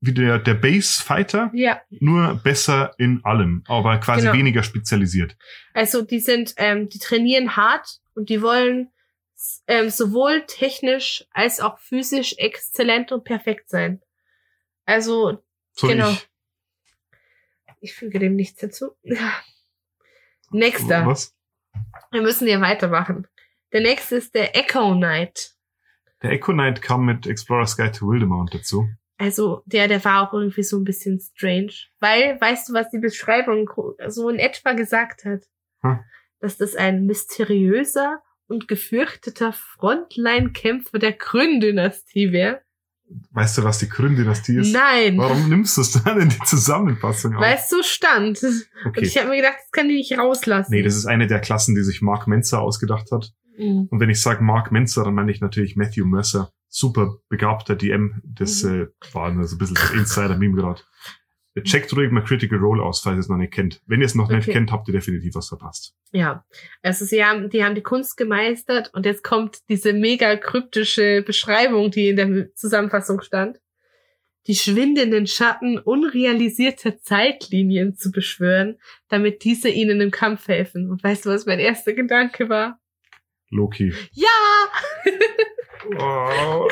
wie 0.00 0.14
der, 0.14 0.38
der 0.38 0.54
Base-Fighter, 0.54 1.50
Ja, 1.54 1.80
nur 1.90 2.34
besser 2.36 2.94
in 2.98 3.24
allem, 3.24 3.64
aber 3.66 3.98
quasi 3.98 4.22
Genau. 4.26 4.34
weniger 4.38 4.62
spezialisiert. 4.62 5.36
also 5.74 6.02
die 6.02 6.20
sind, 6.20 6.54
ähm, 6.56 6.88
die 6.88 6.98
trainieren 6.98 7.56
hart 7.56 8.00
und 8.14 8.28
die 8.28 8.40
wollen 8.42 8.90
ähm, 9.66 9.90
sowohl 9.90 10.44
technisch 10.46 11.24
als 11.30 11.60
auch 11.60 11.78
physisch 11.78 12.34
exzellent 12.38 13.12
und 13.12 13.24
perfekt 13.24 13.68
sein. 13.70 14.00
Also 14.84 15.42
So 15.72 15.86
Genau. 15.88 16.10
ich. 16.10 16.28
ich 17.80 17.94
füge 17.94 18.18
dem 18.18 18.34
nichts 18.34 18.60
hinzu. 18.60 18.96
Nächster. 20.50 21.06
Was? 21.06 21.34
Wir 22.10 22.22
müssen 22.22 22.46
hier 22.46 22.60
weitermachen. 22.60 23.26
Der 23.72 23.80
nächste 23.82 24.16
ist 24.16 24.34
der 24.34 24.56
Echo 24.56 24.94
Knight. 24.94 25.54
Der 26.22 26.30
Echo 26.32 26.52
Knight 26.52 26.80
kam 26.82 27.04
mit 27.04 27.26
Explorer's 27.26 27.76
Guide 27.76 27.92
to 27.92 28.08
Wildemount 28.08 28.54
dazu. 28.54 28.88
Also 29.18 29.62
der, 29.66 29.88
der 29.88 30.04
war 30.04 30.28
auch 30.28 30.32
irgendwie 30.32 30.62
so 30.62 30.78
ein 30.78 30.84
bisschen 30.84 31.20
strange. 31.20 31.72
Weil, 31.98 32.40
weißt 32.40 32.68
du, 32.68 32.72
was 32.72 32.88
die 32.90 32.98
Beschreibung 33.00 33.68
so 34.06 34.28
in 34.28 34.38
etwa 34.38 34.72
gesagt 34.72 35.24
hat? 35.24 35.42
Hm. 35.82 35.98
Dass 36.40 36.56
das 36.56 36.76
ein 36.76 37.04
mysteriöser 37.06 38.22
und 38.46 38.68
gefürchteter 38.68 39.52
Frontline-Kämpfer 39.52 40.98
der 40.98 41.12
Kryn-Dynastie 41.14 42.32
wäre. 42.32 42.62
Weißt 43.30 43.58
du, 43.58 43.64
was 43.64 43.78
die 43.78 43.88
Kryn-Dynastie 43.88 44.56
ist? 44.58 44.72
Nein, 44.72 45.16
Warum 45.18 45.48
nimmst 45.48 45.76
du 45.78 45.80
es 45.80 45.92
dann 45.92 46.20
in 46.20 46.28
die 46.28 46.38
Zusammenfassung 46.44 47.34
auf? 47.34 47.40
weil 47.40 47.56
es 47.56 47.68
so 47.68 47.82
stand. 47.82 48.42
Und 48.42 48.68
Okay. 48.86 49.04
ich 49.04 49.16
habe 49.18 49.30
mir 49.30 49.36
gedacht, 49.36 49.56
das 49.62 49.70
kann 49.70 49.88
die 49.88 49.96
nicht 49.96 50.16
rauslassen. 50.18 50.70
Nee, 50.72 50.82
das 50.82 50.94
ist 50.94 51.06
eine 51.06 51.26
der 51.26 51.40
Klassen, 51.40 51.74
die 51.74 51.82
sich 51.82 52.02
Mark 52.02 52.26
Menzer 52.26 52.60
ausgedacht 52.60 53.10
hat. 53.10 53.32
Mhm. 53.56 53.88
Und 53.90 54.00
wenn 54.00 54.10
ich 54.10 54.20
sage 54.20 54.44
Mark 54.44 54.70
Menzer, 54.72 55.04
dann 55.04 55.14
meine 55.14 55.32
ich 55.32 55.40
natürlich 55.40 55.74
Matthew 55.74 56.04
Mercer. 56.06 56.52
Super 56.68 57.16
begabter 57.28 57.74
DM. 57.76 58.20
Das 58.24 58.62
Mhm. 58.62 58.82
äh, 58.82 59.14
war 59.14 59.30
nur 59.32 59.44
so 59.46 59.56
ein 59.56 59.58
bisschen 59.58 59.76
das 59.76 59.90
Insider-Meme 59.92 60.56
gerade. 60.56 60.82
Checkt 61.64 61.92
ruhig 61.96 62.12
mal 62.12 62.22
Critical 62.22 62.58
Role 62.58 62.80
aus, 62.82 63.00
falls 63.00 63.16
ihr 63.16 63.20
es 63.20 63.28
noch 63.28 63.36
nicht 63.36 63.52
kennt. 63.52 63.82
Wenn 63.86 64.00
ihr 64.00 64.06
es 64.06 64.14
noch 64.14 64.28
nicht 64.28 64.42
Okay. 64.42 64.52
kennt, 64.52 64.70
habt 64.70 64.86
ihr 64.86 64.92
definitiv 64.92 65.34
was 65.34 65.48
verpasst. 65.48 65.92
Ja, 66.12 66.44
also 66.82 67.04
sie 67.04 67.24
haben, 67.24 67.50
die 67.50 67.64
haben 67.64 67.74
die 67.74 67.82
Kunst 67.82 68.16
gemeistert 68.16 68.90
und 68.94 69.04
jetzt 69.06 69.24
kommt 69.24 69.68
diese 69.68 69.92
mega 69.92 70.36
kryptische 70.36 71.22
Beschreibung, 71.26 71.90
die 71.90 72.10
in 72.10 72.16
der 72.16 72.54
Zusammenfassung 72.54 73.20
stand. 73.22 73.58
Die 74.46 74.54
schwindenden 74.54 75.26
Schatten 75.26 75.78
unrealisierter 75.78 77.00
Zeitlinien 77.00 77.96
zu 77.96 78.12
beschwören, 78.12 78.78
damit 79.08 79.42
diese 79.42 79.68
ihnen 79.68 80.00
im 80.00 80.12
Kampf 80.12 80.46
helfen. 80.46 80.88
Und 80.88 81.02
weißt 81.02 81.26
du, 81.26 81.30
was 81.30 81.44
mein 81.44 81.58
erster 81.58 81.92
Gedanke 81.92 82.48
war? 82.48 82.78
Loki. 83.50 83.92
Ja! 84.12 84.28
Oh, 85.96 86.68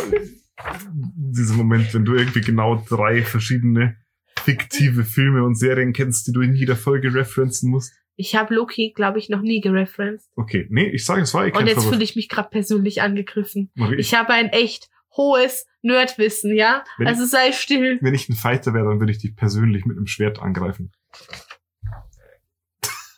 dieser 0.84 1.54
Moment, 1.54 1.92
wenn 1.94 2.04
du 2.04 2.14
irgendwie 2.14 2.40
genau 2.40 2.82
drei 2.88 3.22
verschiedene 3.22 3.96
fiktive 4.40 5.04
Filme 5.04 5.44
und 5.44 5.56
Serien 5.56 5.92
kennst, 5.92 6.26
die 6.26 6.32
du 6.32 6.40
in 6.40 6.54
jeder 6.54 6.76
Folge 6.76 7.12
referenzen 7.14 7.70
musst. 7.70 7.92
Ich 8.16 8.34
habe 8.34 8.54
Loki, 8.54 8.92
glaube 8.94 9.18
ich, 9.18 9.28
noch 9.28 9.42
nie 9.42 9.60
gereferenced. 9.60 10.30
Okay, 10.36 10.66
nee, 10.70 10.88
ich 10.88 11.04
sage, 11.04 11.22
es 11.22 11.34
war 11.34 11.46
eh 11.46 11.50
kein 11.50 11.62
Und 11.62 11.68
jetzt 11.68 11.84
fühle 11.84 12.02
ich 12.02 12.16
mich 12.16 12.28
gerade 12.28 12.48
persönlich 12.48 13.02
angegriffen. 13.02 13.70
Marie, 13.74 13.96
Ich 13.96 14.14
habe 14.14 14.32
ein 14.32 14.48
echt 14.48 14.88
hohes 15.16 15.66
Nerdwissen, 15.82 16.54
ja? 16.54 16.84
Wenn- 16.98 17.08
Also 17.08 17.26
sei 17.26 17.52
still. 17.52 17.98
Wenn 18.00 18.14
ich 18.14 18.28
ein 18.28 18.34
Fighter 18.36 18.72
wäre, 18.72 18.86
dann 18.88 19.00
würde 19.00 19.12
ich 19.12 19.18
dich 19.18 19.36
persönlich 19.36 19.84
mit 19.84 19.96
einem 19.96 20.06
Schwert 20.06 20.40
angreifen. 20.40 20.92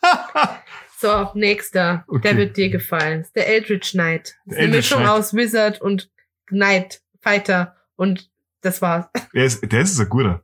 So, 0.99 1.29
nächster. 1.33 2.03
Okay. 2.07 2.21
Der 2.23 2.37
wird 2.37 2.57
dir 2.57 2.69
gefallen. 2.69 3.21
Ist 3.21 3.35
Der 3.35 3.47
Eldritch 3.47 3.91
Knight. 3.91 4.21
Das 4.23 4.31
ist 4.33 4.49
Der 4.51 4.57
eine 4.57 4.65
Eldritch 4.65 4.75
Mischung 4.91 4.99
Knight. 5.03 5.11
aus 5.11 5.33
Wizard 5.33 5.81
und 5.81 6.11
Knight, 6.47 7.01
Fighter 7.21 7.75
und 7.95 8.29
das 8.61 8.81
war's. 8.81 9.05
Der 9.33 9.45
ist, 9.45 9.71
der 9.71 9.81
ist 9.81 9.99
ein 9.99 10.09
guter. 10.09 10.43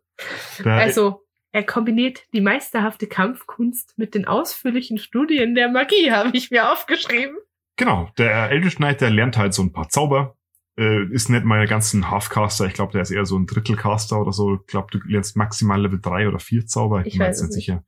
Der, 0.64 0.74
Also, 0.76 1.22
er 1.52 1.64
kombiniert 1.64 2.24
die 2.34 2.42
meisterhafte 2.42 3.08
Kampfkunst 3.08 3.98
mit 3.98 4.14
den 4.16 4.26
ausführlichen 4.28 4.98
Studien 4.98 5.56
der 5.56 5.70
Magie, 5.70 6.12
habe 6.12 6.36
ich 6.38 6.52
mir 6.52 6.72
aufgeschrieben. 6.72 7.36
Genau, 7.78 8.10
der 8.18 8.52
Eldritch 8.52 8.78
Knight, 8.78 9.02
der 9.02 9.10
lernt 9.10 9.38
halt 9.38 9.54
so 9.54 9.62
ein 9.62 9.74
paar 9.74 9.90
Zauber. 9.90 10.38
Äh, 10.78 11.06
ist 11.12 11.30
nicht 11.30 11.44
meine 11.46 11.68
ganzen 11.68 12.10
Halfcaster. 12.12 12.66
Ich 12.66 12.74
glaube, 12.74 12.92
der 12.94 13.02
ist 13.02 13.12
eher 13.12 13.26
so 13.26 13.38
ein 13.38 13.46
Drittelcaster 13.48 14.20
oder 14.22 14.32
so. 14.32 14.56
Ich 14.56 14.68
glaube, 14.68 14.88
du 14.92 15.00
lernst 15.06 15.36
maximal 15.38 15.82
Level 15.82 16.00
3 16.02 16.28
oder 16.30 16.40
4 16.40 16.66
Zauber. 16.68 17.02
Ich 17.02 17.08
Ich 17.08 17.14
bin 17.14 17.20
mir 17.24 17.28
weiß 17.30 17.42
jetzt 17.42 17.56
nicht. 17.56 17.66
sicher. 17.66 17.84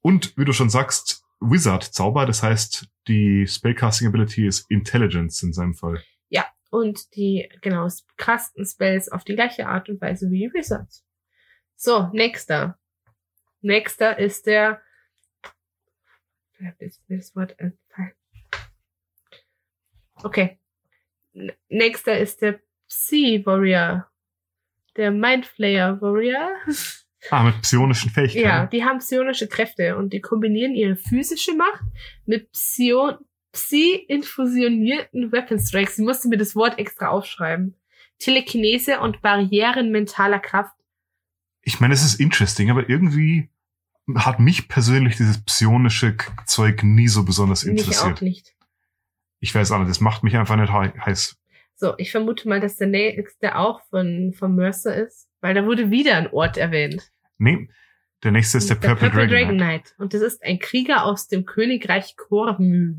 Und 0.00 0.36
wie 0.38 0.44
du 0.44 0.52
schon 0.52 0.70
sagst, 0.70 1.24
Wizard-Zauber. 1.40 2.26
Das 2.26 2.42
heißt, 2.42 2.86
die 3.06 3.46
Spellcasting-Ability 3.46 4.46
ist 4.46 4.70
Intelligence 4.70 5.42
in 5.42 5.52
seinem 5.52 5.74
Fall. 5.74 6.02
Und 6.70 7.14
die, 7.16 7.48
genau, 7.62 7.88
krassen 8.16 8.64
Spells 8.66 9.10
auf 9.10 9.24
die 9.24 9.34
gleiche 9.34 9.66
Art 9.66 9.88
und 9.88 10.00
Weise 10.00 10.30
wie 10.30 10.52
Wizards. 10.52 11.04
So, 11.76 12.08
nächster. 12.12 12.78
Nächster 13.60 14.18
ist 14.18 14.46
der, 14.46 14.82
ist 16.78 17.08
mir 17.08 17.16
das 17.16 17.34
Wort 17.34 17.58
entfallen. 17.58 18.12
Okay. 20.22 20.58
Nächster 21.68 22.18
ist 22.18 22.42
der 22.42 22.60
Psi-Warrior. 22.88 24.10
Der 24.96 25.10
Mindflayer-Warrior. 25.10 26.50
Ah, 27.30 27.42
mit 27.42 27.60
psionischen 27.62 28.10
Fähigkeiten. 28.10 28.46
Ja, 28.46 28.66
die 28.66 28.84
haben 28.84 28.98
psionische 28.98 29.48
Kräfte 29.48 29.96
und 29.96 30.12
die 30.12 30.20
kombinieren 30.20 30.74
ihre 30.74 30.96
physische 30.96 31.54
Macht 31.54 31.82
mit 32.26 32.50
Psion 32.52 33.16
Psi-infusionierten 33.52 35.32
Weapon 35.32 35.58
Strikes. 35.58 35.96
Sie 35.96 36.02
musste 36.04 36.28
mir 36.28 36.36
das 36.36 36.54
Wort 36.54 36.78
extra 36.78 37.08
aufschreiben. 37.08 37.74
Telekinese 38.18 39.00
und 39.00 39.20
Barrieren 39.22 39.90
mentaler 39.90 40.38
Kraft. 40.38 40.74
Ich 41.62 41.80
meine, 41.80 41.94
es 41.94 42.04
ist 42.04 42.20
interesting, 42.20 42.70
aber 42.70 42.88
irgendwie 42.88 43.50
hat 44.14 44.40
mich 44.40 44.68
persönlich 44.68 45.16
dieses 45.16 45.42
psionische 45.44 46.16
Zeug 46.46 46.82
nie 46.82 47.08
so 47.08 47.24
besonders 47.24 47.64
Mich 47.64 47.78
interessiert. 47.80 48.16
auch 48.18 48.20
nicht. 48.20 48.54
Ich 49.40 49.54
weiß 49.54 49.70
auch 49.72 49.78
nicht, 49.78 49.90
das 49.90 50.00
macht 50.00 50.22
mich 50.24 50.36
einfach 50.36 50.56
nicht 50.56 50.72
hei- 50.72 50.92
heiß. 50.98 51.36
So, 51.76 51.94
ich 51.98 52.10
vermute 52.10 52.48
mal, 52.48 52.60
dass 52.60 52.76
der 52.76 52.88
nächste 52.88 53.56
auch 53.56 53.82
von, 53.88 54.32
von 54.36 54.54
Mercer 54.56 54.96
ist, 54.96 55.27
weil 55.40 55.54
da 55.54 55.64
wurde 55.64 55.90
wieder 55.90 56.16
ein 56.16 56.28
Ort 56.28 56.56
erwähnt. 56.56 57.10
Nee, 57.38 57.68
der 58.24 58.32
nächste 58.32 58.58
ist 58.58 58.68
der, 58.68 58.74
Purple, 58.74 59.10
Dragon. 59.10 59.28
Knight. 59.28 59.56
Knight. 59.56 59.94
Und 59.98 60.12
das 60.14 60.22
ist 60.22 60.42
ein 60.42 60.58
Krieger 60.58 61.04
aus 61.04 61.28
dem 61.28 61.44
Königreich 61.44 62.16
Kormü. 62.16 62.94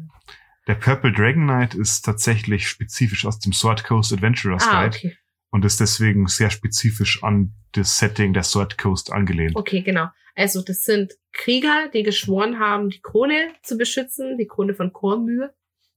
Der 0.67 0.75
Purple 0.75 1.11
Dragon 1.11 1.43
Knight 1.43 1.75
ist 1.75 2.03
tatsächlich 2.03 2.67
spezifisch 2.67 3.25
aus 3.25 3.39
dem 3.39 3.51
Sword 3.51 3.83
Coast 3.83 4.13
Adventurers 4.13 4.65
Ah, 4.67 4.83
Guide 4.83 4.97
okay. 4.97 5.17
und 5.49 5.65
ist 5.65 5.79
deswegen 5.79 6.27
sehr 6.27 6.49
spezifisch 6.51 7.23
an 7.23 7.53
das 7.73 7.97
Setting 7.97 8.33
der 8.33 8.43
Sword 8.43 8.77
Coast 8.77 9.11
angelehnt. 9.11 9.55
Okay, 9.55 9.81
genau. 9.81 10.07
Also 10.35 10.61
das 10.61 10.83
sind 10.83 11.13
Krieger, 11.33 11.89
die 11.93 12.03
geschworen 12.03 12.59
haben, 12.59 12.89
die 12.89 13.01
Krone 13.01 13.49
zu 13.61 13.77
beschützen, 13.77 14.37
die 14.37 14.47
Krone 14.47 14.73
von 14.73 14.93
Kormür. 14.93 15.53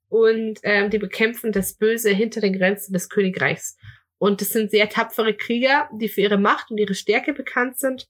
Und 0.09 0.59
ähm, 0.63 0.91
die 0.91 0.99
bekämpfen 0.99 1.53
das 1.53 1.75
Böse 1.77 2.11
hinter 2.11 2.41
den 2.41 2.53
Grenzen 2.53 2.93
des 2.93 3.09
Königreichs. 3.09 3.79
Und 4.23 4.41
das 4.41 4.51
sind 4.51 4.71
sehr 4.71 4.89
tapfere 4.89 5.35
Krieger, 5.35 5.89
die 5.93 6.09
für 6.09 6.21
ihre 6.21 6.39
Macht 6.39 6.71
und 6.71 6.79
ihre 6.79 6.95
Stärke 6.95 7.33
bekannt 7.33 7.77
sind. 7.81 8.09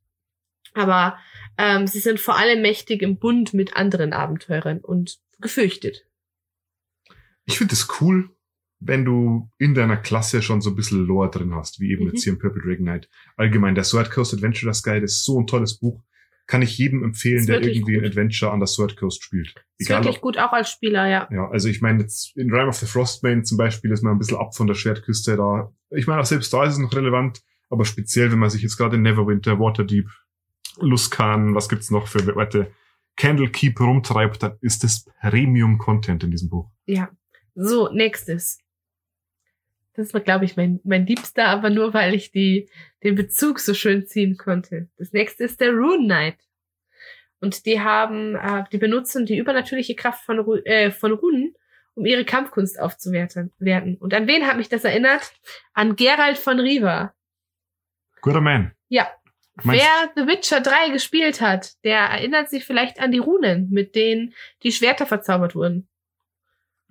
Aber 0.74 1.16
ähm, 1.56 1.86
sie 1.86 2.00
sind 2.00 2.20
vor 2.20 2.36
allem 2.36 2.60
mächtig 2.60 3.00
im 3.00 3.16
Bund 3.16 3.54
mit 3.54 3.76
anderen 3.76 4.12
Abenteurern 4.12 4.80
und 4.80 5.20
gefürchtet. 5.40 6.06
Ich 7.46 7.56
finde 7.56 7.72
es 7.72 7.88
cool, 8.02 8.28
wenn 8.78 9.06
du 9.06 9.48
in 9.56 9.72
deiner 9.72 9.96
Klasse 9.96 10.42
schon 10.42 10.60
so 10.60 10.68
ein 10.68 10.76
bisschen 10.76 11.06
Lore 11.06 11.30
drin 11.30 11.54
hast, 11.54 11.80
wie 11.80 11.92
eben 11.92 12.04
Mhm. 12.04 12.10
jetzt 12.10 12.24
hier 12.24 12.34
im 12.34 12.38
Purple 12.38 12.60
Dragon 12.60 12.84
Knight. 12.84 13.08
Allgemein, 13.38 13.74
der 13.74 13.84
Sword 13.84 14.10
Coast 14.10 14.34
Adventurers 14.34 14.82
Guide 14.82 15.06
ist 15.06 15.24
so 15.24 15.40
ein 15.40 15.46
tolles 15.46 15.78
Buch. 15.78 16.02
Kann 16.52 16.60
ich 16.60 16.76
jedem 16.76 17.02
empfehlen, 17.02 17.38
Ist 17.38 17.48
der 17.48 17.62
irgendwie 17.62 17.94
gut. 17.94 18.02
ein 18.02 18.10
Adventure 18.10 18.52
an 18.52 18.60
der 18.60 18.66
Sword 18.66 18.98
Coast 18.98 19.24
spielt. 19.24 19.54
Ist 19.78 19.88
Egal 19.88 20.04
wirklich 20.04 20.16
ob, 20.16 20.22
gut 20.22 20.36
auch 20.36 20.52
als 20.52 20.68
Spieler, 20.68 21.08
ja. 21.08 21.26
ja, 21.32 21.48
also 21.48 21.66
ich 21.66 21.80
meine, 21.80 22.02
jetzt 22.02 22.36
in 22.36 22.52
Rime 22.52 22.68
of 22.68 22.76
the 22.76 22.84
Frostbane 22.84 23.42
zum 23.42 23.56
Beispiel 23.56 23.90
ist 23.90 24.02
man 24.02 24.12
ein 24.12 24.18
bisschen 24.18 24.36
ab 24.36 24.54
von 24.54 24.66
der 24.66 24.74
Schwertküste 24.74 25.38
da. 25.38 25.72
Ich 25.88 26.06
meine, 26.06 26.20
auch 26.20 26.26
selbst 26.26 26.52
da 26.52 26.64
ist 26.64 26.74
es 26.74 26.78
noch 26.78 26.92
relevant, 26.92 27.40
aber 27.70 27.86
speziell, 27.86 28.30
wenn 28.30 28.38
man 28.38 28.50
sich 28.50 28.60
jetzt 28.60 28.76
gerade 28.76 28.96
in 28.96 29.02
Neverwinter, 29.02 29.58
Waterdeep, 29.58 30.10
Luskan, 30.78 31.54
was 31.54 31.70
gibt's 31.70 31.90
noch 31.90 32.06
für 32.06 32.36
Orte, 32.36 32.70
Candlekeep 33.16 33.80
rumtreibt, 33.80 34.42
dann 34.42 34.58
ist 34.60 34.84
das 34.84 35.06
Premium-Content 35.22 36.22
in 36.22 36.30
diesem 36.32 36.50
Buch. 36.50 36.70
Ja. 36.84 37.08
So, 37.54 37.88
nächstes. 37.90 38.58
Das 39.94 40.10
ist, 40.12 40.24
glaube 40.24 40.44
ich, 40.46 40.56
mein, 40.56 40.80
mein 40.84 41.06
Liebster, 41.06 41.46
aber 41.48 41.68
nur, 41.68 41.92
weil 41.92 42.14
ich 42.14 42.32
die, 42.32 42.70
den 43.02 43.14
Bezug 43.14 43.60
so 43.60 43.74
schön 43.74 44.06
ziehen 44.06 44.36
konnte. 44.38 44.88
Das 44.96 45.12
nächste 45.12 45.44
ist 45.44 45.60
der 45.60 45.70
Rune 45.72 46.04
Knight. 46.06 46.38
Und 47.40 47.66
die 47.66 47.80
haben, 47.80 48.36
äh, 48.36 48.64
die 48.72 48.78
benutzen 48.78 49.26
die 49.26 49.36
übernatürliche 49.36 49.94
Kraft 49.94 50.24
von, 50.24 50.38
Ru 50.38 50.54
äh, 50.64 50.90
von 50.92 51.12
Runen, 51.12 51.54
um 51.94 52.06
ihre 52.06 52.24
Kampfkunst 52.24 52.80
aufzuwerten. 52.80 53.52
Werden. 53.58 53.96
Und 53.98 54.14
an 54.14 54.26
wen 54.26 54.46
hat 54.46 54.56
mich 54.56 54.68
das 54.68 54.84
erinnert? 54.84 55.32
An 55.74 55.96
Gerald 55.96 56.38
von 56.38 56.58
Riva. 56.60 57.14
Guter 58.22 58.40
Man. 58.40 58.72
Ja. 58.88 59.10
Meinst- 59.62 59.84
Wer 59.84 60.12
The 60.24 60.30
Witcher 60.30 60.60
3 60.62 60.90
gespielt 60.90 61.42
hat, 61.42 61.72
der 61.84 61.98
erinnert 61.98 62.48
sich 62.48 62.64
vielleicht 62.64 62.98
an 63.00 63.10
die 63.12 63.18
Runen, 63.18 63.68
mit 63.70 63.94
denen 63.94 64.32
die 64.62 64.72
Schwerter 64.72 65.04
verzaubert 65.04 65.54
wurden. 65.54 65.88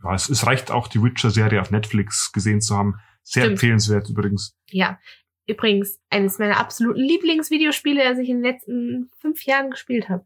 Ja, 0.04 0.14
es, 0.16 0.30
es 0.30 0.46
reicht 0.46 0.72
auch, 0.72 0.88
die 0.88 1.02
Witcher-Serie 1.02 1.62
auf 1.62 1.72
Netflix 1.72 2.32
gesehen 2.32 2.62
zu 2.62 2.76
haben. 2.78 2.96
Sehr 3.24 3.44
Stimmt. 3.44 3.54
empfehlenswert 3.54 4.10
übrigens. 4.10 4.56
Ja. 4.70 5.00
Übrigens, 5.48 6.00
eines 6.10 6.40
meiner 6.40 6.58
absoluten 6.60 7.00
Lieblingsvideospiele, 7.02 8.04
das 8.04 8.18
ich 8.20 8.30
in 8.30 8.38
den 8.42 8.44
letzten 8.44 9.10
fünf 9.20 9.44
Jahren 9.46 9.70
gespielt 9.72 10.08
habe. 10.10 10.26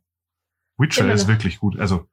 Witcher 0.77 1.11
ist 1.13 1.27
wirklich 1.27 1.59
gut. 1.59 1.79
Also 1.79 2.07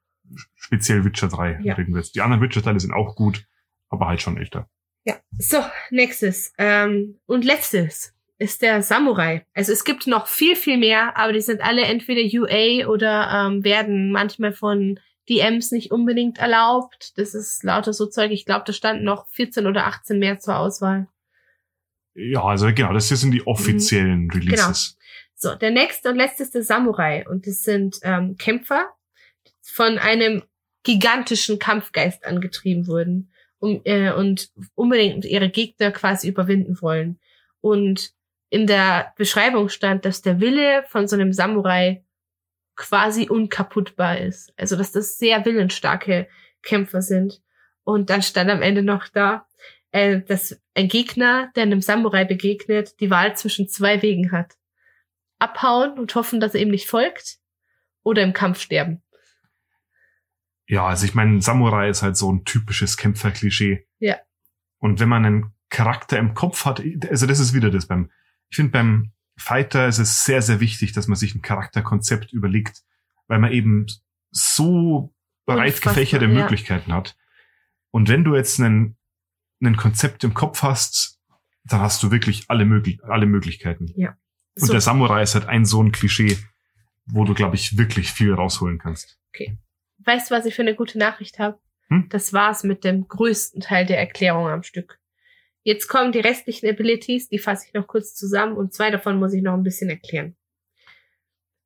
speziell 0.55 1.03
Witcher 1.05 1.27
3 1.27 1.59
Ja. 1.63 1.75
reden 1.75 1.93
wir 1.93 1.99
jetzt. 2.01 2.15
Die 2.15 2.21
anderen 2.21 2.41
Witcher-Teile 2.41 2.79
sind 2.79 2.93
auch 2.93 3.15
gut, 3.15 3.45
aber 3.89 4.07
halt 4.07 4.21
schon 4.21 4.37
älter. 4.37 4.69
Ja. 5.05 5.15
So, 5.37 5.57
nächstes. 5.89 6.53
Ähm, 6.57 7.19
und 7.25 7.43
letztes 7.43 8.13
ist 8.39 8.61
der 8.61 8.81
Samurai. 8.81 9.45
Also 9.53 9.71
es 9.73 9.83
gibt 9.83 10.07
noch 10.07 10.27
viel, 10.27 10.55
viel 10.55 10.77
mehr, 10.77 11.17
aber 11.17 11.33
die 11.33 11.41
sind 11.41 11.61
alle 11.61 11.83
entweder 11.83 12.21
UA 12.21 12.87
oder 12.87 13.47
ähm, 13.47 13.63
werden 13.63 14.11
manchmal 14.11 14.53
von 14.53 14.99
DMs 15.29 15.71
nicht 15.71 15.91
unbedingt 15.91 16.37
erlaubt. 16.37 17.17
Das 17.17 17.33
ist 17.33 17.63
lauter 17.63 17.93
so 17.93 18.05
Zeug. 18.05 18.31
Ich 18.31 18.45
glaube, 18.45 18.63
da 18.65 18.73
standen 18.73 19.03
noch 19.03 19.27
14 19.29 19.67
oder 19.67 19.87
18 19.87 20.19
mehr 20.19 20.39
zur 20.39 20.57
Auswahl. 20.57 21.07
Ja, 22.15 22.43
also 22.43 22.67
genau, 22.73 22.93
das 22.93 23.07
hier 23.07 23.17
sind 23.17 23.31
die 23.31 23.45
offiziellen 23.47 24.29
Releases. 24.31 24.97
So, 25.35 25.55
der 25.55 25.71
nächste 25.71 26.09
und 26.09 26.15
letzte 26.15 26.43
ist 26.43 26.53
der 26.53 26.63
Samurai. 26.63 27.27
Und 27.27 27.47
das 27.47 27.63
sind 27.63 27.99
ähm, 28.03 28.37
Kämpfer, 28.37 28.89
von 29.61 29.97
einem 29.97 30.43
gigantischen 30.83 31.57
Kampfgeist 31.57 32.25
angetrieben 32.25 32.87
wurden 32.87 33.31
um, 33.59 33.81
äh, 33.85 34.11
und 34.11 34.49
unbedingt 34.75 35.25
ihre 35.25 35.49
Gegner 35.49 35.91
quasi 35.91 36.27
überwinden 36.27 36.81
wollen. 36.81 37.19
Und 37.61 38.11
in 38.49 38.67
der 38.67 39.13
Beschreibung 39.17 39.69
stand, 39.69 40.05
dass 40.05 40.21
der 40.21 40.39
Wille 40.39 40.83
von 40.89 41.07
so 41.07 41.15
einem 41.15 41.33
Samurai 41.33 42.03
quasi 42.75 43.29
unkaputtbar 43.29 44.19
ist. 44.19 44.53
Also, 44.57 44.75
dass 44.75 44.91
das 44.91 45.17
sehr 45.17 45.45
willensstarke 45.45 46.27
Kämpfer 46.61 47.01
sind. 47.01 47.41
Und 47.83 48.09
dann 48.09 48.21
stand 48.21 48.49
am 48.49 48.61
Ende 48.61 48.81
noch 48.81 49.07
da, 49.09 49.45
äh, 49.91 50.21
dass 50.21 50.59
ein 50.73 50.87
Gegner, 50.87 51.51
der 51.55 51.63
einem 51.63 51.81
Samurai 51.81 52.25
begegnet, 52.25 52.99
die 52.99 53.09
Wahl 53.09 53.35
zwischen 53.35 53.67
zwei 53.67 54.01
Wegen 54.01 54.31
hat. 54.31 54.55
Abhauen 55.39 55.99
und 55.99 56.15
hoffen, 56.15 56.39
dass 56.39 56.55
er 56.55 56.61
ihm 56.61 56.69
nicht 56.69 56.87
folgt 56.87 57.37
oder 58.01 58.23
im 58.23 58.33
Kampf 58.33 58.61
sterben. 58.61 59.03
Ja, 60.67 60.87
also 60.87 61.05
ich 61.05 61.13
meine, 61.13 61.41
Samurai 61.41 61.89
ist 61.89 62.01
halt 62.01 62.17
so 62.17 62.31
ein 62.31 62.45
typisches 62.45 62.97
Kämpferklischee. 62.97 63.85
Ja. 63.99 64.17
Und 64.77 64.99
wenn 64.99 65.09
man 65.09 65.25
einen 65.25 65.53
Charakter 65.69 66.17
im 66.17 66.33
Kopf 66.33 66.65
hat, 66.65 66.81
also 67.09 67.27
das 67.27 67.39
ist 67.39 67.53
wieder 67.53 67.69
das 67.69 67.87
beim, 67.87 68.09
ich 68.49 68.55
finde 68.55 68.71
beim 68.71 69.11
Fighter 69.37 69.87
ist 69.87 69.99
es 69.99 70.23
sehr, 70.23 70.41
sehr 70.41 70.59
wichtig, 70.59 70.93
dass 70.93 71.07
man 71.07 71.15
sich 71.15 71.35
ein 71.35 71.41
Charakterkonzept 71.41 72.33
überlegt, 72.33 72.81
weil 73.27 73.39
man 73.39 73.51
eben 73.51 73.87
so 74.31 75.13
breit 75.45 75.81
gefächerte 75.81 76.25
ja. 76.25 76.31
Möglichkeiten 76.31 76.93
hat. 76.93 77.15
Und 77.91 78.09
wenn 78.09 78.23
du 78.23 78.35
jetzt 78.35 78.59
einen, 78.59 78.97
einen 79.61 79.77
Konzept 79.77 80.23
im 80.23 80.33
Kopf 80.33 80.63
hast, 80.63 81.19
dann 81.65 81.79
hast 81.79 82.03
du 82.03 82.11
wirklich 82.11 82.45
alle, 82.49 82.65
möglich 82.65 83.03
alle 83.03 83.25
Möglichkeiten. 83.25 83.91
Und 84.55 84.67
So, 84.67 84.71
der 84.71 84.81
Samurai 84.81 85.23
ist 85.23 85.35
halt 85.35 85.47
ein 85.47 85.65
so 85.65 85.81
ein 85.81 85.91
Klischee, 85.91 86.37
wo 87.05 87.23
du, 87.23 87.33
glaube 87.33 87.55
ich, 87.55 87.77
wirklich 87.77 88.11
viel 88.11 88.33
rausholen 88.33 88.77
kannst. 88.77 89.19
weißt 90.05 90.29
du, 90.29 90.35
was 90.35 90.45
ich 90.45 90.55
für 90.55 90.61
eine 90.61 90.75
gute 90.75 90.97
Nachricht 90.97 91.39
habe? 91.39 91.59
Hm? 91.89 92.07
Das 92.09 92.33
war's 92.33 92.63
mit 92.63 92.83
dem 92.83 93.07
größten 93.07 93.61
Teil 93.61 93.85
der 93.85 93.99
Erklärung 93.99 94.47
am 94.47 94.63
Stück. 94.63 94.99
Jetzt 95.63 95.87
kommen 95.87 96.11
die 96.11 96.19
restlichen 96.19 96.67
Abilities, 96.69 97.29
die 97.29 97.39
fasse 97.39 97.65
ich 97.67 97.73
noch 97.73 97.87
kurz 97.87 98.13
zusammen 98.15 98.57
und 98.57 98.73
zwei 98.73 98.91
davon 98.91 99.17
muss 99.17 99.33
ich 99.33 99.41
noch 99.41 99.53
ein 99.53 99.63
bisschen 99.63 99.89
erklären. 99.89 100.35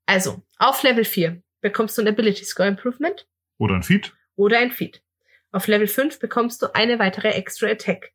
Also, 0.05 0.41
auf 0.57 0.83
Level 0.83 1.03
4 1.05 1.41
bekommst 1.61 1.97
du 1.97 2.01
ein 2.01 2.07
Ability 2.07 2.45
Score 2.45 2.67
Improvement 2.69 3.27
Oder 3.57 3.75
ein 3.75 3.83
Feed. 3.83 4.13
oder 4.35 4.59
ein 4.59 4.71
Feed. 4.71 5.01
Auf 5.51 5.67
Level 5.67 5.87
5 5.87 6.19
bekommst 6.19 6.61
du 6.61 6.73
eine 6.75 6.99
weitere 6.99 7.29
Extra 7.29 7.67
Attack. 7.67 8.11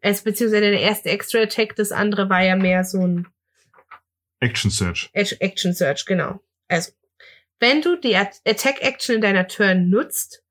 Also, 0.00 0.24
beziehungsweise 0.24 0.70
der 0.70 0.80
erste 0.80 1.10
Extra 1.10 1.40
Attack, 1.40 1.76
das 1.76 1.92
andere 1.92 2.28
war 2.30 2.42
ja 2.42 2.56
mehr 2.56 2.84
so 2.84 3.06
ein 3.06 3.26
Action 4.40 4.70
Search. 4.70 5.10
Ac- 5.14 5.36
Action 5.40 5.72
Search, 5.74 6.04
genau. 6.06 6.40
Also, 6.68 6.92
wenn 7.60 7.80
du 7.82 7.96
die 7.96 8.16
At- 8.16 8.40
Attack 8.46 8.82
Action 8.82 9.16
in 9.16 9.20
deiner 9.20 9.48
Turn 9.48 9.88
nutzt, 9.88 10.42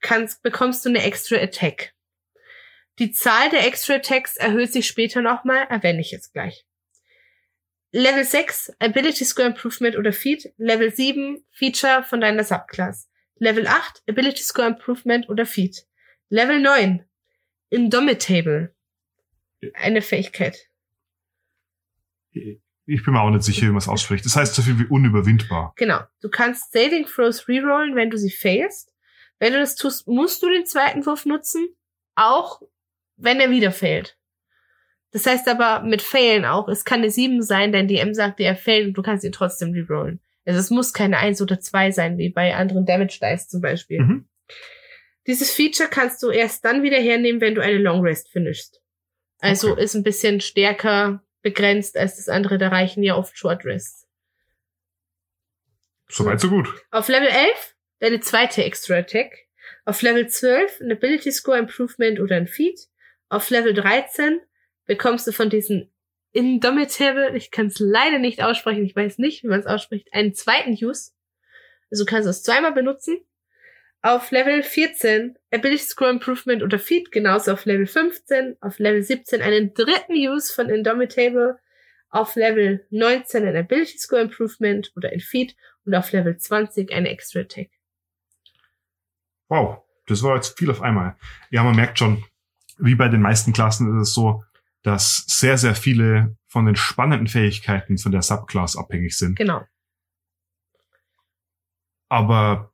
kannst, 0.00 0.42
bekommst 0.42 0.84
du 0.84 0.88
eine 0.90 1.02
Extra 1.02 1.36
Attack. 1.36 1.94
Die 2.98 3.10
Zahl 3.10 3.50
der 3.50 3.66
Extra 3.66 3.94
Attacks 3.94 4.36
erhöht 4.36 4.72
sich 4.72 4.86
später 4.86 5.20
nochmal, 5.20 5.66
erwähne 5.68 6.00
ich 6.00 6.10
jetzt 6.10 6.32
gleich. 6.32 6.64
Level 7.90 8.24
6, 8.24 8.72
Ability 8.80 9.24
Score 9.24 9.48
Improvement 9.48 9.96
oder 9.96 10.12
Feat. 10.12 10.52
Level 10.56 10.92
7, 10.92 11.44
Feature 11.50 12.02
von 12.02 12.20
deiner 12.20 12.44
Subclass. 12.44 13.08
Level 13.36 13.66
8, 13.66 14.02
Ability 14.08 14.42
Score 14.42 14.68
Improvement 14.68 15.28
oder 15.28 15.46
Feat. 15.46 15.86
Level 16.28 16.60
9, 16.60 17.04
Indomitable. 17.70 18.74
Eine 19.74 20.02
Fähigkeit. 20.02 20.58
Ich 22.32 23.04
bin 23.04 23.14
mir 23.14 23.20
auch 23.20 23.30
nicht 23.30 23.44
sicher, 23.44 23.62
wie 23.62 23.70
man 23.70 23.78
es 23.78 23.88
ausspricht. 23.88 24.24
Das 24.24 24.36
heißt 24.36 24.54
so 24.54 24.62
viel 24.62 24.78
wie 24.78 24.86
unüberwindbar. 24.86 25.72
Genau. 25.76 26.00
Du 26.20 26.28
kannst 26.28 26.72
Saving 26.72 27.06
Throws 27.06 27.48
rerollen, 27.48 27.96
wenn 27.96 28.10
du 28.10 28.18
sie 28.18 28.30
failst. 28.30 28.92
Wenn 29.38 29.52
du 29.52 29.60
das 29.60 29.76
tust, 29.76 30.06
musst 30.06 30.42
du 30.42 30.48
den 30.48 30.66
zweiten 30.66 31.06
Wurf 31.06 31.26
nutzen, 31.26 31.68
auch 32.14 32.60
wenn 33.16 33.40
er 33.40 33.50
wieder 33.50 33.72
failt. 33.72 34.16
Das 35.12 35.26
heißt 35.26 35.46
aber 35.48 35.82
mit 35.82 36.02
Failen 36.02 36.44
auch, 36.44 36.68
es 36.68 36.84
kann 36.84 37.00
eine 37.00 37.10
7 37.10 37.42
sein, 37.42 37.70
dein 37.72 37.86
DM 37.86 38.14
sagt 38.14 38.40
dir, 38.40 38.46
er 38.46 38.56
failt 38.56 38.88
und 38.88 38.94
du 38.94 39.02
kannst 39.02 39.24
ihn 39.24 39.32
trotzdem 39.32 39.72
rerollen. 39.72 40.20
Also 40.44 40.58
es 40.60 40.70
muss 40.70 40.92
keine 40.92 41.18
1 41.18 41.40
oder 41.40 41.60
2 41.60 41.92
sein, 41.92 42.18
wie 42.18 42.30
bei 42.30 42.54
anderen 42.54 42.84
Damage 42.84 43.18
Dice 43.22 43.48
zum 43.48 43.60
Beispiel. 43.60 44.00
Mhm. 44.00 44.28
Dieses 45.26 45.52
Feature 45.52 45.88
kannst 45.88 46.22
du 46.22 46.30
erst 46.30 46.64
dann 46.64 46.82
wieder 46.82 46.98
hernehmen, 46.98 47.40
wenn 47.40 47.54
du 47.54 47.62
eine 47.62 47.78
Long 47.78 48.02
Rest 48.02 48.30
finishst. 48.30 48.82
Also 49.38 49.72
Okay. 49.72 49.84
ist 49.84 49.94
ein 49.94 50.02
bisschen 50.02 50.40
stärker 50.40 51.22
begrenzt 51.42 51.96
als 51.96 52.16
das 52.16 52.28
andere, 52.28 52.58
da 52.58 52.68
reichen 52.68 53.02
ja 53.02 53.16
oft 53.16 53.38
Short 53.38 53.64
Rests. 53.64 54.06
Soweit 56.08 56.40
so 56.40 56.50
gut. 56.50 56.68
Auf 56.90 57.08
Level 57.08 57.28
11 57.28 57.76
deine 58.00 58.20
zweite 58.20 58.64
Extra 58.64 58.96
Attack. 58.96 59.32
Auf 59.84 60.02
Level 60.02 60.28
12 60.28 60.80
ein 60.80 60.92
Ability 60.92 61.32
Score 61.32 61.58
Improvement 61.58 62.20
oder 62.20 62.36
ein 62.36 62.46
Feat. 62.46 62.88
Auf 63.28 63.50
Level 63.50 63.74
13 63.74 64.40
bekommst 64.86 65.26
du 65.26 65.32
von 65.32 65.50
diesen 65.50 65.90
Indomitable, 66.32 67.36
ich 67.36 67.52
kann 67.52 67.66
es 67.66 67.78
leider 67.78 68.18
nicht 68.18 68.42
aussprechen, 68.42 68.84
ich 68.84 68.96
weiß 68.96 69.18
nicht, 69.18 69.44
wie 69.44 69.48
man 69.48 69.60
es 69.60 69.66
ausspricht, 69.66 70.08
einen 70.12 70.34
zweiten 70.34 70.72
Use. 70.72 71.12
Also 71.90 72.04
du 72.04 72.10
kannst 72.10 72.28
es 72.28 72.42
zweimal 72.42 72.72
benutzen. 72.72 73.18
Auf 74.02 74.32
Level 74.32 74.62
14 74.62 75.38
Ability 75.52 75.84
Score 75.84 76.10
Improvement 76.10 76.62
oder 76.62 76.78
Feat, 76.78 77.12
genauso 77.12 77.52
auf 77.52 77.64
Level 77.64 77.86
15. 77.86 78.56
Auf 78.60 78.78
Level 78.78 79.02
17 79.02 79.40
einen 79.40 79.72
dritten 79.74 80.12
Use 80.12 80.52
von 80.52 80.68
Indomitable. 80.68 81.58
Auf 82.10 82.34
Level 82.34 82.84
19 82.90 83.46
ein 83.46 83.56
Ability 83.56 83.96
Score 83.98 84.22
Improvement 84.22 84.92
oder 84.96 85.10
ein 85.10 85.20
Feat 85.20 85.54
und 85.86 85.94
auf 85.94 86.12
Level 86.12 86.36
20 86.36 86.92
eine 86.92 87.10
Extra 87.10 87.40
Attack. 87.40 87.70
Wow, 89.48 89.84
das 90.06 90.22
war 90.22 90.34
jetzt 90.34 90.58
viel 90.58 90.70
auf 90.70 90.82
einmal. 90.82 91.16
Ja, 91.50 91.62
man 91.62 91.76
merkt 91.76 91.98
schon, 91.98 92.24
wie 92.78 92.94
bei 92.94 93.08
den 93.08 93.22
meisten 93.22 93.52
Klassen 93.52 93.94
ist 94.00 94.08
es 94.08 94.14
so, 94.14 94.42
dass 94.82 95.24
sehr, 95.26 95.56
sehr 95.58 95.74
viele 95.74 96.36
von 96.46 96.66
den 96.66 96.76
spannenden 96.76 97.26
Fähigkeiten 97.28 97.98
von 97.98 98.12
der 98.12 98.22
Subclass 98.22 98.76
abhängig 98.76 99.16
sind. 99.16 99.36
Genau. 99.36 99.62
Aber 102.08 102.72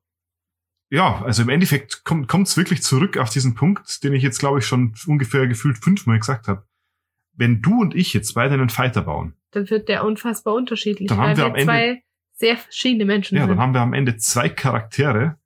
ja, 0.90 1.22
also 1.22 1.42
im 1.42 1.48
Endeffekt 1.48 2.04
kommt 2.04 2.32
es 2.48 2.56
wirklich 2.56 2.82
zurück 2.82 3.16
auf 3.16 3.30
diesen 3.30 3.54
Punkt, 3.54 4.02
den 4.02 4.12
ich 4.12 4.22
jetzt, 4.22 4.40
glaube 4.40 4.58
ich, 4.58 4.66
schon 4.66 4.94
ungefähr 5.06 5.46
gefühlt 5.46 5.78
fünfmal 5.78 6.18
gesagt 6.18 6.48
habe. 6.48 6.66
Wenn 7.32 7.62
du 7.62 7.80
und 7.80 7.94
ich 7.94 8.12
jetzt 8.12 8.34
beide 8.34 8.54
einen 8.54 8.68
Fighter 8.70 9.02
bauen, 9.02 9.34
Dann 9.52 9.70
wird 9.70 9.88
der 9.88 10.04
unfassbar 10.04 10.54
unterschiedlich, 10.54 11.08
Dann 11.08 11.18
haben 11.18 11.28
weil 11.28 11.36
wir 11.36 11.44
wir 11.44 11.46
am 11.46 11.54
Ende- 11.54 11.64
zwei 11.64 12.02
sehr 12.32 12.56
verschiedene 12.56 13.04
Menschen 13.04 13.36
ja, 13.36 13.42
sind. 13.42 13.50
dann 13.50 13.60
haben 13.60 13.74
wir 13.74 13.80
am 13.80 13.92
Ende 13.94 14.16
zwei 14.16 14.48
Charaktere, 14.48 15.38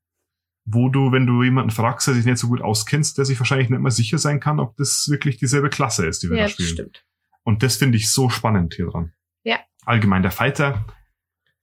wo 0.65 0.89
du, 0.89 1.13
wenn 1.13 1.27
du 1.27 1.43
jemanden 1.43 1.71
fragst, 1.71 2.07
der 2.07 2.15
sich 2.15 2.25
nicht 2.25 2.39
so 2.39 2.49
gut 2.49 2.63
auskennst, 2.63 3.19
der 3.19 3.25
sich 3.25 3.39
wahrscheinlich 3.39 3.69
nicht 3.69 3.81
mehr 3.81 3.91
sicher 3.91 4.19
sein 4.19 4.41
kann, 4.41 4.61
ob 4.61 4.77
das 4.77 5.09
wirklich 5.11 5.37
dieselbe 5.37 5.69
Klasse 5.69 6.07
ist, 6.07 6.23
die 6.23 6.31
wir 6.31 6.37
ja, 6.37 6.43
da 6.45 6.47
das 6.47 6.53
spielen. 6.55 6.69
stimmt. 6.71 7.05
Und 7.43 7.63
das 7.63 7.77
finde 7.77 7.99
ich 7.99 8.11
so 8.11 8.31
spannend 8.31 8.75
hier 8.75 8.87
dran. 8.87 9.13
Ja. 9.43 9.59
Allgemein, 9.85 10.23
der 10.23 10.31
Fighter 10.31 10.87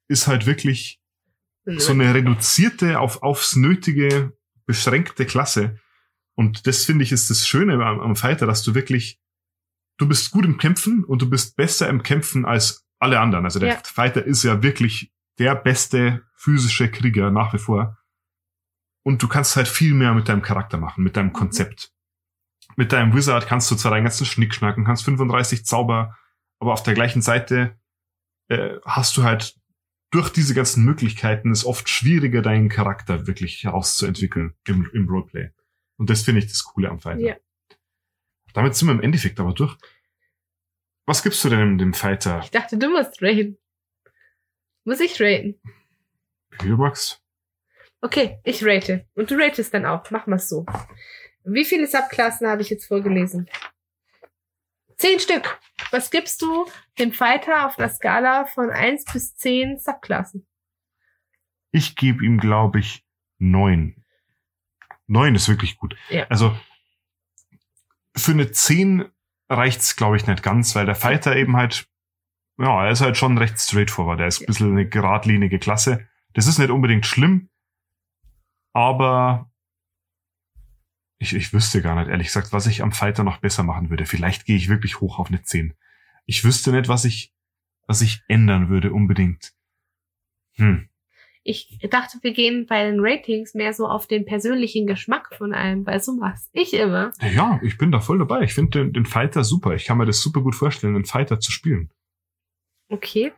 ist 0.08 0.28
halt 0.28 0.46
wirklich 0.46 1.02
so 1.66 1.92
eine 1.94 2.14
reduzierte, 2.14 3.00
auf, 3.00 3.24
aufs 3.24 3.56
Nötige 3.56 4.34
beschränkte 4.66 5.26
Klasse. 5.26 5.80
Und 6.36 6.68
das 6.68 6.86
finde 6.86 7.04
ich 7.04 7.12
ist 7.12 7.30
das 7.30 7.48
Schöne 7.48 7.74
am, 7.84 8.00
am 8.00 8.16
Fighter, 8.16 8.46
dass 8.46 8.64
du 8.64 8.76
wirklich 8.76 9.20
du 9.98 10.08
bist 10.08 10.32
gut 10.32 10.46
im 10.46 10.58
Kämpfen 10.58 11.04
und 11.04 11.22
du 11.22 11.30
bist 11.30 11.56
besser 11.56 11.88
im 11.88 12.02
Kämpfen 12.02 12.46
als 12.46 12.86
alle 13.00 13.20
anderen. 13.20 13.46
Also 13.46 13.60
der 13.60 13.70
Ja. 13.70 13.82
Fighter 13.84 14.26
ist 14.26 14.44
ja 14.44 14.64
wirklich 14.64 15.12
der 15.38 15.56
beste 15.56 16.24
physische 16.36 16.90
Krieger 16.90 17.30
nach 17.30 17.54
wie 17.54 17.60
vor. 17.60 17.98
Und 19.04 19.24
du 19.24 19.28
kannst 19.28 19.56
halt 19.56 19.68
viel 19.68 19.94
mehr 19.94 20.14
mit 20.14 20.30
deinem 20.30 20.42
Charakter 20.42 20.78
machen, 20.78 21.04
mit 21.04 21.18
deinem 21.18 21.34
Konzept. 21.34 21.92
Mit 22.76 22.92
deinem 22.92 23.16
Wizard 23.16 23.48
kannst 23.48 23.70
du 23.72 23.76
zwar 23.76 23.92
deinen 23.92 24.04
ganzen 24.04 24.26
Schnickschnacken, 24.26 24.86
kannst 24.86 25.04
35 25.04 25.66
Zauber, 25.66 26.18
aber 26.60 26.74
auf 26.74 26.84
der 26.84 26.94
gleichen 26.94 27.22
Seite 27.22 27.80
äh, 28.48 28.78
hast 28.86 29.18
du 29.18 29.24
halt 29.24 29.56
durch 30.12 30.30
diese 30.30 30.54
ganzen 30.54 30.84
Möglichkeiten 30.84 31.52
ist 31.52 31.64
oft 31.64 31.88
schwieriger, 31.88 32.42
deinen 32.42 32.70
Charakter 32.70 33.28
wirklich 33.28 33.64
herauszuentwickeln 33.64 34.54
im, 34.68 34.90
im 34.94 35.08
Roleplay. 35.08 35.52
Und 35.98 36.10
das 36.10 36.24
finde 36.24 36.40
ich 36.40 36.48
das 36.48 36.64
Coole 36.64 36.90
am 36.90 37.00
Fighter. 37.00 37.22
Ja. 37.22 37.36
Damit 38.54 38.76
sind 38.76 38.90
wir 38.90 38.94
im 38.94 39.02
Endeffekt 39.02 39.40
aber 39.40 39.54
durch. 39.54 39.78
Was 41.06 41.24
gibst 41.24 41.44
du 41.44 41.50
denn 41.50 41.78
dem 41.78 41.94
Fighter? 41.94 42.42
Ich 42.44 42.52
dachte, 42.52 42.78
du 42.78 42.90
musst 42.90 43.22
raten. 43.22 43.58
Muss 44.84 45.00
ich 45.00 45.20
raten? 45.22 45.60
Wie 46.60 46.68
du 46.68 46.76
magst. 46.76 47.24
Okay, 48.02 48.40
ich 48.44 48.66
rate. 48.66 49.06
Und 49.14 49.30
du 49.30 49.36
ratest 49.36 49.74
dann 49.74 49.86
auch. 49.86 50.10
Machen 50.12 50.32
wir's 50.32 50.50
so. 50.50 50.66
Wie 51.44 51.66
viele 51.66 51.88
Subklassen 51.88 52.48
habe 52.48 52.62
ich 52.62 52.70
jetzt 52.70 52.86
vorgelesen? 52.86 53.48
Zehn 54.98 55.20
Stück. 55.20 55.60
Was 55.92 56.12
gibst 56.12 56.42
du 56.42 56.68
dem 57.00 57.12
Fighter 57.12 57.66
auf 57.66 57.80
einer 57.80 57.90
Skala 57.90 58.46
von 58.46 58.70
1 58.70 59.06
bis 59.06 59.36
10 59.36 59.80
Subklassen? 59.80 60.48
Ich 61.72 61.96
gebe 61.96 62.24
ihm, 62.24 62.40
glaube 62.40 62.80
ich, 62.80 63.04
neun. 63.40 64.04
Neun 65.08 65.36
ist 65.36 65.50
wirklich 65.50 65.78
gut. 65.78 65.96
Ja. 66.10 66.28
Also 66.30 66.56
für 68.16 68.32
eine 68.32 68.52
zehn 68.52 69.06
reicht's, 69.50 69.96
glaube 69.96 70.18
ich, 70.18 70.28
nicht 70.28 70.44
ganz, 70.44 70.76
weil 70.76 70.86
der 70.86 70.96
Fighter 70.96 71.36
eben 71.36 71.58
halt, 71.58 71.88
ja, 72.58 72.86
er 72.86 72.92
ist 72.92 73.02
halt 73.02 73.18
schon 73.18 73.38
recht 73.38 73.60
straightforward. 73.60 74.20
Er 74.20 74.28
ist 74.28 74.42
ein 74.42 74.46
bisschen 74.46 74.72
eine 74.72 74.88
geradlinige 74.88 75.60
Klasse. 75.60 76.08
Das 76.34 76.48
ist 76.48 76.60
nicht 76.60 76.70
unbedingt 76.70 77.06
schlimm, 77.06 77.50
aber 78.74 79.52
ich, 81.22 81.36
ich 81.36 81.54
wüsste 81.54 81.82
gar 81.82 81.96
nicht, 81.96 82.10
ehrlich 82.10 82.28
gesagt, 82.28 82.52
was 82.52 82.68
ich 82.68 82.82
am 82.82 82.92
Fighter 82.92 83.24
noch 83.24 83.38
besser 83.38 83.64
machen 83.64 83.90
würde. 83.90 84.06
Vielleicht 84.06 84.46
gehe 84.46 84.56
ich 84.56 84.70
wirklich 84.70 85.02
hoch 85.02 85.20
auf 85.20 85.28
eine 85.28 85.44
10. 85.44 85.76
Ich 86.26 86.44
wüsste 86.44 86.72
nicht, 86.72 86.88
was 86.88 87.06
ich, 87.06 87.32
was 87.86 88.02
ich 88.02 88.24
ändern 88.28 88.70
würde 88.70 88.92
unbedingt. 88.92 89.54
Hm. 90.54 90.90
Ich 91.44 91.80
dachte, 91.90 92.20
wir 92.22 92.34
gehen 92.34 92.68
bei 92.68 92.84
den 92.84 93.00
Ratings 93.00 93.56
mehr 93.56 93.74
so 93.74 93.88
auf 93.88 94.06
den 94.06 94.26
persönlichen 94.26 94.86
Geschmack 94.86 95.34
von 95.36 95.54
einem, 95.54 95.86
weil 95.88 96.00
so 96.00 96.14
mach's 96.14 96.50
ich 96.54 96.74
immer. 96.74 97.12
Ja, 97.20 97.60
ich 97.64 97.78
bin 97.80 97.92
da 97.92 98.00
voll 98.00 98.20
dabei. 98.20 98.42
Ich 98.44 98.54
finde 98.54 98.80
den, 98.80 98.94
den 98.94 99.06
Fighter 99.06 99.44
super. 99.44 99.74
Ich 99.74 99.86
kann 99.86 99.98
mir 99.98 100.06
das 100.06 100.22
super 100.22 100.42
gut 100.42 100.56
vorstellen, 100.56 100.94
den 100.94 101.06
Fighter 101.06 101.40
zu 101.40 101.52
spielen. 101.52 101.92
Okay. 102.90 103.32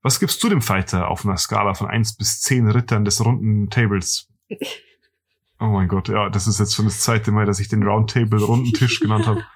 Was 0.00 0.18
gibst 0.18 0.42
du 0.42 0.48
dem 0.48 0.62
Fighter 0.62 1.08
auf 1.08 1.24
einer 1.24 1.36
Skala 1.36 1.74
von 1.74 1.88
1 1.88 2.16
bis 2.16 2.40
10 2.40 2.68
Rittern 2.68 3.04
des 3.04 3.24
runden 3.24 3.68
Tables? 3.68 4.31
Oh 5.60 5.66
mein 5.66 5.86
Gott, 5.86 6.08
ja, 6.08 6.28
das 6.28 6.46
ist 6.46 6.58
jetzt 6.58 6.74
schon 6.74 6.86
das 6.86 7.00
zweite 7.00 7.30
Mal, 7.30 7.46
dass 7.46 7.60
ich 7.60 7.68
den 7.68 7.84
Roundtable 7.84 8.42
runden 8.42 8.72
Tisch 8.72 8.98
genannt 9.00 9.26
habe. 9.26 9.46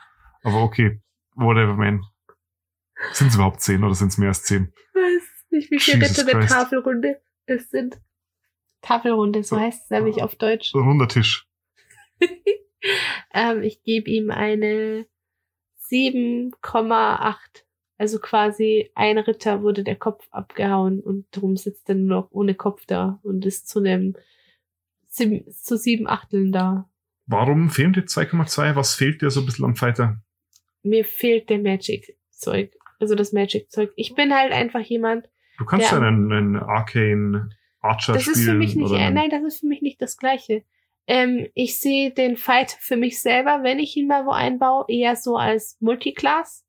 Aber 0.44 0.62
okay, 0.62 1.00
whatever, 1.34 1.74
man. 1.74 2.04
Sind 3.12 3.28
es 3.28 3.34
überhaupt 3.34 3.60
10 3.60 3.82
oder 3.82 3.94
sind 3.94 4.08
es 4.08 4.18
mehr 4.18 4.28
als 4.28 4.44
10? 4.44 4.72
Ich 4.72 4.94
weiß 4.94 5.46
nicht, 5.50 5.70
wie 5.70 5.80
viele 5.80 6.04
Jesus 6.04 6.18
Ritter 6.18 6.38
der. 6.38 6.48
Tafelrunde 6.48 7.20
es 7.46 7.70
sind. 7.70 8.00
Tafelrunde, 8.82 9.42
so 9.42 9.58
heißt 9.58 9.84
es 9.84 9.90
nämlich 9.90 10.22
auf 10.22 10.36
Deutsch. 10.36 10.70
So 10.70 10.78
ein 10.78 10.88
runder 10.88 11.08
Tisch. 11.08 11.46
Ähm, 13.32 13.62
ich 13.62 13.82
gebe 13.82 14.08
ihm 14.10 14.30
eine 14.30 15.06
7,8. 15.90 17.36
Also 17.98 18.18
quasi 18.18 18.90
ein 18.94 19.18
Ritter 19.18 19.62
wurde 19.62 19.82
der 19.82 19.96
Kopf 19.96 20.26
abgehauen 20.30 21.00
und 21.00 21.26
darum 21.30 21.56
sitzt 21.56 21.88
er 21.88 21.94
nur 21.94 22.08
noch 22.08 22.30
ohne 22.30 22.54
Kopf 22.54 22.84
da 22.86 23.18
und 23.22 23.44
ist 23.46 23.68
zu 23.68 23.78
einem 23.78 24.14
zu 25.16 25.76
sieben 25.76 26.06
Achteln 26.08 26.52
da. 26.52 26.88
Warum 27.26 27.70
fehlen 27.70 27.92
dir 27.92 28.02
2,2? 28.04 28.76
Was 28.76 28.94
fehlt 28.94 29.22
dir 29.22 29.30
so 29.30 29.40
ein 29.40 29.46
bisschen 29.46 29.64
am 29.64 29.76
Fighter? 29.76 30.20
Mir 30.82 31.04
fehlt 31.04 31.50
der 31.50 31.58
Magic-Zeug. 31.58 32.76
Also 33.00 33.14
das 33.14 33.32
Magic-Zeug. 33.32 33.90
Ich 33.96 34.14
bin 34.14 34.34
halt 34.34 34.52
einfach 34.52 34.80
jemand, 34.80 35.28
Du 35.58 35.64
kannst 35.64 35.90
ja, 35.90 35.96
einen, 35.96 36.32
einen 36.32 36.56
Arcane 36.56 37.50
Archer 37.80 38.14
das 38.14 38.22
spielen. 38.22 38.36
ist 38.38 38.44
für 38.44 38.54
mich 38.54 38.76
nicht, 38.76 38.92
äh, 38.92 39.10
nein, 39.10 39.30
das 39.30 39.42
ist 39.42 39.60
für 39.60 39.66
mich 39.66 39.82
nicht 39.82 40.00
das 40.02 40.16
Gleiche. 40.16 40.64
Ähm, 41.06 41.48
ich 41.54 41.80
sehe 41.80 42.10
den 42.10 42.36
Fight 42.36 42.76
für 42.80 42.96
mich 42.96 43.20
selber, 43.20 43.62
wenn 43.62 43.78
ich 43.78 43.96
ihn 43.96 44.08
mal 44.08 44.26
wo 44.26 44.32
einbaue, 44.32 44.84
eher 44.88 45.16
so 45.16 45.36
als 45.36 45.76
Multiclass, 45.80 46.64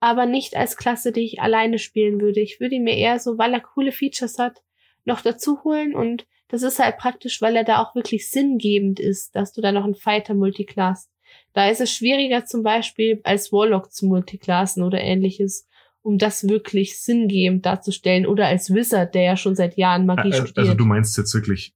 aber 0.00 0.26
nicht 0.26 0.56
als 0.56 0.76
Klasse, 0.76 1.12
die 1.12 1.24
ich 1.24 1.40
alleine 1.40 1.78
spielen 1.78 2.20
würde. 2.20 2.40
Ich 2.40 2.60
würde 2.60 2.74
ihn 2.74 2.84
mir 2.84 2.96
eher 2.96 3.18
so, 3.20 3.38
weil 3.38 3.54
er 3.54 3.60
coole 3.60 3.92
Features 3.92 4.38
hat, 4.38 4.62
noch 5.04 5.20
dazu 5.20 5.62
holen 5.64 5.94
und 5.94 6.26
das 6.54 6.62
ist 6.62 6.78
halt 6.78 6.96
praktisch, 6.98 7.42
weil 7.42 7.56
er 7.56 7.64
da 7.64 7.82
auch 7.82 7.94
wirklich 7.94 8.30
sinngebend 8.30 9.00
ist, 9.00 9.34
dass 9.34 9.52
du 9.52 9.60
da 9.60 9.72
noch 9.72 9.84
einen 9.84 9.94
Fighter 9.94 10.34
multiclass. 10.34 11.10
Da 11.52 11.68
ist 11.68 11.80
es 11.80 11.92
schwieriger 11.92 12.44
zum 12.44 12.62
Beispiel 12.62 13.20
als 13.24 13.52
Warlock 13.52 13.92
zu 13.92 14.06
multiclassen 14.06 14.82
oder 14.82 15.00
ähnliches, 15.00 15.68
um 16.02 16.18
das 16.18 16.48
wirklich 16.48 17.00
sinngebend 17.00 17.66
darzustellen 17.66 18.26
oder 18.26 18.46
als 18.46 18.72
Wizard, 18.72 19.14
der 19.14 19.22
ja 19.22 19.36
schon 19.36 19.54
seit 19.56 19.76
Jahren 19.76 20.06
Magie 20.06 20.30
Äh, 20.30 20.34
studiert. 20.34 20.58
Also 20.58 20.74
du 20.74 20.84
meinst 20.84 21.16
jetzt 21.16 21.34
wirklich 21.34 21.74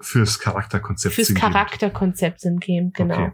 fürs 0.00 0.38
Charakterkonzept. 0.38 1.14
Fürs 1.14 1.28
sinngebend. 1.28 1.52
Charakterkonzept 1.54 2.40
sinngebend, 2.40 2.94
genau. 2.94 3.14
Okay. 3.14 3.32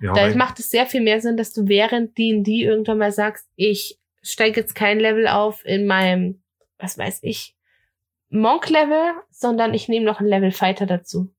Ja, 0.00 0.12
Da 0.12 0.34
macht 0.36 0.60
es 0.60 0.70
sehr 0.70 0.86
viel 0.86 1.00
mehr 1.00 1.20
Sinn, 1.20 1.36
dass 1.36 1.52
du 1.52 1.66
während 1.66 2.16
D&D 2.16 2.62
irgendwann 2.62 2.98
mal 2.98 3.10
sagst, 3.10 3.48
ich 3.56 3.98
steige 4.22 4.60
jetzt 4.60 4.74
kein 4.76 5.00
Level 5.00 5.26
auf 5.26 5.64
in 5.64 5.86
meinem, 5.86 6.40
was 6.78 6.96
weiß 6.98 7.20
ich, 7.22 7.56
Monk-Level, 8.30 9.14
sondern 9.30 9.74
ich 9.74 9.88
nehme 9.88 10.04
noch 10.06 10.20
einen 10.20 10.28
Level 10.28 10.50
Fighter 10.52 10.86
dazu. 10.86 11.34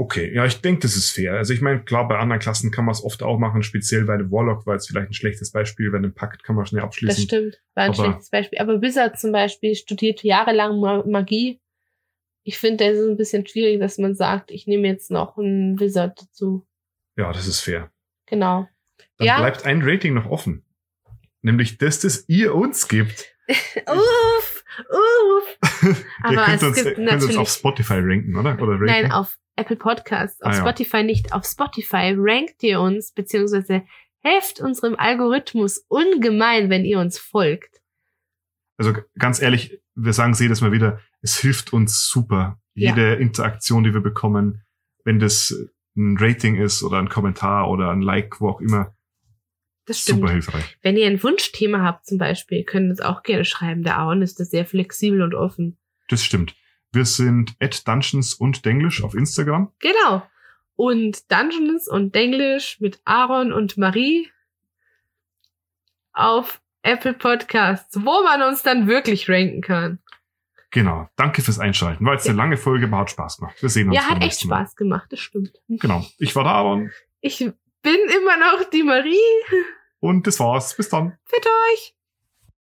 okay, 0.00 0.32
ja, 0.32 0.44
ich 0.46 0.60
denke, 0.60 0.80
das 0.82 0.94
ist 0.96 1.10
fair. 1.10 1.34
Also 1.34 1.52
ich 1.52 1.60
meine, 1.60 1.82
klar, 1.82 2.06
bei 2.06 2.16
anderen 2.18 2.38
Klassen 2.40 2.70
kann 2.70 2.84
man 2.84 2.92
es 2.92 3.02
oft 3.02 3.22
auch 3.22 3.36
machen, 3.38 3.62
speziell 3.64 4.04
bei 4.04 4.16
dem 4.16 4.30
Warlock 4.30 4.64
war 4.64 4.74
jetzt 4.74 4.86
vielleicht 4.86 5.10
ein 5.10 5.14
schlechtes 5.14 5.50
Beispiel, 5.50 5.92
weil 5.92 6.02
den 6.02 6.14
Pakt 6.14 6.44
kann 6.44 6.54
man 6.54 6.66
schnell 6.66 6.80
Das 6.82 6.86
abschließen. 6.88 7.24
stimmt, 7.24 7.60
war 7.74 7.84
ein 7.84 7.90
Aber- 7.90 8.04
schlechtes 8.04 8.30
Beispiel. 8.30 8.58
Aber 8.60 8.80
Wizard 8.80 9.18
zum 9.18 9.32
Beispiel 9.32 9.74
studiert 9.74 10.22
jahrelang 10.22 10.78
Ma- 10.78 11.04
Magie. 11.04 11.60
Ich 12.44 12.58
finde, 12.58 12.84
das 12.88 12.96
ist 12.98 13.08
ein 13.08 13.16
bisschen 13.16 13.44
schwierig, 13.46 13.80
dass 13.80 13.98
man 13.98 14.14
sagt, 14.14 14.50
ich 14.52 14.66
nehme 14.68 14.86
jetzt 14.86 15.10
noch 15.10 15.36
einen 15.36 15.78
Wizard 15.80 16.22
dazu. 16.22 16.64
Ja, 17.16 17.32
das 17.32 17.46
ist 17.48 17.60
fair. 17.60 17.90
Genau. 18.26 18.68
Dann 19.16 19.26
Ja. 19.26 19.38
bleibt 19.40 19.66
ein 19.66 19.82
Rating 19.82 20.14
noch 20.14 20.26
offen. 20.30 20.64
Nämlich 21.42 21.76
das, 21.78 21.98
das 22.00 22.24
ihr 22.28 22.54
uns 22.54 22.86
gibt. 22.88 23.34
uff, 23.86 24.47
uff. 24.90 25.58
Aber 26.22 26.48
es 26.48 26.62
uns, 26.62 26.76
gibt 26.76 26.94
könnt 26.96 26.98
uns 26.98 27.10
natürlich- 27.22 27.38
auf 27.38 27.48
Spotify 27.50 27.94
ranken, 28.00 28.36
oder? 28.36 28.54
Oder 28.60 28.72
raten? 28.74 28.84
Nein, 28.86 29.12
auf 29.12 29.36
Apple 29.56 29.76
Podcasts, 29.76 30.40
auf 30.42 30.52
Ah, 30.52 30.56
ja. 30.56 30.60
Spotify 30.60 31.02
nicht. 31.02 31.32
Auf 31.32 31.44
Spotify 31.44 32.14
rankt 32.16 32.62
ihr 32.62 32.80
uns, 32.80 33.12
beziehungsweise 33.12 33.82
helft 34.20 34.60
unserem 34.60 34.94
Algorithmus 34.96 35.84
ungemein, 35.88 36.70
wenn 36.70 36.84
ihr 36.84 36.98
uns 37.00 37.18
folgt. 37.18 37.80
Also 38.76 38.92
ganz 39.18 39.40
ehrlich, 39.42 39.80
wir 39.96 40.12
sagen 40.12 40.32
es 40.32 40.38
jedes 40.40 40.60
Mal 40.60 40.70
wieder, 40.72 41.00
es 41.22 41.36
hilft 41.38 41.72
uns 41.72 42.06
super. 42.08 42.60
Ja. 42.74 42.90
Jede 42.90 43.14
Interaktion, 43.14 43.82
die 43.82 43.92
wir 43.92 44.00
bekommen, 44.00 44.62
wenn 45.04 45.18
das 45.18 45.52
ein 45.96 46.16
Rating 46.18 46.54
ist 46.54 46.84
oder 46.84 46.98
ein 46.98 47.08
Kommentar 47.08 47.68
oder 47.68 47.90
ein 47.90 48.02
Like, 48.02 48.40
wo 48.40 48.50
auch 48.50 48.60
immer, 48.60 48.94
Das 49.88 50.00
stimmt. 50.00 50.20
super 50.20 50.32
hilfreich. 50.32 50.78
Wenn 50.82 50.96
ihr 50.96 51.06
ein 51.06 51.22
Wunschthema 51.22 51.82
habt 51.82 52.06
zum 52.06 52.18
Beispiel, 52.18 52.62
könnt 52.62 52.86
ihr 52.86 52.90
uns 52.90 53.00
auch 53.00 53.22
gerne 53.22 53.44
schreiben. 53.44 53.82
Der 53.82 53.96
Aaron 53.96 54.22
ist 54.22 54.38
da 54.38 54.44
sehr 54.44 54.66
flexibel 54.66 55.22
und 55.22 55.34
offen. 55.34 55.78
Das 56.08 56.22
stimmt. 56.22 56.54
Wir 56.92 57.04
sind 57.04 57.54
at 57.58 57.88
Dungeons 57.88 58.34
und 58.34 58.64
Denglisch 58.64 59.02
auf 59.02 59.14
Instagram. 59.14 59.72
Genau. 59.80 60.22
Und 60.76 61.32
Dungeons 61.32 61.88
und 61.88 62.14
Denglisch 62.14 62.80
mit 62.80 63.00
Aaron 63.04 63.52
und 63.52 63.76
Marie 63.78 64.30
auf 66.12 66.60
Apple 66.82 67.14
Podcasts, 67.14 67.96
wo 68.04 68.22
man 68.22 68.42
uns 68.42 68.62
dann 68.62 68.86
wirklich 68.88 69.28
ranken 69.28 69.60
kann. 69.60 69.98
Genau. 70.70 71.08
Danke 71.16 71.42
fürs 71.42 71.58
Einschalten. 71.58 72.04
War 72.04 72.12
jetzt 72.12 72.28
eine 72.28 72.36
lange 72.36 72.56
Folge, 72.58 72.86
aber 72.86 72.98
hat 72.98 73.10
Spaß 73.10 73.38
gemacht. 73.38 73.56
Wir 73.62 73.68
sehen 73.70 73.88
uns 73.88 73.96
Ja, 73.96 74.04
hat 74.08 74.22
echt. 74.22 74.42
Spaß 74.42 74.76
gemacht, 74.76 75.10
das 75.10 75.20
stimmt. 75.20 75.52
Genau. 75.68 76.04
Ich 76.18 76.36
war 76.36 76.44
der 76.44 76.52
Aaron 76.52 76.90
Ich 77.20 77.38
bin 77.38 77.96
immer 78.16 78.36
noch 78.36 78.68
die 78.70 78.82
Marie. 78.82 79.16
Und 80.00 80.26
das 80.26 80.40
war's. 80.40 80.74
Bis 80.76 80.88
dann. 80.88 81.18
Für 81.24 81.40
euch. 81.72 81.97